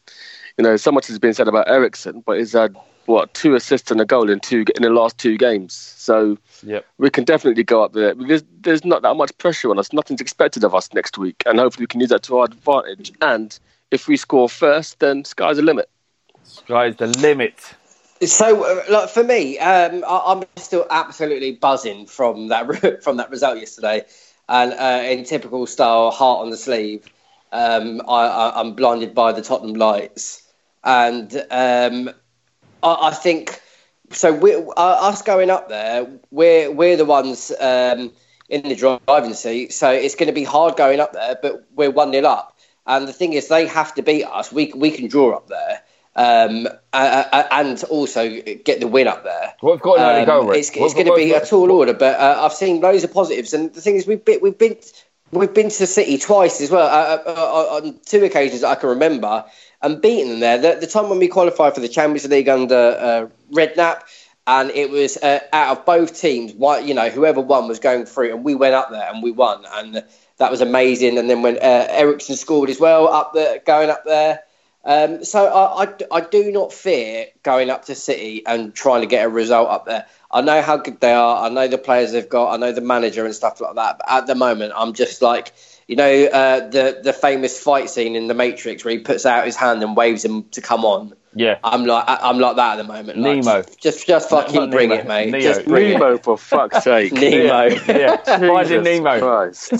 you 0.61 0.67
know, 0.67 0.77
so 0.77 0.91
much 0.91 1.07
has 1.07 1.17
been 1.17 1.33
said 1.33 1.47
about 1.47 1.67
Eriksen, 1.67 2.21
but 2.23 2.37
he's 2.37 2.51
had 2.51 2.75
what 3.07 3.33
two 3.33 3.55
assists 3.55 3.89
and 3.89 3.99
a 3.99 4.05
goal 4.05 4.29
in 4.29 4.39
two 4.39 4.63
in 4.75 4.83
the 4.83 4.91
last 4.91 5.17
two 5.17 5.35
games. 5.35 5.73
So 5.73 6.37
Yep. 6.61 6.85
we 6.99 7.09
can 7.09 7.23
definitely 7.23 7.63
go 7.63 7.83
up 7.83 7.93
there. 7.93 8.13
There's, 8.13 8.43
there's 8.59 8.85
not 8.85 9.01
that 9.01 9.15
much 9.15 9.35
pressure 9.39 9.71
on 9.71 9.79
us. 9.79 9.91
Nothing's 9.91 10.21
expected 10.21 10.63
of 10.63 10.75
us 10.75 10.93
next 10.93 11.17
week, 11.17 11.41
and 11.47 11.57
hopefully 11.57 11.85
we 11.85 11.87
can 11.87 11.99
use 11.99 12.09
that 12.09 12.21
to 12.23 12.37
our 12.37 12.45
advantage. 12.45 13.11
And 13.23 13.57
if 13.89 14.07
we 14.07 14.17
score 14.17 14.47
first, 14.47 14.99
then 14.99 15.25
sky's 15.25 15.57
the 15.57 15.63
limit. 15.63 15.89
sky's 16.43 16.95
the 16.97 17.07
limit. 17.07 17.73
So, 18.23 18.63
uh, 18.63 18.83
like 18.87 19.09
for 19.09 19.23
me, 19.23 19.57
um, 19.57 20.03
I, 20.07 20.21
I'm 20.27 20.43
still 20.57 20.85
absolutely 20.91 21.53
buzzing 21.53 22.05
from 22.05 22.49
that 22.49 23.01
from 23.03 23.17
that 23.17 23.31
result 23.31 23.57
yesterday, 23.57 24.05
and 24.47 24.73
uh, 24.73 25.09
in 25.09 25.23
typical 25.23 25.65
style, 25.65 26.11
heart 26.11 26.41
on 26.41 26.51
the 26.51 26.57
sleeve. 26.57 27.09
Um, 27.51 28.01
I, 28.07 28.27
I, 28.27 28.59
I'm 28.59 28.75
blinded 28.75 29.13
by 29.13 29.33
the 29.33 29.41
Tottenham 29.41 29.73
lights, 29.73 30.40
and 30.83 31.33
um, 31.51 32.09
I, 32.83 33.09
I 33.09 33.11
think 33.11 33.61
so. 34.11 34.33
We, 34.33 34.55
uh, 34.55 34.71
us 34.75 35.21
going 35.21 35.49
up 35.49 35.69
there, 35.69 36.07
we're 36.31 36.71
we're 36.71 36.97
the 36.97 37.05
ones 37.05 37.51
um, 37.59 38.11
in 38.49 38.63
the 38.63 38.75
driving 38.75 39.33
seat, 39.33 39.73
so 39.73 39.91
it's 39.91 40.15
going 40.15 40.27
to 40.27 40.33
be 40.33 40.43
hard 40.43 40.75
going 40.75 40.99
up 40.99 41.13
there. 41.13 41.37
But 41.41 41.65
we're 41.75 41.91
one 41.91 42.11
nil 42.11 42.27
up, 42.27 42.57
And 42.85 43.07
the 43.07 43.13
thing 43.13 43.33
is, 43.33 43.47
they 43.47 43.67
have 43.67 43.93
to 43.95 44.01
beat 44.01 44.25
us. 44.25 44.51
We 44.51 44.73
we 44.75 44.91
can 44.91 45.07
draw 45.07 45.35
up 45.35 45.47
there. 45.47 45.81
Um, 46.13 46.67
uh, 46.91 47.23
uh, 47.31 47.47
and 47.51 47.81
also 47.85 48.27
get 48.29 48.81
the 48.81 48.87
win 48.87 49.07
up 49.07 49.23
there. 49.23 49.53
What 49.61 49.75
we've 49.75 49.81
got 49.81 49.99
an 49.99 50.03
early 50.03 50.19
Um, 50.21 50.25
goal, 50.25 50.45
Rick? 50.49 50.59
It's, 50.59 50.69
it's 50.75 50.93
going 50.93 51.05
to 51.05 51.15
be 51.15 51.31
a 51.31 51.45
tall 51.45 51.71
order, 51.71 51.93
but 51.93 52.19
uh, 52.19 52.43
I've 52.43 52.51
seen 52.51 52.81
loads 52.81 53.05
of 53.05 53.13
positives. 53.13 53.53
And 53.53 53.73
the 53.73 53.79
thing 53.79 53.95
is, 53.95 54.05
we've 54.05 54.25
been, 54.25 54.39
we've 54.41 54.57
been 54.57 54.75
we've 55.31 55.53
been 55.53 55.69
to 55.69 55.79
the 55.79 55.87
City 55.87 56.17
twice 56.17 56.59
as 56.59 56.69
well, 56.69 56.85
uh, 56.85 57.17
uh, 57.25 57.33
uh, 57.33 57.75
on 57.77 57.99
two 58.05 58.25
occasions 58.25 58.59
that 58.61 58.67
I 58.67 58.75
can 58.75 58.89
remember, 58.89 59.45
and 59.81 60.01
beaten 60.01 60.29
them 60.29 60.39
there. 60.39 60.57
The, 60.57 60.79
the 60.81 60.87
time 60.87 61.09
when 61.09 61.19
we 61.19 61.27
qualified 61.27 61.73
for 61.73 61.81
the 61.81 61.89
Champions 61.89 62.27
League 62.27 62.49
under 62.49 62.75
uh, 62.75 63.27
Redknapp, 63.53 64.01
and 64.47 64.71
it 64.71 64.89
was 64.89 65.17
uh, 65.17 65.39
out 65.53 65.77
of 65.77 65.85
both 65.85 66.19
teams, 66.19 66.53
you 66.53 66.93
know 66.93 67.09
whoever 67.09 67.41
won 67.41 67.67
was 67.67 67.79
going 67.79 68.05
through, 68.05 68.33
and 68.33 68.43
we 68.43 68.55
went 68.55 68.73
up 68.73 68.89
there 68.89 69.09
and 69.11 69.21
we 69.21 69.31
won, 69.31 69.65
and 69.73 70.03
that 70.37 70.51
was 70.51 70.61
amazing. 70.61 71.17
And 71.17 71.29
then 71.29 71.41
when 71.41 71.57
uh, 71.57 71.87
Eriksen 71.89 72.35
scored 72.35 72.69
as 72.69 72.79
well, 72.79 73.07
up 73.07 73.33
there, 73.33 73.59
going 73.59 73.89
up 73.89 74.03
there. 74.05 74.41
Um, 74.83 75.23
so 75.23 75.45
I, 75.45 75.83
I, 75.83 75.93
I 76.11 76.21
do 76.21 76.51
not 76.51 76.73
fear 76.73 77.27
going 77.43 77.69
up 77.69 77.85
to 77.85 77.93
City 77.93 78.43
and 78.47 78.73
trying 78.73 79.01
to 79.01 79.07
get 79.07 79.23
a 79.23 79.29
result 79.29 79.69
up 79.69 79.85
there. 79.85 80.07
I 80.31 80.41
know 80.41 80.59
how 80.63 80.77
good 80.77 80.99
they 80.99 81.13
are. 81.13 81.45
I 81.45 81.49
know 81.49 81.67
the 81.67 81.77
players 81.77 82.13
they've 82.13 82.27
got. 82.27 82.51
I 82.51 82.57
know 82.57 82.71
the 82.71 82.81
manager 82.81 83.23
and 83.23 83.35
stuff 83.35 83.61
like 83.61 83.75
that. 83.75 83.99
But 83.99 84.09
at 84.09 84.25
the 84.25 84.33
moment, 84.33 84.73
I'm 84.75 84.93
just 84.93 85.21
like, 85.21 85.53
you 85.87 85.95
know, 85.95 86.25
uh, 86.25 86.69
the 86.69 86.99
the 87.03 87.13
famous 87.13 87.59
fight 87.61 87.89
scene 87.89 88.15
in 88.15 88.27
The 88.27 88.33
Matrix 88.33 88.83
where 88.85 88.91
he 88.93 88.99
puts 88.99 89.25
out 89.25 89.45
his 89.45 89.55
hand 89.55 89.83
and 89.83 89.95
waves 89.97 90.23
him 90.23 90.43
to 90.51 90.61
come 90.61 90.85
on. 90.85 91.13
Yeah. 91.33 91.59
I'm 91.63 91.85
like, 91.85 92.03
I- 92.09 92.19
I'm 92.29 92.39
like 92.39 92.57
that 92.57 92.73
at 92.73 92.75
the 92.75 92.83
moment. 92.83 93.17
Like, 93.17 93.37
Nemo. 93.45 93.63
just 93.81 94.05
just 94.05 94.29
fucking 94.29 94.53
Not 94.55 94.71
bring 94.71 94.89
Nemo, 94.89 95.01
it, 95.01 95.07
mate. 95.07 95.31
Neo. 95.31 95.39
Just 95.41 95.65
bring 95.65 95.93
Nemo, 95.93 96.17
for 96.17 96.37
fuck's 96.37 96.83
sake. 96.83 97.13
it. 97.15 97.19
Nemo. 97.47 97.97
Yeah. 97.99 98.17
Finding 98.17 98.83
Jesus 98.83 98.99
Nemo. 98.99 99.19
Christ. 99.19 99.71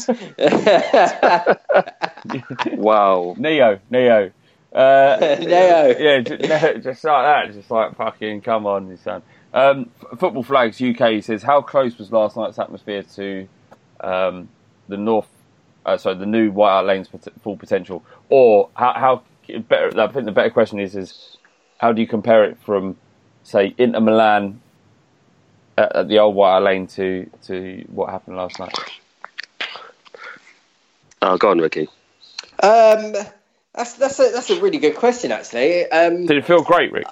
wow. 2.78 3.36
Neo. 3.38 3.80
Neo. 3.90 4.32
Uh, 4.74 5.18
Neo. 5.42 5.96
Yeah, 6.00 6.20
just, 6.22 6.84
just 6.84 7.04
like 7.04 7.26
that. 7.48 7.54
Just 7.54 7.70
like 7.72 7.96
fucking 7.96 8.42
come 8.42 8.66
on, 8.66 8.90
you 8.90 8.98
son. 8.98 9.22
Um, 9.54 9.90
Football 10.18 10.44
Flags 10.44 10.82
UK 10.82 11.22
says, 11.24 11.44
how 11.44 11.62
close 11.62 11.98
was 11.98 12.12
last 12.12 12.38
night's 12.38 12.58
atmosphere 12.58 13.04
to 13.16 13.48
um, 14.00 14.48
the 14.88 14.96
North? 14.96 15.28
Uh, 15.86 15.98
sorry, 15.98 16.16
the 16.16 16.26
new 16.26 16.52
White 16.52 16.70
Hart 16.70 16.86
Lane's 16.86 17.08
pot- 17.08 17.28
full 17.42 17.58
potential, 17.58 18.04
or 18.30 18.70
how? 18.76 18.94
how 18.94 19.24
better, 19.60 20.00
I 20.00 20.08
think 20.08 20.26
the 20.26 20.32
better 20.32 20.50
question 20.50 20.80
is, 20.80 20.96
is 20.96 21.38
how 21.78 21.92
do 21.92 22.02
you 22.02 22.08
compare 22.08 22.44
it 22.44 22.58
from, 22.60 22.98
say, 23.44 23.74
Inter 23.78 24.00
Milan 24.00 24.62
at, 25.78 25.96
at 25.96 26.08
the 26.08 26.20
old 26.20 26.36
White 26.36 26.52
Hart 26.52 26.64
Lane 26.64 26.88
to 26.88 27.30
to 27.48 27.86
what 27.90 28.10
happened 28.10 28.38
last 28.38 28.60
night? 28.60 28.78
Oh, 31.22 31.38
go 31.38 31.52
on, 31.52 31.60
Ricky. 31.60 31.88
Um, 32.64 33.14
that's 33.74 33.94
that's 33.94 34.20
a 34.20 34.32
that's 34.32 34.50
a 34.50 34.62
really 34.62 34.78
good 34.78 34.96
question 34.96 35.32
actually. 35.32 35.90
Um, 35.90 36.26
Did 36.26 36.38
it 36.38 36.46
feel 36.46 36.64
great, 36.64 36.92
Rick? 36.92 37.08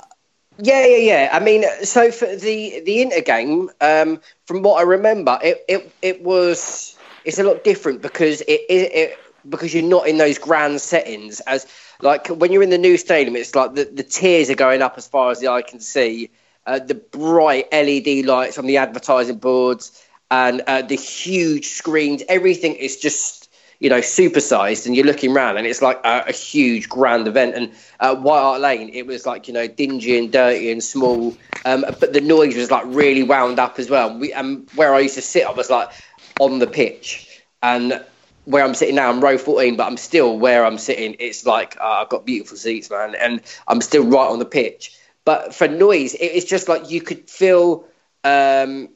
Yeah, 0.61 0.85
yeah, 0.85 0.97
yeah. 0.97 1.29
I 1.31 1.39
mean, 1.39 1.63
so 1.83 2.11
for 2.11 2.25
the 2.25 2.81
the 2.85 3.01
Inter 3.01 3.21
game, 3.21 3.69
um, 3.79 4.19
from 4.45 4.61
what 4.61 4.79
I 4.79 4.83
remember, 4.83 5.39
it, 5.41 5.63
it 5.67 5.91
it 6.01 6.21
was 6.21 6.97
it's 7.25 7.39
a 7.39 7.43
lot 7.43 7.63
different 7.63 8.01
because 8.01 8.41
it, 8.41 8.61
it, 8.69 8.91
it 8.93 9.19
because 9.47 9.73
you're 9.73 9.83
not 9.83 10.07
in 10.07 10.17
those 10.17 10.37
grand 10.37 10.81
settings 10.81 11.39
as 11.41 11.65
like 12.01 12.27
when 12.27 12.51
you're 12.51 12.63
in 12.63 12.69
the 12.69 12.77
new 12.77 12.97
stadium, 12.97 13.35
it's 13.35 13.55
like 13.55 13.73
the 13.75 13.85
the 13.85 14.03
tiers 14.03 14.49
are 14.49 14.55
going 14.55 14.81
up 14.81 14.97
as 14.97 15.07
far 15.07 15.31
as 15.31 15.39
the 15.39 15.47
eye 15.47 15.61
can 15.61 15.79
see. 15.79 16.29
Uh, 16.65 16.77
the 16.77 16.95
bright 16.95 17.67
LED 17.71 18.25
lights 18.25 18.59
on 18.59 18.67
the 18.67 18.77
advertising 18.77 19.37
boards 19.37 20.05
and 20.29 20.61
uh, 20.67 20.81
the 20.83 20.95
huge 20.95 21.69
screens, 21.69 22.21
everything 22.29 22.75
is 22.75 22.97
just 22.97 23.49
you 23.79 23.89
know, 23.89 23.99
supersized, 23.99 24.85
and 24.85 24.95
you're 24.95 25.05
looking 25.05 25.31
around, 25.33 25.55
and 25.55 25.65
it's 25.65 25.81
like 25.81 26.01
a, 26.03 26.25
a 26.27 26.33
huge, 26.33 26.89
grand 26.89 27.27
event. 27.27 27.55
And 27.55 27.71
uh, 28.01 28.13
White 28.13 28.41
Hart 28.41 28.59
Lane, 28.59 28.89
it 28.89 29.07
was 29.07 29.25
like 29.25 29.47
you 29.47 29.53
know, 29.53 29.67
dingy 29.67 30.17
and 30.17 30.31
dirty 30.31 30.69
and 30.69 30.83
small, 30.83 31.35
um, 31.63 31.85
but 31.99 32.11
the 32.11 32.19
noise 32.19 32.57
was 32.57 32.69
like 32.69 32.83
really 32.87 33.23
wound 33.23 33.57
up 33.57 33.79
as 33.79 33.89
well. 33.89 34.17
We, 34.19 34.33
um, 34.33 34.67
where 34.75 34.93
I 34.93 34.99
used 34.99 35.15
to 35.15 35.21
sit, 35.21 35.45
I 35.45 35.51
was 35.51 35.69
like 35.69 35.89
on 36.39 36.59
the 36.59 36.67
pitch, 36.67 37.41
and 37.61 38.03
where 38.45 38.63
I'm 38.63 38.73
sitting 38.73 38.95
now, 38.95 39.09
I'm 39.09 39.21
row 39.21 39.37
14, 39.37 39.75
but 39.75 39.85
I'm 39.85 39.97
still 39.97 40.37
where 40.37 40.65
I'm 40.65 40.77
sitting. 40.77 41.15
It's 41.19 41.45
like 41.45 41.77
uh, 41.79 42.01
I've 42.01 42.09
got 42.09 42.25
beautiful 42.25 42.57
seats, 42.57 42.89
man, 42.89 43.15
and 43.15 43.41
I'm 43.67 43.81
still 43.81 44.05
right 44.05 44.27
on 44.27 44.39
the 44.39 44.45
pitch. 44.45 44.97
But 45.25 45.53
for 45.53 45.67
noise, 45.67 46.15
it's 46.19 46.45
just 46.45 46.67
like 46.67 46.89
you 46.89 47.01
could 47.01 47.29
feel. 47.29 47.85
Um, 48.23 48.89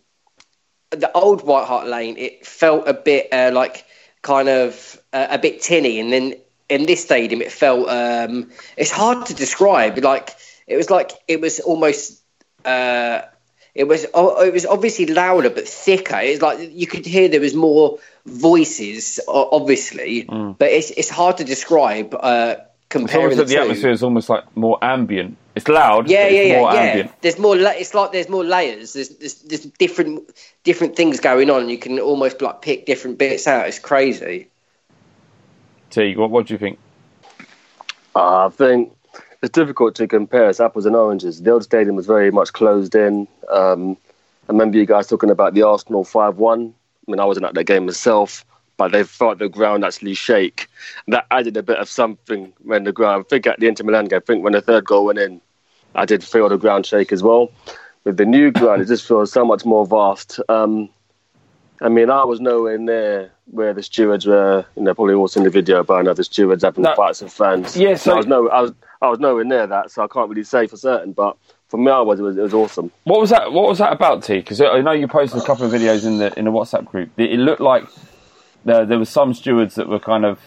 the 0.90 1.12
old 1.14 1.44
White 1.44 1.66
Hart 1.66 1.88
Lane, 1.88 2.18
it 2.18 2.46
felt 2.46 2.88
a 2.88 2.94
bit 2.94 3.34
uh, 3.34 3.52
like 3.54 3.86
kind 4.22 4.48
of 4.48 5.00
uh, 5.12 5.28
a 5.30 5.38
bit 5.38 5.62
tinny, 5.62 6.00
and 6.00 6.12
then 6.12 6.36
in 6.70 6.86
this 6.86 7.04
stadium, 7.04 7.42
it 7.42 7.52
felt 7.52 7.88
um, 7.90 8.50
it's 8.78 8.92
hard 8.92 9.26
to 9.28 9.34
describe. 9.34 9.98
Like 9.98 10.32
it 10.68 10.78
was 10.78 10.90
like 10.90 11.12
it 11.28 11.42
was 11.42 11.60
almost. 11.60 12.22
Uh, 12.66 13.22
it 13.76 13.86
was 13.86 14.06
oh, 14.14 14.44
it 14.44 14.54
was 14.54 14.66
obviously 14.66 15.08
louder 15.08 15.50
but 15.50 15.68
thicker. 15.68 16.20
It's 16.20 16.42
like 16.42 16.72
you 16.72 16.88
could 16.88 17.06
hear 17.06 17.28
there 17.28 17.42
was 17.42 17.56
more 17.56 18.00
voices, 18.26 19.20
o- 19.28 19.50
obviously, 19.52 20.24
but 20.24 20.70
it's 20.70 20.92
it's 20.92 21.10
hard 21.10 21.38
to 21.38 21.44
describe. 21.44 22.16
Uh, 22.18 22.56
comparing 22.90 23.36
the 23.36 23.44
the 23.44 23.54
two. 23.56 23.60
atmosphere 23.60 23.92
is 23.92 24.04
almost 24.04 24.30
like 24.30 24.56
more 24.56 24.78
ambient. 24.84 25.38
It's 25.56 25.68
loud. 25.68 26.10
Yeah, 26.10 26.26
but 26.26 26.34
yeah, 26.34 26.40
it's 26.40 26.50
yeah, 26.50 26.60
more 26.60 26.74
yeah. 26.74 26.80
ambient. 26.82 27.22
There's 27.22 27.40
more. 27.40 27.56
La- 27.56 27.72
it's 27.72 27.94
like 27.94 28.12
there's 28.12 28.30
more 28.30 28.44
layers. 28.44 28.94
There's, 28.94 29.10
there's 29.10 29.36
there's 29.42 29.66
different 29.66 30.30
different 30.64 30.96
things 30.96 31.20
going 31.20 31.50
on. 31.50 31.70
You 31.70 31.78
can 31.78 32.00
almost 32.00 32.42
like 32.42 32.62
pick 32.62 32.86
different 32.86 33.18
bits 33.18 33.48
out. 33.48 33.68
It's 33.68 33.80
crazy. 33.80 34.50
T, 35.90 36.16
what, 36.16 36.30
what 36.30 36.48
do 36.48 36.54
you 36.54 36.58
think? 36.58 36.80
Uh, 38.16 38.48
I 38.48 38.50
think 38.50 38.96
it's 39.44 39.52
difficult 39.52 39.94
to 39.96 40.08
compare. 40.08 40.50
It's 40.50 40.62
apples 40.62 40.86
and 40.86 40.96
oranges. 40.96 41.42
The 41.42 41.52
old 41.52 41.66
stadium 41.66 41.98
was 41.98 42.06
very 42.06 42.32
much 42.32 42.54
closed 42.54 42.96
in. 42.96 43.28
Um, 43.52 43.98
I 44.48 44.54
remember 44.54 44.78
you 44.78 44.86
guys 44.86 45.08
talking 45.08 45.30
about 45.30 45.54
the 45.54 45.64
Arsenal 45.64 46.06
5 46.06 46.38
1. 46.38 46.74
I 47.08 47.12
mean, 47.12 47.20
I 47.20 47.26
wasn't 47.26 47.46
at 47.46 47.54
that 47.56 47.66
game 47.66 47.86
myself, 47.86 48.46
but 48.78 48.94
they 48.94 49.04
felt 49.04 49.40
the 49.40 49.50
ground 49.50 49.84
actually 49.84 50.14
shake. 50.14 50.70
That 51.10 51.26
added 51.30 51.58
a 51.58 51.64
bit 51.64 51.78
of 51.78 51.90
something 51.90 52.54
when 52.64 52.86
the 52.86 52.94
ground, 52.94 53.26
I 53.26 53.30
think 53.30 53.46
at 53.46 53.60
the 53.60 53.68
Inter 53.68 53.84
Milan 53.84 54.06
game, 54.06 54.18
I 54.18 54.26
think 54.26 54.46
when 54.46 54.54
the 54.54 54.62
third 54.62 54.86
goal 54.86 55.08
went 55.08 55.20
in, 55.20 55.42
I 55.94 56.06
did 56.06 56.24
feel 56.24 56.48
the 56.48 56.58
ground 56.58 56.86
shake 56.86 57.12
as 57.12 57.22
well. 57.22 57.52
With 58.06 58.16
the 58.16 58.26
new 58.26 58.50
ground, 58.50 58.82
it 58.82 58.88
just 58.88 59.06
feels 59.06 59.34
so 59.34 59.44
much 59.44 59.66
more 59.66 59.86
vast. 59.86 60.40
Um, 60.48 60.90
I 61.82 61.90
mean, 61.90 62.10
I 62.10 62.24
was 62.24 62.40
nowhere 62.40 62.78
near 62.78 63.32
where 63.52 63.74
the 63.74 63.84
stewards 63.84 64.26
were. 64.26 64.66
You 64.76 64.84
know, 64.84 64.94
probably 64.94 65.16
also 65.16 65.40
in 65.40 65.44
the 65.44 65.50
video, 65.50 65.84
but 65.84 65.96
I 65.96 66.02
know 66.02 66.14
the 66.14 66.24
stewards 66.24 66.64
having 66.64 66.84
No. 66.84 66.96
fights 66.96 67.22
with 67.22 67.34
fans. 67.34 67.76
Yeah, 67.76 67.96
so- 67.96 68.14
I 68.14 68.16
was 68.18 68.28
no, 68.28 68.50
I 68.50 68.62
was, 68.62 68.74
I 69.02 69.10
was 69.10 69.20
nowhere 69.20 69.44
near 69.44 69.68
that, 69.68 69.92
so 69.92 70.04
I 70.04 70.08
can't 70.08 70.30
really 70.30 70.44
say 70.44 70.68
for 70.68 70.78
certain. 70.78 71.12
But 71.12 71.36
for 71.68 71.78
me, 71.78 71.92
I 71.92 72.00
was, 72.02 72.20
it 72.20 72.24
was, 72.24 72.38
it 72.38 72.42
was 72.42 72.54
awesome. 72.54 72.92
What 73.04 73.20
was 73.20 73.32
that? 73.32 73.52
What 73.52 73.68
was 73.68 73.80
that 73.80 73.92
about, 73.92 74.24
T? 74.24 74.36
Because 74.36 74.62
I 74.62 74.80
know 74.82 74.92
you 74.92 75.08
posted 75.08 75.42
a 75.42 75.46
couple 75.46 75.66
of 75.66 75.72
videos 75.72 76.06
in 76.06 76.20
the 76.20 76.38
in 76.40 76.46
the 76.46 76.52
WhatsApp 76.52 76.86
group. 76.86 77.10
It, 77.18 77.40
looked 77.40 77.62
like 77.62 77.86
there 78.64 78.86
there 78.86 79.00
was 79.00 79.10
some 79.10 79.34
stewards 79.34 79.76
that 79.76 79.90
were 79.90 80.00
kind 80.00 80.24
of 80.26 80.40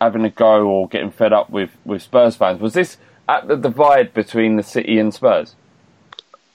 having 0.00 0.24
a 0.24 0.30
go 0.30 0.66
or 0.66 0.88
getting 0.88 1.10
fed 1.10 1.32
up 1.32 1.50
with 1.50 1.70
with 1.84 2.02
Spurs 2.02 2.34
fans. 2.36 2.60
Was 2.60 2.72
this 2.74 2.96
at 3.28 3.46
the 3.48 3.56
divide 3.56 4.14
between 4.14 4.56
the 4.56 4.62
City 4.62 4.98
and 4.98 5.12
Spurs? 5.14 5.54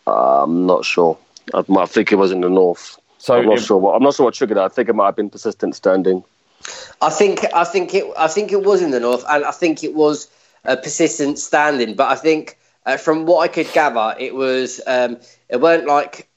Uh, 0.07 0.43
I'm 0.43 0.65
not 0.65 0.83
sure. 0.83 1.17
I, 1.53 1.63
I 1.77 1.85
think 1.85 2.11
it 2.11 2.15
was 2.15 2.31
in 2.31 2.41
the 2.41 2.49
north. 2.49 2.97
So 3.21 3.37
I'm 3.37 3.45
not 3.45 3.59
it- 3.59 3.61
sure. 3.61 3.77
What, 3.77 3.95
I'm 3.95 4.03
not 4.03 4.15
sure 4.15 4.25
what 4.25 4.33
triggered 4.33 4.57
that. 4.57 4.63
I 4.63 4.69
think 4.69 4.89
it 4.89 4.93
might 4.93 5.05
have 5.05 5.15
been 5.15 5.29
persistent 5.29 5.75
standing. 5.75 6.23
I 7.01 7.09
think 7.09 7.45
I 7.53 7.63
think 7.63 7.93
it 7.93 8.05
I 8.17 8.27
think 8.27 8.51
it 8.51 8.63
was 8.63 8.81
in 8.81 8.91
the 8.91 8.99
north, 8.99 9.23
and 9.29 9.45
I 9.45 9.51
think 9.51 9.83
it 9.83 9.93
was 9.93 10.27
a 10.65 10.75
persistent 10.77 11.39
standing. 11.39 11.95
But 11.95 12.09
I 12.11 12.15
think 12.15 12.57
uh, 12.85 12.97
from 12.97 13.25
what 13.25 13.39
I 13.39 13.47
could 13.47 13.71
gather, 13.73 14.15
it 14.19 14.33
was 14.35 14.81
um, 14.85 15.17
it 15.49 15.61
weren't 15.61 15.85
like 15.85 16.27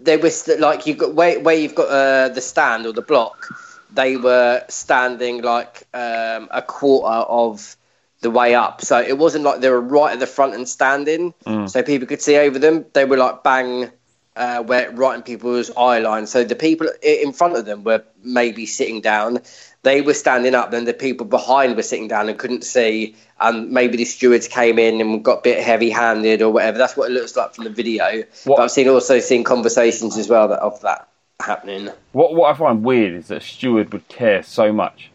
they 0.00 0.16
were 0.16 0.30
st- 0.30 0.60
like 0.60 0.86
you 0.86 0.94
got 0.94 1.14
where, 1.14 1.40
where 1.40 1.54
you've 1.54 1.74
got 1.74 1.88
uh, 1.88 2.28
the 2.28 2.40
stand 2.40 2.86
or 2.86 2.92
the 2.92 3.02
block. 3.02 3.46
They 3.92 4.16
were 4.16 4.64
standing 4.68 5.42
like 5.42 5.84
um, 5.94 6.48
a 6.50 6.62
quarter 6.66 7.16
of 7.28 7.76
the 8.20 8.30
way 8.30 8.54
up, 8.54 8.82
so 8.82 8.98
it 9.00 9.18
wasn't 9.18 9.44
like 9.44 9.60
they 9.60 9.68
were 9.70 9.80
right 9.80 10.12
at 10.12 10.18
the 10.20 10.26
front 10.26 10.54
and 10.54 10.66
standing, 10.68 11.34
so 11.68 11.82
people 11.82 12.06
could 12.08 12.22
see 12.22 12.36
over 12.36 12.58
them. 12.58 12.86
They 12.94 13.04
were 13.04 13.18
like 13.18 13.42
bang 13.42 13.90
uh, 14.36 14.62
where 14.62 14.90
right 14.90 15.14
in 15.16 15.22
people's 15.22 15.70
eye 15.76 16.00
line. 16.00 16.26
So 16.26 16.44
the 16.44 16.56
people 16.56 16.88
in 17.02 17.32
front 17.32 17.56
of 17.56 17.64
them 17.66 17.84
were 17.84 18.02
maybe 18.22 18.66
sitting 18.66 19.00
down. 19.00 19.40
They 19.82 20.00
were 20.00 20.14
standing 20.14 20.54
up, 20.54 20.70
then 20.70 20.84
the 20.86 20.94
people 20.94 21.26
behind 21.26 21.76
were 21.76 21.82
sitting 21.82 22.08
down 22.08 22.28
and 22.28 22.38
couldn't 22.38 22.64
see. 22.64 23.16
And 23.40 23.70
maybe 23.70 23.96
the 23.96 24.04
stewards 24.04 24.48
came 24.48 24.78
in 24.78 25.00
and 25.00 25.24
got 25.24 25.38
a 25.38 25.42
bit 25.42 25.62
heavy-handed 25.62 26.40
or 26.42 26.50
whatever. 26.52 26.78
That's 26.78 26.96
what 26.96 27.10
it 27.10 27.14
looks 27.14 27.36
like 27.36 27.54
from 27.54 27.64
the 27.64 27.70
video. 27.70 28.24
What- 28.44 28.56
But 28.56 28.60
I've 28.60 28.70
seen 28.70 28.88
also 28.88 29.18
seen 29.20 29.44
conversations 29.44 30.16
as 30.16 30.28
well 30.28 30.48
that, 30.48 30.60
of 30.60 30.80
that 30.80 31.08
happening. 31.40 31.90
What 32.12 32.34
what 32.34 32.54
I 32.54 32.56
find 32.56 32.82
weird 32.84 33.14
is 33.14 33.28
that 33.28 33.38
a 33.38 33.40
steward 33.40 33.92
would 33.92 34.08
care 34.08 34.42
so 34.42 34.72
much 34.72 35.10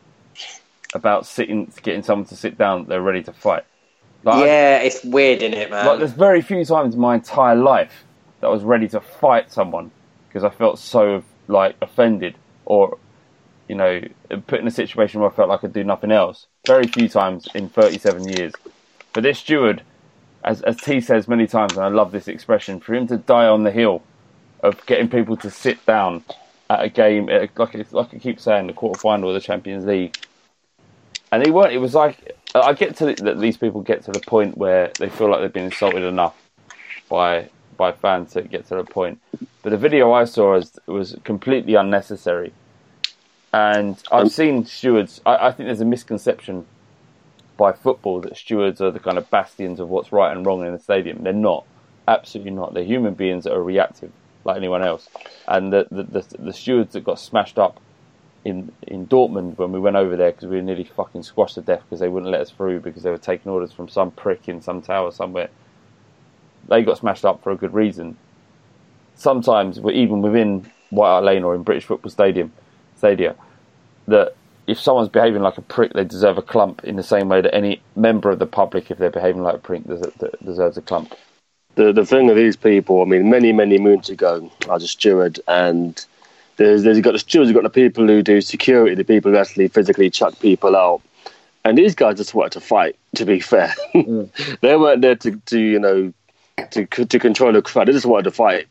about 0.93 1.25
sitting, 1.25 1.71
getting 1.81 2.03
someone 2.03 2.27
to 2.27 2.35
sit 2.35 2.57
down. 2.57 2.81
that 2.81 2.89
They're 2.89 3.01
ready 3.01 3.23
to 3.23 3.33
fight. 3.33 3.63
Like, 4.23 4.45
yeah, 4.45 4.79
it's 4.79 5.03
weird, 5.03 5.41
isn't 5.41 5.53
it, 5.57 5.71
man? 5.71 5.85
Like, 5.85 5.99
there's 5.99 6.11
very 6.11 6.41
few 6.41 6.63
times 6.65 6.93
in 6.93 6.99
my 6.99 7.15
entire 7.15 7.55
life 7.55 8.03
that 8.39 8.47
I 8.47 8.49
was 8.49 8.63
ready 8.63 8.87
to 8.89 8.99
fight 8.99 9.51
someone 9.51 9.91
because 10.27 10.43
I 10.43 10.49
felt 10.49 10.79
so 10.79 11.23
like 11.47 11.75
offended 11.81 12.35
or 12.65 12.97
you 13.69 13.75
know, 13.75 14.01
put 14.47 14.59
in 14.59 14.67
a 14.67 14.71
situation 14.71 15.21
where 15.21 15.29
I 15.29 15.33
felt 15.33 15.47
like 15.47 15.59
I 15.59 15.61
could 15.61 15.73
do 15.73 15.83
nothing 15.83 16.11
else. 16.11 16.47
Very 16.65 16.87
few 16.87 17.07
times 17.07 17.47
in 17.53 17.69
37 17.69 18.27
years. 18.27 18.51
But 19.13 19.21
this 19.21 19.39
steward, 19.39 19.83
as, 20.43 20.61
as 20.63 20.75
T 20.77 20.99
says 20.99 21.27
many 21.27 21.45
times, 21.45 21.73
and 21.73 21.83
I 21.83 21.87
love 21.87 22.11
this 22.11 22.27
expression, 22.27 22.79
for 22.79 22.95
him 22.95 23.07
to 23.07 23.17
die 23.17 23.45
on 23.45 23.63
the 23.63 23.71
hill 23.71 24.01
of 24.61 24.83
getting 24.87 25.07
people 25.07 25.37
to 25.37 25.51
sit 25.51 25.85
down 25.85 26.23
at 26.69 26.83
a 26.83 26.89
game, 26.89 27.29
uh, 27.29 27.47
like 27.57 27.93
like 27.93 28.13
I 28.13 28.17
keep 28.17 28.39
saying, 28.39 28.67
the 28.67 28.73
quarter 28.73 28.99
final 28.99 29.29
of 29.29 29.35
the 29.35 29.39
Champions 29.39 29.85
League, 29.85 30.17
and 31.31 31.45
he 31.45 31.51
weren't. 31.51 31.71
It 31.71 31.77
was 31.77 31.93
like 31.93 32.37
I 32.55 32.73
get 32.73 32.95
to 32.97 33.13
that 33.13 33.39
these 33.39 33.57
people 33.57 33.81
get 33.81 34.03
to 34.05 34.11
the 34.11 34.19
point 34.19 34.57
where 34.57 34.91
they 34.99 35.09
feel 35.09 35.29
like 35.29 35.41
they've 35.41 35.53
been 35.53 35.65
insulted 35.65 36.03
enough 36.03 36.35
by 37.07 37.49
by 37.79 37.93
fans 37.93 38.33
to 38.33 38.43
get 38.43 38.67
to 38.67 38.75
the 38.75 38.83
point. 38.83 39.19
But 39.63 39.71
the 39.71 39.77
video 39.77 40.11
I 40.11 40.25
saw 40.25 40.53
was 40.53 40.77
was 40.85 41.15
completely 41.23 41.73
unnecessary, 41.73 42.53
and 43.51 43.97
I've 44.11 44.25
oh. 44.25 44.29
seen 44.29 44.65
stewards. 44.65 45.21
I, 45.25 45.47
I 45.47 45.51
think 45.51 45.67
there's 45.67 45.81
a 45.81 45.85
misconception 45.85 46.67
by 47.57 47.71
football 47.71 48.21
that 48.21 48.37
stewards 48.37 48.79
are 48.81 48.91
the 48.91 48.99
kind 48.99 49.17
of 49.17 49.29
bastions 49.31 49.79
of 49.79 49.89
what's 49.89 50.11
right 50.11 50.31
and 50.35 50.45
wrong 50.45 50.65
in 50.65 50.71
the 50.73 50.79
stadium. 50.79 51.23
They're 51.23 51.33
not. 51.33 51.65
Absolutely 52.07 52.51
not. 52.51 52.73
They're 52.73 52.83
human 52.83 53.15
beings 53.15 53.45
that 53.45 53.53
are 53.53 53.63
reactive 53.63 54.11
like 54.43 54.57
anyone 54.57 54.83
else. 54.83 55.09
And 55.47 55.73
the 55.73 55.87
the, 55.89 56.03
the, 56.03 56.25
the 56.37 56.53
stewards 56.53 56.93
that 56.93 57.03
got 57.03 57.19
smashed 57.19 57.57
up 57.57 57.79
in 58.45 58.71
in 58.83 59.07
Dortmund 59.07 59.57
when 59.57 59.71
we 59.71 59.79
went 59.79 59.95
over 59.95 60.15
there 60.15 60.31
because 60.31 60.49
we 60.49 60.57
were 60.57 60.61
nearly 60.61 60.83
fucking 60.83 61.23
squashed 61.23 61.55
to 61.55 61.61
death 61.61 61.83
because 61.83 62.01
they 62.01 62.09
wouldn't 62.09 62.31
let 62.31 62.41
us 62.41 62.51
through 62.51 62.81
because 62.81 63.03
they 63.03 63.09
were 63.09 63.17
taking 63.17 63.51
orders 63.51 63.71
from 63.71 63.87
some 63.87 64.11
prick 64.11 64.47
in 64.49 64.61
some 64.61 64.81
tower 64.81 65.11
somewhere. 65.11 65.49
They 66.67 66.83
got 66.83 66.97
smashed 66.97 67.25
up 67.25 67.43
for 67.43 67.51
a 67.51 67.55
good 67.55 67.73
reason. 67.73 68.17
Sometimes, 69.15 69.79
even 69.79 70.21
within 70.21 70.69
White 70.89 71.07
Hart 71.07 71.23
Lane 71.25 71.43
or 71.43 71.55
in 71.55 71.63
British 71.63 71.85
Football 71.85 72.11
Stadium, 72.11 72.51
Stadia, 72.97 73.35
that 74.07 74.35
if 74.67 74.79
someone's 74.79 75.09
behaving 75.09 75.41
like 75.41 75.57
a 75.57 75.61
prick, 75.61 75.93
they 75.93 76.03
deserve 76.03 76.37
a 76.37 76.41
clump 76.41 76.83
in 76.83 76.95
the 76.95 77.03
same 77.03 77.27
way 77.27 77.41
that 77.41 77.53
any 77.55 77.81
member 77.95 78.29
of 78.29 78.39
the 78.39 78.45
public, 78.45 78.91
if 78.91 78.97
they're 78.97 79.09
behaving 79.09 79.41
like 79.41 79.55
a 79.55 79.59
prick, 79.59 79.83
deserves 80.43 80.77
a 80.77 80.81
clump. 80.81 81.15
The 81.75 81.91
the 81.91 82.05
thing 82.05 82.29
of 82.29 82.35
these 82.35 82.55
people, 82.55 83.01
I 83.01 83.05
mean, 83.05 83.29
many 83.29 83.51
many 83.51 83.77
moons 83.77 84.09
ago, 84.09 84.51
I 84.67 84.73
was 84.73 84.83
a 84.83 84.87
steward 84.87 85.39
and 85.47 86.03
there's, 86.59 86.83
there's 86.83 86.99
got 86.99 87.13
the 87.13 87.19
stewards, 87.19 87.49
you've 87.49 87.55
got 87.55 87.63
the 87.63 87.69
people 87.69 88.05
who 88.05 88.21
do 88.21 88.41
security, 88.41 88.93
the 88.93 89.05
people 89.05 89.31
who 89.31 89.37
actually 89.37 89.69
physically 89.69 90.09
chuck 90.09 90.37
people 90.39 90.75
out. 90.75 91.01
And 91.63 91.77
these 91.77 91.95
guys 91.95 92.17
just 92.17 92.33
wanted 92.33 92.51
to 92.51 92.59
fight, 92.59 92.97
to 93.15 93.25
be 93.25 93.39
fair. 93.39 93.73
Mm. 93.95 94.59
they 94.61 94.75
weren't 94.75 95.01
there 95.01 95.15
to, 95.15 95.37
to, 95.37 95.59
you 95.59 95.79
know, 95.79 96.13
to 96.67 96.85
to 96.85 97.19
control 97.19 97.53
the 97.53 97.61
crowd. 97.61 97.87
They 97.87 97.93
just 97.93 98.05
wanted 98.05 98.23
to 98.23 98.31
fight. 98.31 98.67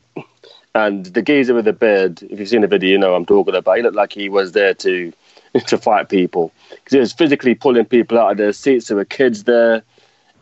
And 0.75 1.07
the 1.07 1.23
geezer 1.23 1.55
with 1.55 1.65
the 1.65 1.73
beard, 1.73 2.23
if 2.23 2.39
you've 2.39 2.49
seen 2.49 2.61
the 2.61 2.67
video, 2.67 2.91
you 2.91 2.99
know 2.99 3.15
I'm 3.15 3.27
talking 3.27 3.55
about. 3.55 3.77
He 3.77 3.83
looked 3.83 3.97
like 3.97 4.13
he 4.13 4.29
was 4.29 4.53
there 4.53 4.75
to 4.75 5.13
to 5.67 5.79
fight 5.79 6.09
people 6.09 6.53
because 6.71 6.93
he 6.93 6.99
was 6.99 7.13
physically 7.13 7.55
pulling 7.55 7.85
people 7.85 8.19
out 8.19 8.33
of 8.33 8.37
their 8.37 8.53
seats. 8.53 8.89
There 8.89 8.97
were 8.97 9.05
kids 9.05 9.45
there. 9.45 9.83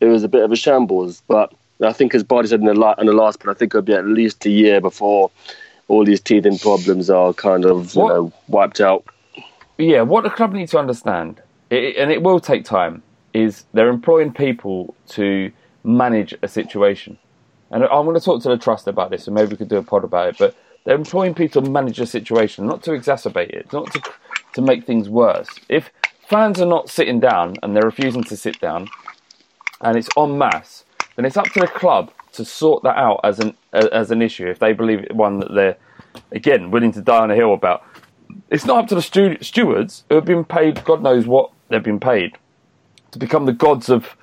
It 0.01 0.07
was 0.07 0.24
a 0.24 0.28
bit 0.28 0.42
of 0.42 0.53
a 0.53 0.57
shambles. 0.57 1.22
But 1.28 1.55
I 1.82 1.92
think, 1.92 2.14
as 2.14 2.22
Bardi 2.22 2.49
said 2.49 2.61
in 2.61 2.66
the, 2.66 2.94
in 2.99 3.07
the 3.07 3.12
last, 3.12 3.42
but 3.42 3.51
I 3.51 3.55
think 3.55 3.72
it'll 3.72 3.82
be 3.82 3.94
at 3.94 4.07
least 4.07 4.44
a 4.47 4.51
year 4.51 4.80
before 4.80 5.30
all 5.88 6.05
these 6.05 6.20
teething 6.20 6.59
problems 6.59 7.09
are 7.11 7.32
kind 7.32 7.64
of 7.64 7.94
you 7.94 8.07
know 8.07 8.32
wiped 8.49 8.80
out. 8.80 9.05
Yeah, 9.78 10.03
what 10.03 10.24
the 10.24 10.30
club 10.30 10.53
needs 10.53 10.72
to 10.72 10.78
understand, 10.78 11.40
it, 11.70 11.97
and 11.97 12.11
it 12.11 12.22
will 12.22 12.40
take 12.40 12.64
time, 12.64 13.03
is 13.34 13.64
they're 13.74 13.90
employing 13.90 14.32
people 14.32 14.94
to 15.09 15.53
manage 15.84 16.34
a 16.42 16.49
situation. 16.49 17.18
And 17.70 17.84
I'm 17.84 18.04
going 18.04 18.14
to 18.14 18.24
talk 18.24 18.42
to 18.42 18.48
the 18.48 18.56
trust 18.56 18.86
about 18.86 19.10
this, 19.10 19.26
and 19.26 19.34
maybe 19.34 19.50
we 19.50 19.56
could 19.56 19.68
do 19.68 19.76
a 19.76 19.82
pod 19.82 20.04
about 20.04 20.28
it. 20.28 20.38
But 20.38 20.56
they're 20.84 20.94
employing 20.94 21.34
people 21.34 21.62
to 21.62 21.70
manage 21.70 21.98
the 21.98 22.06
situation, 22.06 22.66
not 22.66 22.82
to 22.84 22.92
exacerbate 22.92 23.50
it, 23.50 23.72
not 23.72 23.92
to 23.92 24.02
to 24.54 24.62
make 24.62 24.86
things 24.86 25.08
worse. 25.08 25.48
If 25.68 25.90
fans 26.28 26.60
are 26.60 26.66
not 26.66 26.88
sitting 26.88 27.20
down 27.20 27.56
and 27.62 27.74
they're 27.74 27.82
refusing 27.82 28.24
to 28.24 28.36
sit 28.36 28.60
down, 28.60 28.88
and 29.80 29.96
it's 29.96 30.08
en 30.16 30.38
masse, 30.38 30.84
then 31.16 31.24
it's 31.24 31.36
up 31.36 31.46
to 31.46 31.60
the 31.60 31.66
club 31.66 32.10
to 32.32 32.44
sort 32.44 32.82
that 32.84 32.96
out 32.96 33.20
as 33.24 33.40
an 33.40 33.56
as 33.72 34.10
an 34.10 34.22
issue 34.22 34.46
if 34.46 34.58
they 34.58 34.72
believe 34.72 35.00
it 35.00 35.14
one 35.14 35.40
that 35.40 35.52
they're 35.54 35.76
again 36.32 36.70
willing 36.70 36.92
to 36.92 37.02
die 37.02 37.22
on 37.22 37.30
a 37.30 37.34
hill 37.34 37.52
about. 37.52 37.82
It's 38.50 38.64
not 38.64 38.78
up 38.78 38.88
to 38.88 38.94
the 38.94 39.02
stu- 39.02 39.42
stewards 39.42 40.04
who 40.08 40.16
have 40.16 40.24
been 40.24 40.44
paid 40.44 40.84
God 40.84 41.02
knows 41.02 41.26
what 41.26 41.50
they've 41.68 41.82
been 41.82 42.00
paid 42.00 42.38
to 43.10 43.18
become 43.18 43.46
the 43.46 43.52
gods 43.52 43.88
of 43.88 44.16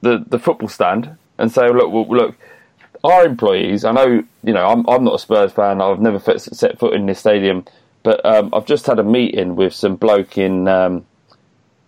the 0.00 0.24
the 0.26 0.38
football 0.38 0.68
stand 0.68 1.16
and 1.38 1.50
say, 1.50 1.68
look, 1.70 2.08
look, 2.10 2.36
our 3.02 3.24
employees. 3.24 3.84
I 3.84 3.92
know 3.92 4.22
you 4.42 4.52
know 4.52 4.66
I'm 4.66 4.88
I'm 4.88 5.04
not 5.04 5.14
a 5.14 5.18
Spurs 5.18 5.52
fan. 5.52 5.80
I've 5.80 6.00
never 6.00 6.18
set 6.18 6.78
foot 6.78 6.94
in 6.94 7.06
this 7.06 7.18
stadium, 7.18 7.64
but 8.02 8.24
um, 8.24 8.50
I've 8.52 8.66
just 8.66 8.86
had 8.86 8.98
a 8.98 9.04
meeting 9.04 9.56
with 9.56 9.74
some 9.74 9.96
bloke 9.96 10.38
in 10.38 10.68
um, 10.68 11.06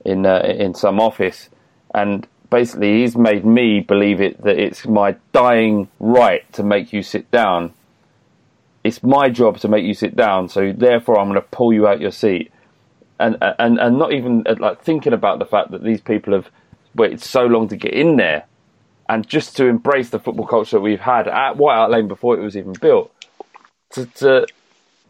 in 0.04 0.26
uh, 0.26 0.40
in 0.40 0.74
some 0.74 1.00
office, 1.00 1.48
and 1.94 2.26
basically 2.50 3.00
he's 3.00 3.16
made 3.16 3.44
me 3.44 3.80
believe 3.80 4.20
it 4.20 4.42
that 4.42 4.58
it's 4.58 4.86
my 4.86 5.16
dying 5.32 5.88
right 5.98 6.50
to 6.52 6.62
make 6.62 6.92
you 6.92 7.02
sit 7.02 7.30
down. 7.30 7.72
It's 8.84 9.02
my 9.02 9.28
job 9.28 9.58
to 9.60 9.68
make 9.68 9.84
you 9.84 9.94
sit 9.94 10.16
down, 10.16 10.48
so 10.48 10.72
therefore 10.72 11.18
I'm 11.18 11.28
going 11.28 11.40
to 11.40 11.48
pull 11.48 11.72
you 11.72 11.86
out 11.86 12.00
your 12.00 12.10
seat, 12.10 12.52
and 13.18 13.36
and 13.40 13.78
and 13.78 13.98
not 13.98 14.12
even 14.12 14.44
like 14.58 14.82
thinking 14.82 15.12
about 15.12 15.38
the 15.38 15.46
fact 15.46 15.70
that 15.70 15.84
these 15.84 16.00
people 16.00 16.32
have 16.32 16.48
waited 16.94 17.20
so 17.20 17.46
long 17.46 17.68
to 17.68 17.76
get 17.76 17.94
in 17.94 18.16
there, 18.16 18.44
and 19.12 19.28
just 19.28 19.58
to 19.58 19.66
embrace 19.66 20.08
the 20.08 20.18
football 20.18 20.46
culture 20.46 20.76
that 20.76 20.80
we've 20.80 20.98
had 20.98 21.28
at 21.28 21.58
White 21.58 21.74
Hart 21.74 21.90
Lane 21.90 22.08
before 22.08 22.34
it 22.34 22.40
was 22.40 22.56
even 22.56 22.72
built, 22.72 23.12
to 23.90 24.06
to 24.06 24.46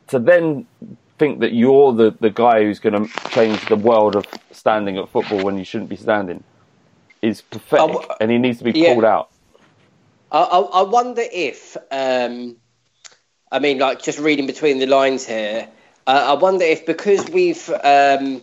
to 0.09 0.19
then 0.19 0.67
think 1.19 1.39
that 1.39 1.53
you're 1.53 1.93
the, 1.93 2.13
the 2.19 2.31
guy 2.31 2.65
who's 2.65 2.81
going 2.81 3.07
to 3.07 3.31
change 3.31 3.65
the 3.67 3.77
world 3.77 4.17
of 4.17 4.27
standing 4.51 4.99
at 4.99 5.09
football 5.09 5.45
when 5.45 5.57
you 5.57 5.65
shouldn't 5.65 5.89
be 5.89 5.95
standing 5.95 6.43
is 7.23 7.43
pathetic, 7.43 8.11
uh, 8.11 8.17
and 8.21 8.33
he 8.33 8.39
needs 8.39 8.59
to 8.59 8.65
be 8.65 8.73
yeah. 8.73 8.93
pulled 8.93 9.05
out. 9.05 9.31
I, 10.33 10.41
I, 10.41 10.83
wonder 10.83 11.23
if, 11.31 11.77
um, 11.93 12.57
I 13.53 13.61
mean, 13.61 13.79
like 13.79 14.03
just 14.03 14.19
reading 14.19 14.49
between 14.49 14.81
the 14.81 14.87
lines 14.87 15.25
here, 15.25 15.69
uh, 16.09 16.35
I 16.37 16.41
wonder 16.41 16.65
if 16.65 16.87
because 16.87 17.29
we've 17.29 17.71
um, 17.85 18.43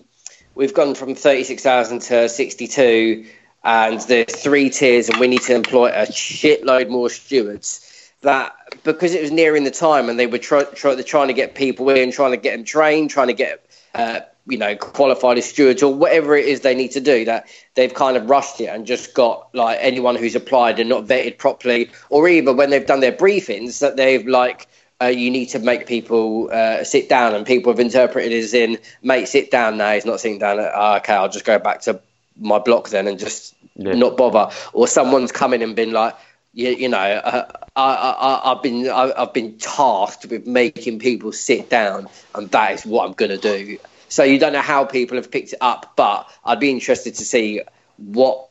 we've 0.56 0.74
gone 0.74 0.96
from 0.96 1.16
thirty 1.16 1.44
six 1.44 1.64
thousand 1.64 2.00
to 2.04 2.30
sixty 2.30 2.68
two, 2.68 3.26
and 3.64 4.00
the 4.02 4.26
three 4.26 4.70
tiers, 4.70 5.10
and 5.10 5.20
we 5.20 5.28
need 5.28 5.42
to 5.44 5.56
employ 5.56 5.88
a 5.88 6.06
shitload 6.08 6.90
more 6.90 7.10
stewards. 7.10 7.86
That 8.22 8.54
because 8.84 9.14
it 9.14 9.22
was 9.22 9.32
nearing 9.32 9.64
the 9.64 9.72
time, 9.72 10.10
and 10.10 10.20
they 10.20 10.28
were 10.28 10.38
try, 10.38 10.64
try, 10.64 10.94
they're 10.96 11.04
trying 11.04 11.28
to 11.28 11.34
get 11.34 11.56
people 11.56 11.90
in, 11.90 12.12
trying 12.12 12.32
to 12.32 12.38
get 12.38 12.56
them 12.56 12.66
trained, 12.66 13.10
trying 13.10 13.28
to 13.28 13.34
get 13.34 13.66
uh, 13.96 14.20
you 14.50 14.58
know, 14.58 14.76
qualified 14.76 15.38
as 15.38 15.46
stewards 15.46 15.84
or 15.84 15.94
whatever 15.94 16.36
it 16.36 16.46
is 16.46 16.62
they 16.62 16.76
need 16.76 16.92
to 16.92 17.00
do, 17.00 17.26
that 17.26 17.48
they've 17.76 17.94
kind 17.94 18.18
of 18.18 18.30
rushed 18.30 18.60
it 18.60 18.66
and 18.66 18.86
just 18.86 19.14
got 19.14 19.48
like 19.54 19.78
anyone 19.82 20.16
who's 20.16 20.36
applied 20.36 20.80
and 20.80 20.90
not 20.90 21.06
vetted 21.06 21.38
properly, 21.38 21.90
or 22.10 22.28
even 22.28 22.58
when 22.58 22.70
they've 22.70 22.86
done 22.86 23.00
their 23.00 23.12
briefings, 23.12 23.80
that 23.80 23.96
they've 23.96 24.26
like, 24.26 24.68
uh, 25.02 25.06
you 25.06 25.32
need 25.32 25.46
to 25.46 25.60
make 25.60 25.88
people 25.88 26.50
uh, 26.52 26.84
sit 26.84 27.08
down, 27.08 27.36
and 27.36 27.46
people 27.46 27.72
have 27.72 27.80
interpreted 27.80 28.32
it 28.32 28.44
as 28.44 28.54
in, 28.54 28.78
mate, 29.02 29.28
sit 29.28 29.52
down 29.52 29.78
now. 29.78 29.94
He's 29.94 30.06
not 30.06 30.20
sitting 30.20 30.40
down. 30.40 30.60
Uh, 30.60 31.00
okay, 31.02 31.14
I'll 31.14 31.30
just 31.30 31.46
go 31.46 31.60
back 31.60 31.82
to 31.82 32.02
my 32.40 32.60
block 32.60 32.90
then 32.90 33.08
and 33.08 33.20
just 33.20 33.56
yeah. 33.76 33.94
not 33.94 34.18
bother. 34.18 34.54
Or 34.74 34.88
someone's 34.88 35.32
coming 35.32 35.62
and 35.62 35.76
been 35.76 35.92
like, 35.92 36.16
you, 36.54 36.70
you 36.70 36.90
know, 36.90 36.98
uh, 36.98 37.48
I, 37.76 38.42
I, 38.46 38.50
have 38.54 38.64
been 38.64 38.90
I, 38.90 39.14
I've 39.16 39.34
been 39.34 39.58
tasked 39.58 40.26
with 40.26 40.48
making 40.48 41.00
people 41.00 41.32
sit 41.32 41.70
down, 41.70 42.10
and 42.34 42.50
that 42.52 42.74
is 42.74 42.86
what 42.86 43.06
I'm 43.06 43.14
going 43.14 43.32
to 43.32 43.38
do. 43.38 43.78
So 44.10 44.24
you 44.24 44.40
don't 44.40 44.54
know 44.54 44.62
how 44.62 44.86
people 44.86 45.18
have 45.18 45.30
picked 45.30 45.54
it 45.54 45.60
up, 45.62 45.94
but 45.96 46.28
I'd 46.44 46.60
be 46.60 46.72
interested 46.72 47.16
to 47.16 47.24
see 47.24 47.62
what 47.98 48.50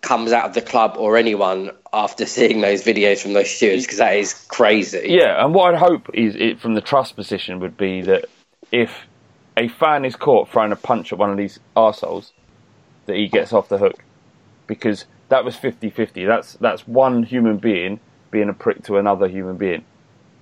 comes 0.00 0.32
out 0.32 0.44
of 0.44 0.54
the 0.54 0.62
club 0.62 0.96
or 0.98 1.16
anyone 1.16 1.70
after 1.92 2.26
seeing 2.26 2.60
those 2.60 2.84
videos 2.84 3.22
from 3.22 3.32
those 3.32 3.50
stewards 3.50 3.84
because 3.84 3.98
that 3.98 4.16
is 4.16 4.34
crazy. 4.48 5.06
Yeah, 5.08 5.44
and 5.44 5.54
what 5.54 5.74
I'd 5.74 5.80
hope 5.80 6.10
is 6.14 6.36
it, 6.36 6.60
from 6.60 6.74
the 6.74 6.80
trust 6.80 7.16
position 7.16 7.60
would 7.60 7.76
be 7.76 8.02
that 8.02 8.26
if 8.70 9.06
a 9.56 9.68
fan 9.68 10.04
is 10.04 10.14
caught 10.14 10.50
throwing 10.50 10.72
a 10.72 10.76
punch 10.76 11.12
at 11.12 11.18
one 11.18 11.30
of 11.30 11.36
these 11.36 11.58
arseholes, 11.76 12.30
that 13.06 13.16
he 13.16 13.28
gets 13.28 13.52
off 13.52 13.68
the 13.68 13.78
hook 13.78 14.04
because 14.66 15.06
that 15.28 15.44
was 15.44 15.56
50-50. 15.56 16.26
That's 16.26 16.54
that's 16.54 16.86
one 16.86 17.22
human 17.22 17.58
being 17.58 18.00
being 18.30 18.48
a 18.48 18.54
prick 18.54 18.82
to 18.82 18.98
another 18.98 19.28
human 19.28 19.56
being, 19.56 19.84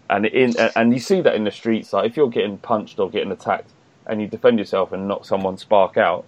and 0.09 0.25
in 0.25 0.57
and 0.77 0.95
you 0.95 0.99
see 0.99 1.21
that 1.21 1.35
in 1.35 1.45
the 1.45 1.51
streets. 1.51 1.93
Like 1.93 2.11
if 2.11 2.17
you're 2.17 2.31
getting 2.31 2.59
punched 2.59 2.99
or 2.99 3.11
getting 3.11 3.31
attacked, 3.31 3.71
and 4.07 4.21
you 4.21 4.29
defend 4.29 4.59
yourself 4.59 4.93
and 4.93 5.09
knock 5.09 5.25
someone 5.25 5.59
spark 5.59 5.97
out, 5.97 6.25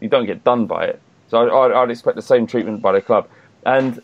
you 0.00 0.08
don't 0.08 0.26
get 0.26 0.44
done 0.44 0.66
by 0.66 0.84
it. 0.84 1.00
So 1.28 1.38
I, 1.38 1.80
would 1.80 1.90
expect 1.90 2.16
the 2.16 2.22
same 2.22 2.46
treatment 2.46 2.80
by 2.80 2.92
the 2.92 3.02
club. 3.02 3.28
And 3.64 4.00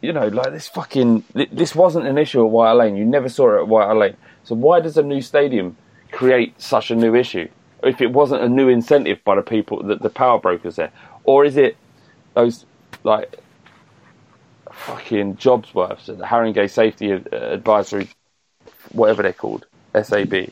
you 0.00 0.12
know, 0.12 0.28
like 0.28 0.52
this 0.52 0.68
fucking 0.68 1.24
this 1.34 1.74
wasn't 1.74 2.06
an 2.06 2.16
issue 2.16 2.44
at 2.44 2.50
White 2.50 2.72
Lane. 2.72 2.96
You 2.96 3.04
never 3.04 3.28
saw 3.28 3.56
it 3.56 3.60
at 3.60 3.68
White 3.68 3.92
Lane. 3.92 4.16
So 4.44 4.54
why 4.54 4.80
does 4.80 4.96
a 4.96 5.02
new 5.02 5.20
stadium 5.20 5.76
create 6.10 6.60
such 6.60 6.90
a 6.90 6.96
new 6.96 7.14
issue? 7.14 7.48
If 7.82 8.00
it 8.00 8.12
wasn't 8.12 8.42
a 8.42 8.48
new 8.48 8.68
incentive 8.68 9.22
by 9.24 9.36
the 9.36 9.42
people, 9.42 9.82
that 9.84 10.02
the 10.02 10.10
power 10.10 10.38
brokers 10.38 10.76
there, 10.76 10.92
or 11.24 11.44
is 11.44 11.56
it 11.56 11.76
those 12.34 12.64
like 13.04 13.38
fucking 14.70 15.36
Jobsworths, 15.36 16.08
at 16.08 16.18
the 16.18 16.24
Haringey 16.24 16.70
Safety 16.70 17.10
Advisory, 17.10 18.08
whatever 18.92 19.22
they're 19.22 19.32
called, 19.32 19.66
SAB? 20.00 20.50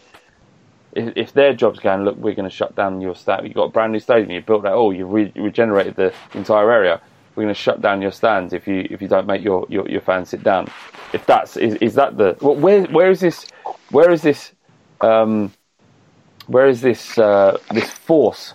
if, 0.93 1.13
if 1.17 1.33
their 1.33 1.55
job's 1.55 1.79
going, 1.79 2.05
look, 2.05 2.17
we're 2.17 2.35
going 2.35 2.49
to 2.49 2.55
shut 2.55 2.75
down 2.75 3.01
your 3.01 3.15
stand. 3.15 3.47
You've 3.47 3.55
got 3.55 3.65
a 3.65 3.71
brand 3.71 3.93
new 3.93 4.01
stadium. 4.01 4.31
You 4.31 4.41
built 4.43 4.63
that. 4.63 4.73
Oh, 4.73 4.91
you 4.91 5.07
re- 5.07 5.33
regenerated 5.37 5.97
the 5.97 6.13
entire 6.35 6.71
area. 6.71 7.01
We're 7.35 7.45
going 7.45 7.55
to 7.55 7.61
shut 7.61 7.81
down 7.81 8.03
your 8.03 8.11
stands 8.11 8.53
if 8.53 8.67
you 8.67 8.87
if 8.91 9.01
you 9.01 9.07
don't 9.07 9.27
make 9.27 9.43
your, 9.45 9.65
your, 9.69 9.89
your 9.89 10.01
fans 10.01 10.31
sit 10.31 10.43
down. 10.43 10.69
If 11.13 11.25
that's 11.25 11.57
is, 11.57 11.75
is 11.77 11.95
that 11.95 12.17
the 12.17 12.37
well, 12.41 12.57
where 12.57 12.85
where 12.87 13.11
is 13.11 13.21
this 13.21 13.47
where 13.91 14.11
is 14.11 14.23
this 14.23 14.51
um, 15.01 15.53
where 16.49 16.67
is 16.69 16.81
this 16.81 17.17
uh, 17.19 17.57
this 17.71 17.91
force 17.91 18.55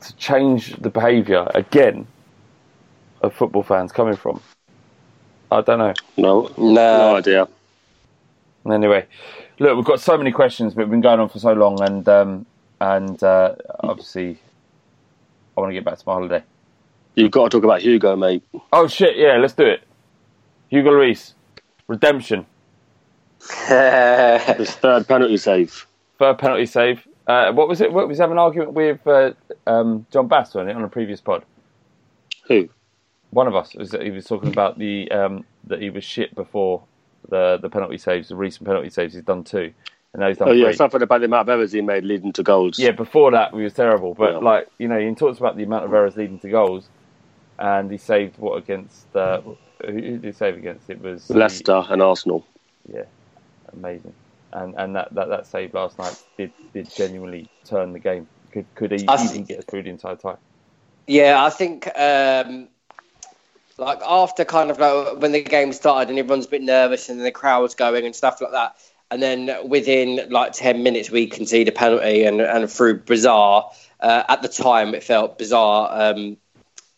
to 0.00 0.16
change 0.16 0.74
the 0.76 0.90
behaviour 0.90 1.46
again 1.54 2.06
of 3.22 3.34
football 3.34 3.62
fans 3.62 3.92
coming 3.92 4.16
from? 4.16 4.40
I 5.50 5.60
don't 5.60 5.78
know. 5.78 5.94
No, 6.16 6.50
No. 6.56 6.72
no 6.72 7.16
idea. 7.16 7.48
Anyway, 8.66 9.06
look, 9.58 9.76
we've 9.76 9.84
got 9.84 10.00
so 10.00 10.16
many 10.16 10.32
questions, 10.32 10.72
but 10.74 10.82
we've 10.84 10.90
been 10.90 11.00
going 11.02 11.20
on 11.20 11.28
for 11.28 11.38
so 11.38 11.52
long, 11.52 11.80
and 11.82 12.08
um, 12.08 12.46
and 12.80 13.22
uh, 13.22 13.54
obviously, 13.80 14.38
I 15.56 15.60
want 15.60 15.70
to 15.70 15.74
get 15.74 15.84
back 15.84 15.98
to 15.98 16.04
my 16.06 16.14
holiday. 16.14 16.42
You've 17.14 17.30
got 17.30 17.50
to 17.50 17.56
talk 17.58 17.64
about 17.64 17.82
Hugo, 17.82 18.16
mate. 18.16 18.42
Oh 18.72 18.88
shit! 18.88 19.16
Yeah, 19.16 19.36
let's 19.36 19.52
do 19.52 19.66
it. 19.66 19.82
Hugo 20.70 20.90
Lloris, 20.90 21.34
redemption, 21.86 22.46
His 23.68 24.70
third 24.76 25.06
penalty 25.06 25.36
save. 25.36 25.86
Third 26.24 26.38
penalty 26.38 26.66
save. 26.66 27.06
Uh, 27.26 27.52
what 27.52 27.68
was 27.68 27.80
it? 27.80 27.92
What 27.92 28.08
was 28.08 28.18
he 28.18 28.22
having 28.22 28.34
an 28.36 28.38
argument 28.38 28.72
with 28.72 29.06
uh, 29.06 29.32
um, 29.66 30.06
John 30.10 30.28
Bass 30.28 30.54
on 30.56 30.68
it 30.68 30.76
on 30.76 30.82
a 30.84 30.88
previous 30.88 31.20
pod? 31.20 31.44
Who? 32.48 32.68
One 33.30 33.46
of 33.48 33.54
us 33.56 33.74
was 33.74 33.92
he 33.92 34.10
was 34.10 34.24
talking 34.26 34.50
about 34.50 34.78
the 34.78 35.10
um, 35.10 35.44
that 35.64 35.80
he 35.82 35.90
was 35.90 36.04
shit 36.04 36.34
before 36.34 36.82
the 37.28 37.58
the 37.60 37.68
penalty 37.70 37.98
saves, 37.98 38.28
the 38.28 38.36
recent 38.36 38.66
penalty 38.66 38.90
saves. 38.90 39.14
He's 39.14 39.22
done 39.24 39.42
two, 39.44 39.72
and 40.12 40.20
now 40.20 40.28
he's 40.28 40.38
done 40.38 40.48
Oh 40.48 40.52
yeah, 40.52 40.66
three. 40.66 40.74
something 40.76 41.02
about 41.02 41.20
the 41.20 41.26
amount 41.26 41.48
of 41.48 41.52
errors 41.54 41.72
he 41.72 41.80
made 41.80 42.04
leading 42.04 42.32
to 42.34 42.42
goals. 42.42 42.78
Yeah, 42.78 42.92
before 42.92 43.30
that 43.32 43.52
he 43.54 43.60
was 43.62 43.74
terrible. 43.74 44.14
But 44.14 44.32
Yeah. 44.34 44.38
like 44.38 44.68
you 44.78 44.88
know, 44.88 44.98
he 44.98 45.12
talks 45.14 45.38
about 45.38 45.56
the 45.56 45.64
amount 45.64 45.84
of 45.86 45.92
errors 45.94 46.16
leading 46.16 46.38
to 46.40 46.48
goals, 46.50 46.88
and 47.58 47.90
he 47.90 47.96
saved 47.98 48.38
what 48.38 48.56
against? 48.58 49.14
Uh, 49.16 49.40
who 49.84 50.00
did 50.00 50.24
he 50.24 50.32
save 50.32 50.56
against? 50.56 50.88
It 50.90 51.00
was 51.00 51.26
the- 51.28 51.38
Leicester 51.38 51.82
and 51.88 52.00
Arsenal. 52.02 52.46
yeah, 52.92 53.04
amazing. 53.72 54.12
And 54.54 54.74
and 54.78 54.94
that, 54.96 55.12
that, 55.14 55.28
that 55.28 55.46
save 55.46 55.74
last 55.74 55.98
night 55.98 56.16
did, 56.38 56.52
did 56.72 56.88
genuinely 56.94 57.48
turn 57.64 57.92
the 57.92 57.98
game. 57.98 58.28
Could 58.52 58.66
could 58.76 58.92
he 58.92 59.06
I 59.08 59.14
even 59.16 59.26
think- 59.28 59.48
get 59.48 59.58
us 59.58 59.64
through 59.64 59.82
the 59.82 59.90
entire 59.90 60.16
time? 60.16 60.36
Yeah, 61.06 61.44
I 61.44 61.50
think 61.50 61.86
um, 61.98 62.68
like 63.76 64.00
after 64.06 64.44
kind 64.44 64.70
of 64.70 64.78
like 64.78 65.18
when 65.20 65.32
the 65.32 65.42
game 65.42 65.72
started 65.72 66.08
and 66.08 66.18
everyone's 66.18 66.46
a 66.46 66.50
bit 66.50 66.62
nervous 66.62 67.08
and 67.08 67.20
the 67.20 67.30
crowd's 67.30 67.74
going 67.74 68.06
and 68.06 68.14
stuff 68.16 68.40
like 68.40 68.52
that, 68.52 68.76
and 69.10 69.22
then 69.22 69.68
within 69.68 70.28
like 70.30 70.52
ten 70.52 70.82
minutes 70.82 71.10
we 71.10 71.26
concede 71.26 71.68
a 71.68 71.72
penalty 71.72 72.24
and 72.24 72.40
and 72.40 72.70
through 72.70 73.00
bizarre 73.00 73.70
uh, 74.00 74.22
at 74.28 74.40
the 74.42 74.48
time 74.48 74.94
it 74.94 75.02
felt 75.02 75.36
bizarre 75.36 76.12
um, 76.12 76.36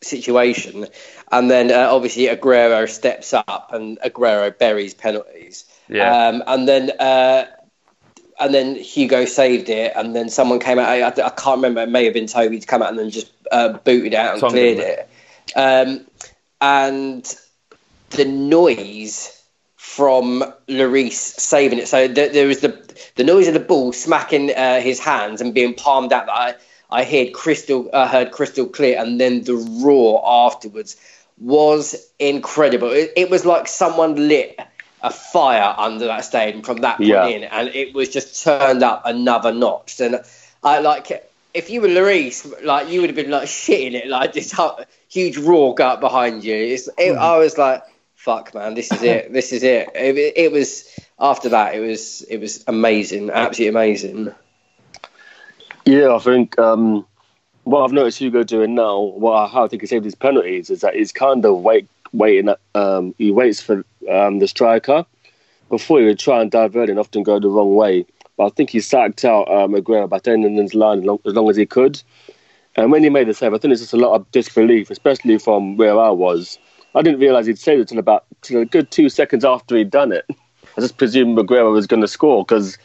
situation, 0.03 0.87
and 1.33 1.51
then 1.51 1.71
uh, 1.71 1.89
obviously 1.91 2.27
Aguero 2.27 2.89
steps 2.89 3.33
up 3.35 3.71
and 3.73 3.99
Aguero 4.01 4.57
buries 4.57 4.95
penalties, 4.95 5.65
Yeah. 5.89 6.29
um, 6.29 6.43
and 6.47 6.69
then. 6.69 6.91
Uh, 6.99 7.47
and 8.39 8.53
then 8.53 8.75
Hugo 8.77 9.25
saved 9.25 9.71
it, 9.71 9.95
and 9.97 10.15
then 10.15 10.29
someone 10.29 10.61
came 10.61 10.79
out. 10.79 10.91
I, 10.91 11.07
I 11.07 11.31
can't 11.31 11.57
remember. 11.57 11.81
It 11.81 11.89
may 11.89 12.05
have 12.05 12.13
been 12.13 12.27
Toby 12.27 12.61
to 12.61 12.67
come 12.67 12.83
out 12.83 12.91
and 12.91 12.99
then 12.99 13.09
just 13.09 13.33
uh, 13.51 13.73
booted 13.79 14.13
out 14.13 14.35
and 14.35 14.43
cleared 14.43 14.79
it. 14.79 15.09
Um, 15.57 16.07
and 16.61 17.35
the 18.11 18.27
noise 18.27 19.43
from 19.77 20.45
Lloris 20.69 21.13
saving 21.13 21.79
it. 21.79 21.89
So 21.89 22.13
th- 22.13 22.33
there 22.33 22.47
was 22.47 22.61
the 22.61 22.79
the 23.15 23.25
noise 23.25 23.49
of 23.49 23.55
the 23.55 23.61
ball 23.61 23.95
smacking 23.95 24.53
uh, 24.55 24.81
his 24.81 24.99
hands 24.99 25.41
and 25.41 25.55
being 25.55 25.73
palmed 25.73 26.13
out. 26.13 26.27
That 26.27 26.61
I, 26.91 27.01
I 27.01 27.05
heard 27.05 27.33
crystal 27.33 27.91
uh, 27.93 28.09
heard 28.09 28.33
crystal 28.33 28.67
clear, 28.67 28.99
and 29.01 29.21
then 29.21 29.43
the 29.45 29.55
roar 29.83 30.23
afterwards 30.25 30.97
was 31.39 32.11
incredible. 32.19 32.91
It, 32.91 33.13
it 33.17 33.31
was 33.31 33.45
like 33.45 33.69
someone 33.69 34.29
lit 34.29 34.59
a 35.03 35.11
fire 35.11 35.75
under 35.77 36.07
that 36.07 36.25
stadium 36.25 36.63
from 36.63 36.79
that 36.79 36.97
point 36.97 37.09
Yeah. 37.09 37.27
in, 37.27 37.45
and 37.45 37.69
it 37.69 37.95
was 37.95 38.09
just 38.09 38.43
turned 38.43 38.83
up 38.83 39.03
another 39.05 39.53
notch. 39.53 40.01
And 40.01 40.21
I 40.63 40.81
like 40.81 41.11
if 41.55 41.71
you 41.71 41.81
were 41.81 41.89
Lloris, 41.89 42.65
like 42.65 42.89
you 42.89 43.01
would 43.01 43.11
have 43.11 43.17
been 43.17 43.31
like 43.31 43.49
shitting 43.49 43.95
it, 43.95 44.09
like 44.09 44.33
this 44.33 44.55
huge 45.09 45.37
roar 45.39 45.75
go 45.75 45.87
up 45.87 46.01
behind 46.01 46.45
you. 46.45 46.55
It's, 46.55 46.89
it, 46.99 47.17
I 47.17 47.39
was 47.39 47.57
like, 47.57 47.83
"Fuck, 48.15 48.55
man, 48.55 48.75
this 48.75 48.93
is 48.93 49.03
it. 49.03 49.33
this 49.33 49.53
is 49.53 49.63
it. 49.63 49.89
it." 49.95 50.33
It 50.37 50.53
was 50.53 50.89
after 51.19 51.51
that. 51.51 51.75
It 51.75 51.81
was 51.81 52.23
it 52.23 52.39
was 52.39 52.65
amazing, 52.67 53.31
absolutely 53.31 53.69
amazing. 53.69 54.35
Yeah, 55.87 56.17
I 56.17 56.19
think 56.19 56.59
um, 56.59 57.07
what 57.63 57.85
I've 57.85 57.93
noticed 57.93 58.19
Hugo 58.19 58.43
doing 58.43 58.75
now, 58.75 59.01
what 59.01 59.51
how 59.51 59.65
I 59.65 59.69
think 59.69 59.83
he 59.83 59.87
saved 59.87 60.05
his 60.05 60.17
penalties, 60.17 60.69
is 60.69 60.81
that 60.81 60.97
he's 60.97 61.13
kind 61.13 61.45
of 61.45 61.61
wait, 61.61 61.89
waiting. 62.13 62.53
Um, 62.75 63.15
he 63.19 63.31
waits 63.31 63.63
for 63.63 63.85
um, 64.11 64.41
the 64.41 64.49
striker 64.49 65.07
before 65.71 66.01
he 66.01 66.07
would 66.07 66.19
try 66.19 66.43
and 66.43 66.51
divert 66.51 66.91
and 66.91 66.99
often 66.99 67.23
go 67.23 67.39
the 67.39 67.49
wrong 67.49 67.77
way. 67.77 68.05
But 68.37 68.47
I 68.47 68.49
think 68.51 68.71
he 68.71 68.81
sacked 68.81 69.25
out 69.25 69.49
um, 69.49 69.75
Aguero 69.75 70.09
by 70.09 70.21
in 70.33 70.57
his 70.57 70.75
line 70.75 70.99
as 70.99 71.05
long, 71.05 71.21
as 71.25 71.35
long 71.35 71.49
as 71.49 71.57
he 71.57 71.67
could. 71.67 72.03
And 72.75 72.91
when 72.91 73.05
he 73.05 73.09
made 73.09 73.29
the 73.29 73.35
save, 73.35 73.55
I 73.55 73.59
think 73.59 73.71
there's 73.71 73.81
just 73.81 73.93
a 73.93 73.97
lot 73.97 74.15
of 74.15 74.31
disbelief, 74.33 74.91
especially 74.91 75.39
from 75.39 75.77
where 75.77 75.99
I 75.99 76.11
was. 76.11 76.59
I 76.97 77.03
didn't 77.03 77.21
realise 77.21 77.47
he'd 77.47 77.61
saved 77.61 77.83
it 77.83 77.89
till 77.89 77.99
about 77.99 78.25
till 78.43 78.61
a 78.61 78.65
good 78.65 78.91
two 78.91 79.09
seconds 79.09 79.45
after 79.45 79.77
he'd 79.77 79.91
done 79.91 80.11
it. 80.11 80.25
I 80.77 80.81
just 80.81 80.99
presumed 80.99 81.39
Aguero 81.39 81.73
was 81.73 81.87
going 81.87 82.03
to 82.03 82.09
score 82.09 82.45
because 82.45 82.77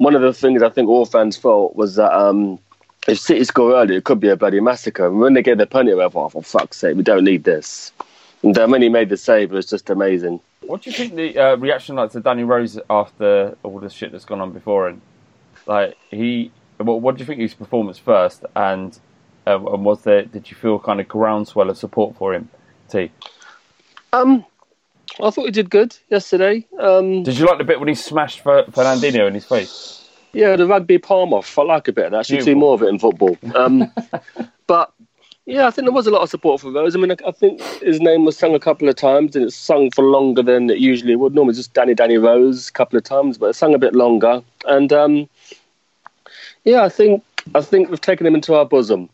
one 0.00 0.14
of 0.14 0.22
the 0.22 0.32
things 0.32 0.62
I 0.62 0.70
think 0.70 0.88
all 0.88 1.04
fans 1.04 1.36
felt 1.36 1.76
was 1.76 1.96
that 1.96 2.10
um, 2.10 2.58
if 3.06 3.20
City 3.20 3.44
score 3.44 3.74
early, 3.74 3.96
it 3.96 4.04
could 4.04 4.18
be 4.18 4.30
a 4.30 4.36
bloody 4.36 4.58
massacre. 4.58 5.06
And 5.06 5.20
when 5.20 5.34
they 5.34 5.42
gave 5.42 5.58
the 5.58 5.66
penalty, 5.66 6.00
I 6.02 6.08
thought, 6.08 6.32
for 6.32 6.42
fuck's 6.42 6.78
sake, 6.78 6.96
we 6.96 7.02
don't 7.02 7.22
need 7.22 7.44
this. 7.44 7.92
And 8.42 8.54
then 8.54 8.70
when 8.70 8.80
he 8.80 8.88
made 8.88 9.10
the 9.10 9.18
save, 9.18 9.52
it 9.52 9.54
was 9.54 9.68
just 9.68 9.90
amazing. 9.90 10.40
What 10.62 10.80
do 10.80 10.90
you 10.90 10.96
think 10.96 11.16
the 11.16 11.38
uh, 11.38 11.56
reaction 11.56 11.96
like 11.96 12.12
to 12.12 12.20
Danny 12.20 12.44
Rose 12.44 12.78
after 12.88 13.58
all 13.62 13.78
the 13.78 13.90
shit 13.90 14.10
that's 14.10 14.24
gone 14.24 14.40
on 14.40 14.52
before 14.52 14.88
him? 14.88 15.02
Like 15.66 15.98
he, 16.10 16.50
what, 16.78 17.02
what 17.02 17.16
do 17.16 17.20
you 17.20 17.26
think 17.26 17.40
his 17.40 17.52
performance 17.52 17.98
first? 17.98 18.46
And 18.56 18.98
uh, 19.46 19.62
and 19.62 19.84
was 19.84 20.00
there? 20.00 20.22
Did 20.22 20.50
you 20.50 20.56
feel 20.56 20.78
kind 20.78 21.02
of 21.02 21.08
groundswell 21.08 21.68
of 21.68 21.76
support 21.76 22.16
for 22.16 22.32
him? 22.32 22.48
T. 22.88 23.10
Um, 24.14 24.46
I 25.22 25.30
thought 25.30 25.44
he 25.46 25.50
did 25.50 25.70
good 25.70 25.96
yesterday. 26.08 26.66
Um, 26.78 27.22
Did 27.24 27.36
you 27.38 27.46
like 27.46 27.58
the 27.58 27.64
bit 27.64 27.78
when 27.80 27.88
he 27.88 27.94
smashed 27.94 28.40
Fer- 28.40 28.64
Fernandinho 28.64 29.26
in 29.26 29.34
his 29.34 29.44
face? 29.44 30.08
yeah, 30.32 30.54
the 30.54 30.66
rugby 30.66 30.96
palm 30.98 31.32
off. 31.34 31.58
I 31.58 31.62
like 31.62 31.88
a 31.88 31.92
bit 31.92 32.06
of 32.06 32.12
that. 32.12 32.26
Should 32.26 32.44
see 32.44 32.54
more 32.54 32.74
of 32.74 32.82
it 32.82 32.88
in 32.88 32.98
football. 33.00 33.36
Um, 33.56 33.90
but 34.68 34.92
yeah, 35.46 35.66
I 35.66 35.70
think 35.72 35.86
there 35.86 35.92
was 35.92 36.06
a 36.06 36.10
lot 36.12 36.22
of 36.22 36.30
support 36.30 36.60
for 36.60 36.70
Rose. 36.70 36.94
I 36.94 37.00
mean, 37.00 37.10
I, 37.10 37.16
I 37.26 37.32
think 37.32 37.60
his 37.82 38.00
name 38.00 38.24
was 38.24 38.38
sung 38.38 38.54
a 38.54 38.60
couple 38.60 38.88
of 38.88 38.94
times, 38.94 39.34
and 39.34 39.44
it's 39.44 39.56
sung 39.56 39.90
for 39.90 40.04
longer 40.04 40.42
than 40.42 40.70
it 40.70 40.78
usually 40.78 41.16
would. 41.16 41.34
Normally, 41.34 41.54
just 41.54 41.74
Danny 41.74 41.94
Danny 41.94 42.16
Rose 42.18 42.68
a 42.68 42.72
couple 42.72 42.96
of 42.96 43.02
times, 43.02 43.36
but 43.38 43.46
it 43.46 43.54
sung 43.54 43.74
a 43.74 43.78
bit 43.78 43.94
longer. 43.94 44.42
And 44.66 44.92
um, 44.92 45.28
yeah, 46.64 46.82
I 46.84 46.88
think 46.88 47.24
I 47.54 47.60
think 47.62 47.90
we've 47.90 48.00
taken 48.00 48.24
him 48.26 48.34
into 48.36 48.54
our 48.54 48.64
bosom. 48.64 49.08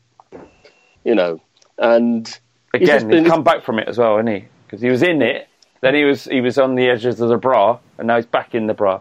You 1.04 1.14
know, 1.14 1.40
and 1.78 2.26
he's 2.72 2.82
Again, 2.82 3.08
been- 3.08 3.24
he's 3.24 3.30
come 3.32 3.44
back 3.44 3.62
from 3.64 3.78
it 3.78 3.88
as 3.88 3.96
well, 3.96 4.16
isn't 4.18 4.26
he? 4.26 4.44
Because 4.66 4.82
he 4.82 4.90
was 4.90 5.02
in 5.02 5.22
it, 5.22 5.48
then 5.80 5.94
he 5.94 6.04
was 6.04 6.24
he 6.24 6.40
was 6.40 6.58
on 6.58 6.74
the 6.74 6.88
edges 6.88 7.20
of 7.20 7.28
the 7.28 7.36
bra, 7.36 7.78
and 7.98 8.06
now 8.06 8.16
he's 8.16 8.26
back 8.26 8.54
in 8.54 8.66
the 8.66 8.74
bra. 8.74 9.00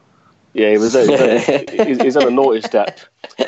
Yeah, 0.53 0.71
he 0.71 0.77
was. 0.77 0.93
he's, 0.93 2.01
he's 2.01 2.15
on 2.17 2.27
a 2.27 2.31
naughty 2.31 2.61
step. 2.61 2.99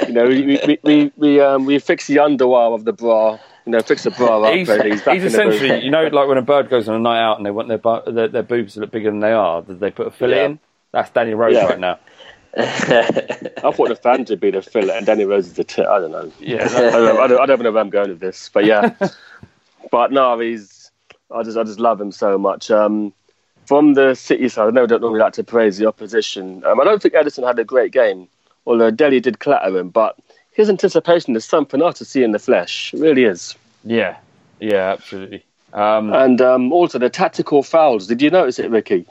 You 0.08 0.14
know, 0.14 0.26
we 0.26 0.60
we 0.68 0.80
we 0.84 1.12
we, 1.16 1.40
um, 1.42 1.66
we 1.66 1.80
fix 1.80 2.08
the 2.08 2.18
underwire 2.18 2.76
of 2.76 2.84
the 2.86 2.94
bra. 2.94 3.40
You 3.66 3.72
know, 3.74 3.80
fix 3.82 4.04
the 4.04 4.12
bra 4.12 4.42
up. 4.44 4.54
He's, 4.54 4.68
he's 4.70 5.02
back 5.02 5.16
he's 5.16 5.26
essentially, 5.26 5.84
you 5.84 5.92
know, 5.92 6.04
like 6.08 6.28
when 6.30 6.38
a 6.38 6.42
bird 6.42 6.70
goes 6.70 6.88
on 6.88 6.96
a 6.96 7.00
night 7.00 7.22
out 7.22 7.38
and 7.38 7.46
they 7.46 7.52
want 7.52 7.68
their 7.68 7.78
bu- 7.78 8.10
their, 8.12 8.28
their 8.30 8.44
boobs 8.44 8.76
to 8.76 8.80
look 8.82 8.92
bigger 8.92 9.10
than 9.10 9.20
they 9.20 9.34
are, 9.34 9.62
that 9.62 9.80
they 9.80 9.92
put 9.92 10.08
a 10.08 10.12
fillet 10.12 10.38
Yeah. 10.38 10.46
in. 10.46 10.60
That's 10.94 11.10
Danny 11.12 11.34
Rose 11.34 11.54
Yeah. 11.56 11.66
right 11.66 11.80
now. 11.80 12.00
I 12.58 13.72
thought 13.72 13.90
the 13.90 14.00
fans 14.02 14.30
would 14.30 14.40
be 14.40 14.52
the 14.52 14.62
fillet 14.62 14.98
and 14.98 15.06
Danny 15.06 15.26
Rose 15.26 15.48
is 15.48 15.54
the 15.54 15.64
tit. 15.66 15.86
I 15.86 16.00
don't 16.00 16.12
know. 16.12 16.32
Yeah, 16.40 16.64
I 16.64 16.68
don't, 16.80 17.18
I, 17.20 17.28
don't, 17.28 17.42
I 17.42 17.46
don't 17.46 17.62
know 17.62 17.72
where 17.72 17.82
I'm 17.82 17.90
going 17.90 18.10
with 18.10 18.20
this, 18.20 18.50
but 18.54 18.66
yeah. 18.66 18.96
but 19.92 20.12
no, 20.12 20.40
he's. 20.40 20.77
I 21.32 21.44
just 21.44 21.58
I 21.58 21.64
just 21.64 21.80
love 21.80 22.00
him 22.00 22.12
so 22.12 22.38
much. 22.38 22.72
Um, 22.72 23.14
from 23.66 23.96
the 23.96 24.16
City 24.16 24.48
side, 24.48 24.68
I 24.68 24.72
know 24.72 24.82
we 24.82 24.88
don't 24.88 25.02
normally 25.02 25.20
like 25.20 25.34
to 25.34 25.44
praise 25.44 25.78
the 25.78 25.88
opposition. 25.88 26.64
Um, 26.66 26.80
I 26.80 26.86
don't 26.86 27.02
think 27.02 27.14
Ederson 27.14 27.46
had 27.46 27.60
a 27.60 27.66
great 27.66 27.92
game, 27.92 28.28
although 28.66 28.92
Dele 28.92 29.20
did 29.20 29.40
clatter 29.40 29.78
him. 29.78 29.90
But 29.90 30.18
his 30.54 30.70
anticipation 30.70 31.36
is 31.36 31.44
something 31.46 31.82
else 31.82 31.98
to 32.00 32.06
see 32.06 32.24
in 32.24 32.32
the 32.32 32.40
flesh. 32.40 32.94
It 32.94 33.02
really 33.02 33.26
is. 33.26 33.56
yeah, 33.84 34.18
yeah, 34.60 34.92
absolutely. 34.92 35.44
Um, 35.74 36.14
And 36.14 36.42
um, 36.42 36.72
also 36.72 36.98
the 36.98 37.10
tactical 37.10 37.62
fouls. 37.62 38.08
Did 38.08 38.22
you 38.22 38.30
notice 38.30 38.58
it, 38.58 38.72
Ricky? 38.72 39.06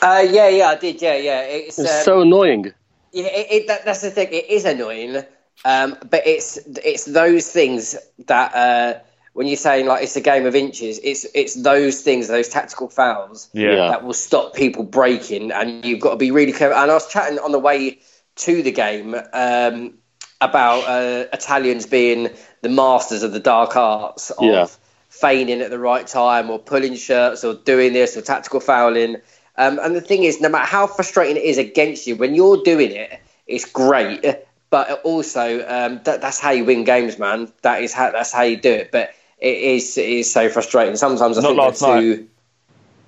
Uh, 0.00 0.24
yeah, 0.28 0.48
yeah, 0.48 0.68
I 0.68 0.76
did. 0.76 1.02
Yeah, 1.02 1.16
yeah. 1.16 1.40
It's, 1.42 1.78
It's 1.78 1.90
um, 1.90 2.04
so 2.04 2.20
annoying. 2.20 2.72
Yeah, 3.12 3.26
it, 3.26 3.46
it, 3.50 3.66
that, 3.66 3.84
that's 3.84 4.02
the 4.02 4.10
thing. 4.10 4.28
It 4.30 4.48
is 4.48 4.64
annoying, 4.64 5.24
um, 5.64 5.96
but 6.10 6.26
it's 6.26 6.58
it's 6.84 7.06
those 7.06 7.50
things 7.50 7.96
that 8.26 8.54
uh, 8.54 8.98
when 9.36 9.46
you're 9.46 9.58
saying 9.58 9.84
like 9.84 10.02
it's 10.02 10.16
a 10.16 10.22
game 10.22 10.46
of 10.46 10.54
inches, 10.54 10.98
it's 11.04 11.26
it's 11.34 11.52
those 11.52 12.00
things, 12.00 12.26
those 12.26 12.48
tactical 12.48 12.88
fouls 12.88 13.50
yeah. 13.52 13.88
that 13.88 14.02
will 14.02 14.14
stop 14.14 14.54
people 14.54 14.82
breaking, 14.82 15.52
and 15.52 15.84
you've 15.84 16.00
got 16.00 16.12
to 16.12 16.16
be 16.16 16.30
really 16.30 16.52
clever. 16.52 16.72
And 16.72 16.90
I 16.90 16.94
was 16.94 17.06
chatting 17.12 17.38
on 17.38 17.52
the 17.52 17.58
way 17.58 17.98
to 18.36 18.62
the 18.62 18.72
game 18.72 19.14
um, 19.34 19.92
about 20.40 20.84
uh, 20.88 21.26
Italians 21.34 21.84
being 21.84 22.30
the 22.62 22.70
masters 22.70 23.22
of 23.22 23.32
the 23.32 23.38
dark 23.38 23.76
arts 23.76 24.30
of 24.30 24.44
Yeah. 24.44 24.66
feigning 25.10 25.60
at 25.60 25.68
the 25.68 25.78
right 25.78 26.06
time 26.06 26.48
or 26.48 26.58
pulling 26.58 26.94
shirts 26.94 27.44
or 27.44 27.52
doing 27.52 27.92
this 27.92 28.16
or 28.16 28.22
tactical 28.22 28.60
fouling. 28.60 29.16
Um, 29.58 29.78
and 29.82 29.94
the 29.94 30.00
thing 30.00 30.24
is, 30.24 30.40
no 30.40 30.48
matter 30.48 30.64
how 30.64 30.86
frustrating 30.86 31.36
it 31.36 31.44
is 31.44 31.58
against 31.58 32.06
you, 32.06 32.16
when 32.16 32.34
you're 32.34 32.62
doing 32.62 32.90
it, 32.90 33.20
it's 33.46 33.66
great. 33.66 34.24
But 34.70 35.02
also, 35.04 35.60
um, 35.60 36.00
that, 36.04 36.22
that's 36.22 36.40
how 36.40 36.52
you 36.52 36.64
win 36.64 36.84
games, 36.84 37.18
man. 37.18 37.52
That 37.60 37.82
is 37.82 37.92
how 37.92 38.12
that's 38.12 38.32
how 38.32 38.42
you 38.42 38.56
do 38.56 38.72
it. 38.72 38.90
But 38.90 39.10
it 39.38 39.56
is 39.56 39.98
it 39.98 40.08
is 40.08 40.32
so 40.32 40.48
frustrating. 40.48 40.96
Sometimes 40.96 41.38
I 41.38 41.42
Not 41.42 41.48
think 41.48 41.58
last 41.60 41.80
they're 41.80 42.00
too 42.00 42.28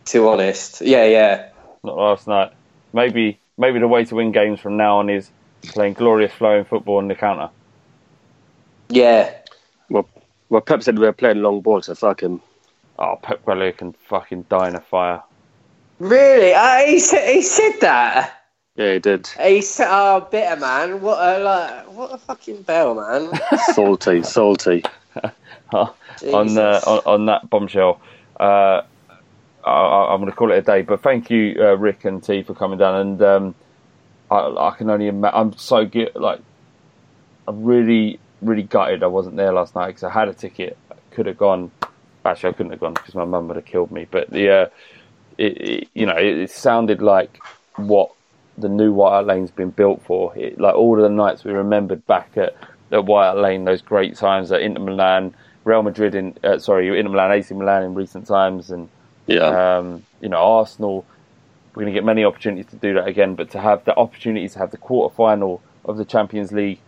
too 0.05 0.29
honest. 0.29 0.81
Yeah, 0.81 1.05
yeah. 1.05 1.51
Not 1.85 1.97
last 1.97 2.27
night. 2.27 2.53
Maybe 2.93 3.39
maybe 3.57 3.79
the 3.79 3.89
way 3.89 4.05
to 4.05 4.15
win 4.15 4.33
games 4.33 4.61
from 4.61 4.77
now 4.77 4.99
on 4.99 5.11
is 5.11 5.31
playing 5.69 5.95
glorious 5.95 6.33
flowing 6.33 6.65
football 6.65 6.99
on 6.99 7.09
the 7.09 7.15
counter. 7.15 7.51
Yeah. 8.89 9.35
Well, 9.91 10.09
well, 10.49 10.61
Pep 10.61 10.83
said 10.83 10.99
we 10.99 11.05
were 11.05 11.13
playing 11.13 11.43
long 11.43 11.61
ball, 11.61 11.83
so 11.83 11.95
fuck 11.95 12.23
him. 12.23 12.41
Oh, 12.99 13.19
Pep 13.23 13.45
Guardiola 13.45 13.73
can 13.73 13.93
fucking 13.93 14.47
die 14.49 14.69
in 14.69 14.75
a 14.75 14.81
fire. 14.81 15.23
Really? 15.99 16.53
Uh, 16.53 16.79
he 16.87 16.99
said 16.99 17.35
he 17.35 17.43
said 17.43 17.81
that. 17.81 18.35
Yeah, 18.77 18.93
he 18.93 18.99
did. 19.01 19.27
He 19.27 19.61
said, 19.61 19.89
"Oh, 19.91 20.27
bitter 20.31 20.57
man. 20.57 21.01
What 21.01 21.19
a 21.19 21.43
like, 21.43 21.93
what 21.93 22.13
a 22.13 22.19
fucking 22.19 22.63
bell, 22.63 22.95
man." 22.95 23.33
salty, 23.75 24.23
salty. 24.23 24.85
on 25.73 26.59
uh, 26.59 26.81
on, 26.87 27.01
on 27.05 27.27
that 27.27 27.49
bombshell. 27.51 28.01
Uh, 28.39 28.83
I, 29.65 30.13
I'm 30.13 30.21
going 30.21 30.31
to 30.31 30.37
call 30.37 30.53
it 30.53 30.59
a 30.59 30.63
day. 30.63 30.83
But 30.83 31.03
thank 31.03 31.31
you, 31.31 31.57
uh, 31.59 31.77
Rick 31.77 32.05
and 32.05 32.23
T, 32.23 32.43
for 32.43 32.55
coming 32.55 32.79
down. 32.79 32.95
And 33.01 33.23
um, 33.23 33.55
I, 34.31 34.37
I 34.37 34.75
can 34.77 34.91
only 34.91 35.09
imagine. 35.09 35.39
I'm 35.39 35.57
so 35.57 35.89
like 36.15 36.41
I'm 37.47 37.65
really 37.65 38.21
really 38.41 38.63
gutted 38.63 39.03
I 39.03 39.07
wasn't 39.07 39.37
there 39.37 39.53
last 39.53 39.75
night 39.75 39.89
because 39.89 40.05
I 40.05 40.11
had 40.11 40.29
a 40.29 40.35
ticket. 40.35 40.77
I 40.91 40.95
could 41.11 41.27
have 41.27 41.39
gone. 41.39 41.71
Actually, 42.25 42.51
I 42.51 42.53
couldn't 42.53 42.73
have 42.73 42.81
gone 42.81 42.95
because 42.95 43.15
my 43.15 43.25
mum 43.25 43.49
would 43.49 43.57
have 43.57 43.65
killed 43.65 43.91
me. 43.91 44.07
But 44.11 44.31
the 44.31 44.51
uh, 44.51 44.67
it, 45.39 45.61
it, 45.61 45.89
you 45.95 46.07
know 46.07 46.17
it, 46.17 46.37
it 46.39 46.51
sounded 46.51 47.03
like 47.03 47.39
what 47.77 48.13
the 48.57 48.69
new 48.69 48.93
White 48.93 49.11
Hart 49.11 49.27
Lane's 49.27 49.51
been 49.51 49.71
built 49.71 50.03
for. 50.03 50.37
It, 50.37 50.61
like 50.61 50.75
all 50.75 50.97
of 50.97 51.03
the 51.03 51.15
nights 51.15 51.45
we 51.45 51.53
remembered 51.53 52.07
back 52.07 52.37
at, 52.37 52.55
at 52.91 53.05
White 53.05 53.27
Hart 53.27 53.39
Lane, 53.39 53.65
those 53.65 53.83
great 53.83 54.17
times 54.17 54.53
at 54.53 54.61
Inter 54.63 54.83
Milan, 54.83 55.35
Real 55.69 55.83
Madrid 55.83 56.15
in 56.15 56.37
uh, 56.43 56.59
sorry 56.59 56.89
Inter 56.99 57.11
Milan, 57.11 57.31
AC 57.33 57.55
Milan 57.55 57.83
in 57.85 57.95
recent 57.95 58.27
times, 58.27 58.71
and 58.71 58.89
Yeah. 59.27 59.77
um, 59.79 60.05
you 60.21 60.29
know 60.29 60.39
Arsenal. 60.39 61.05
We're 61.75 61.83
going 61.85 61.95
to 61.95 62.01
get 62.01 62.05
many 62.05 62.25
opportunities 62.25 62.67
to 62.71 62.77
do 62.77 62.95
that 62.95 63.07
again, 63.07 63.37
but 63.37 63.51
to 63.51 63.61
have 63.61 63.85
the 63.85 63.95
opportunity 63.95 64.49
to 64.49 64.59
have 64.59 64.73
the 64.73 64.79
quarter 64.79 65.15
final 65.15 65.61
of 65.85 65.97
the 65.97 66.05
Champions 66.05 66.51
League 66.51 66.81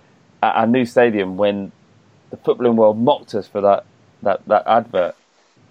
at 0.43 0.57
our 0.57 0.67
new 0.67 0.85
stadium 0.85 1.37
when 1.37 1.71
the 2.31 2.37
footballing 2.39 2.75
world 2.75 2.99
mocked 2.99 3.35
us 3.35 3.47
for 3.47 3.61
that 3.61 3.85
that 4.23 4.41
that 4.49 4.65
advert, 4.67 5.15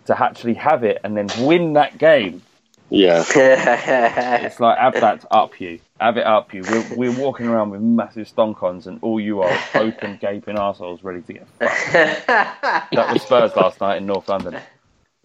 to 0.05 0.23
actually 0.23 0.53
have 0.53 0.83
it 0.83 1.01
and 1.03 1.17
then 1.17 1.27
win 1.45 1.73
that 1.73 1.97
game 1.97 2.43
yeah. 2.89 3.23
it's 4.41 4.59
like 4.59 4.77
have 4.77 4.93
that 4.93 5.25
up 5.31 5.59
you, 5.59 5.79
have 5.99 6.17
it 6.17 6.25
up 6.25 6.53
you. 6.53 6.63
We're, 6.63 6.95
we're 6.95 7.19
walking 7.19 7.47
around 7.47 7.69
with 7.71 7.81
massive 7.81 8.27
stonkons, 8.27 8.87
and 8.87 8.99
all 9.01 9.19
you 9.19 9.41
are 9.41 9.57
open, 9.75 10.17
gaping 10.21 10.57
assholes 10.57 11.03
ready 11.03 11.21
to 11.21 11.33
get 11.33 11.47
fucked. 11.59 12.27
that 12.27 13.13
was 13.13 13.21
Spurs 13.21 13.55
last 13.55 13.81
night 13.81 13.97
in 13.97 14.05
North 14.05 14.27
London. 14.27 14.59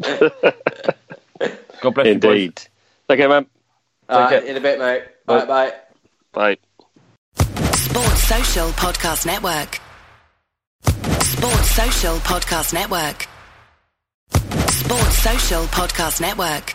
God 0.01 1.95
bless 1.95 2.07
you. 2.07 2.13
Indeed. 2.13 2.61
Okay, 3.09 3.27
man. 3.27 3.47
Uh, 4.09 4.29
care. 4.29 4.45
in 4.45 4.57
a 4.57 4.61
bit, 4.61 4.79
mate. 4.79 5.05
Bye, 5.27 5.45
bye. 5.45 5.73
Bye. 6.33 6.59
Sports 7.75 8.23
Social 8.25 8.69
Podcast 8.71 9.27
Network. 9.27 9.81
Sports 11.23 11.71
Social 11.71 12.17
Podcast 12.17 12.75
Network. 12.75 13.27
Sports 14.71 15.19
Social 15.19 15.65
Podcast 15.65 16.21
Network. 16.21 16.75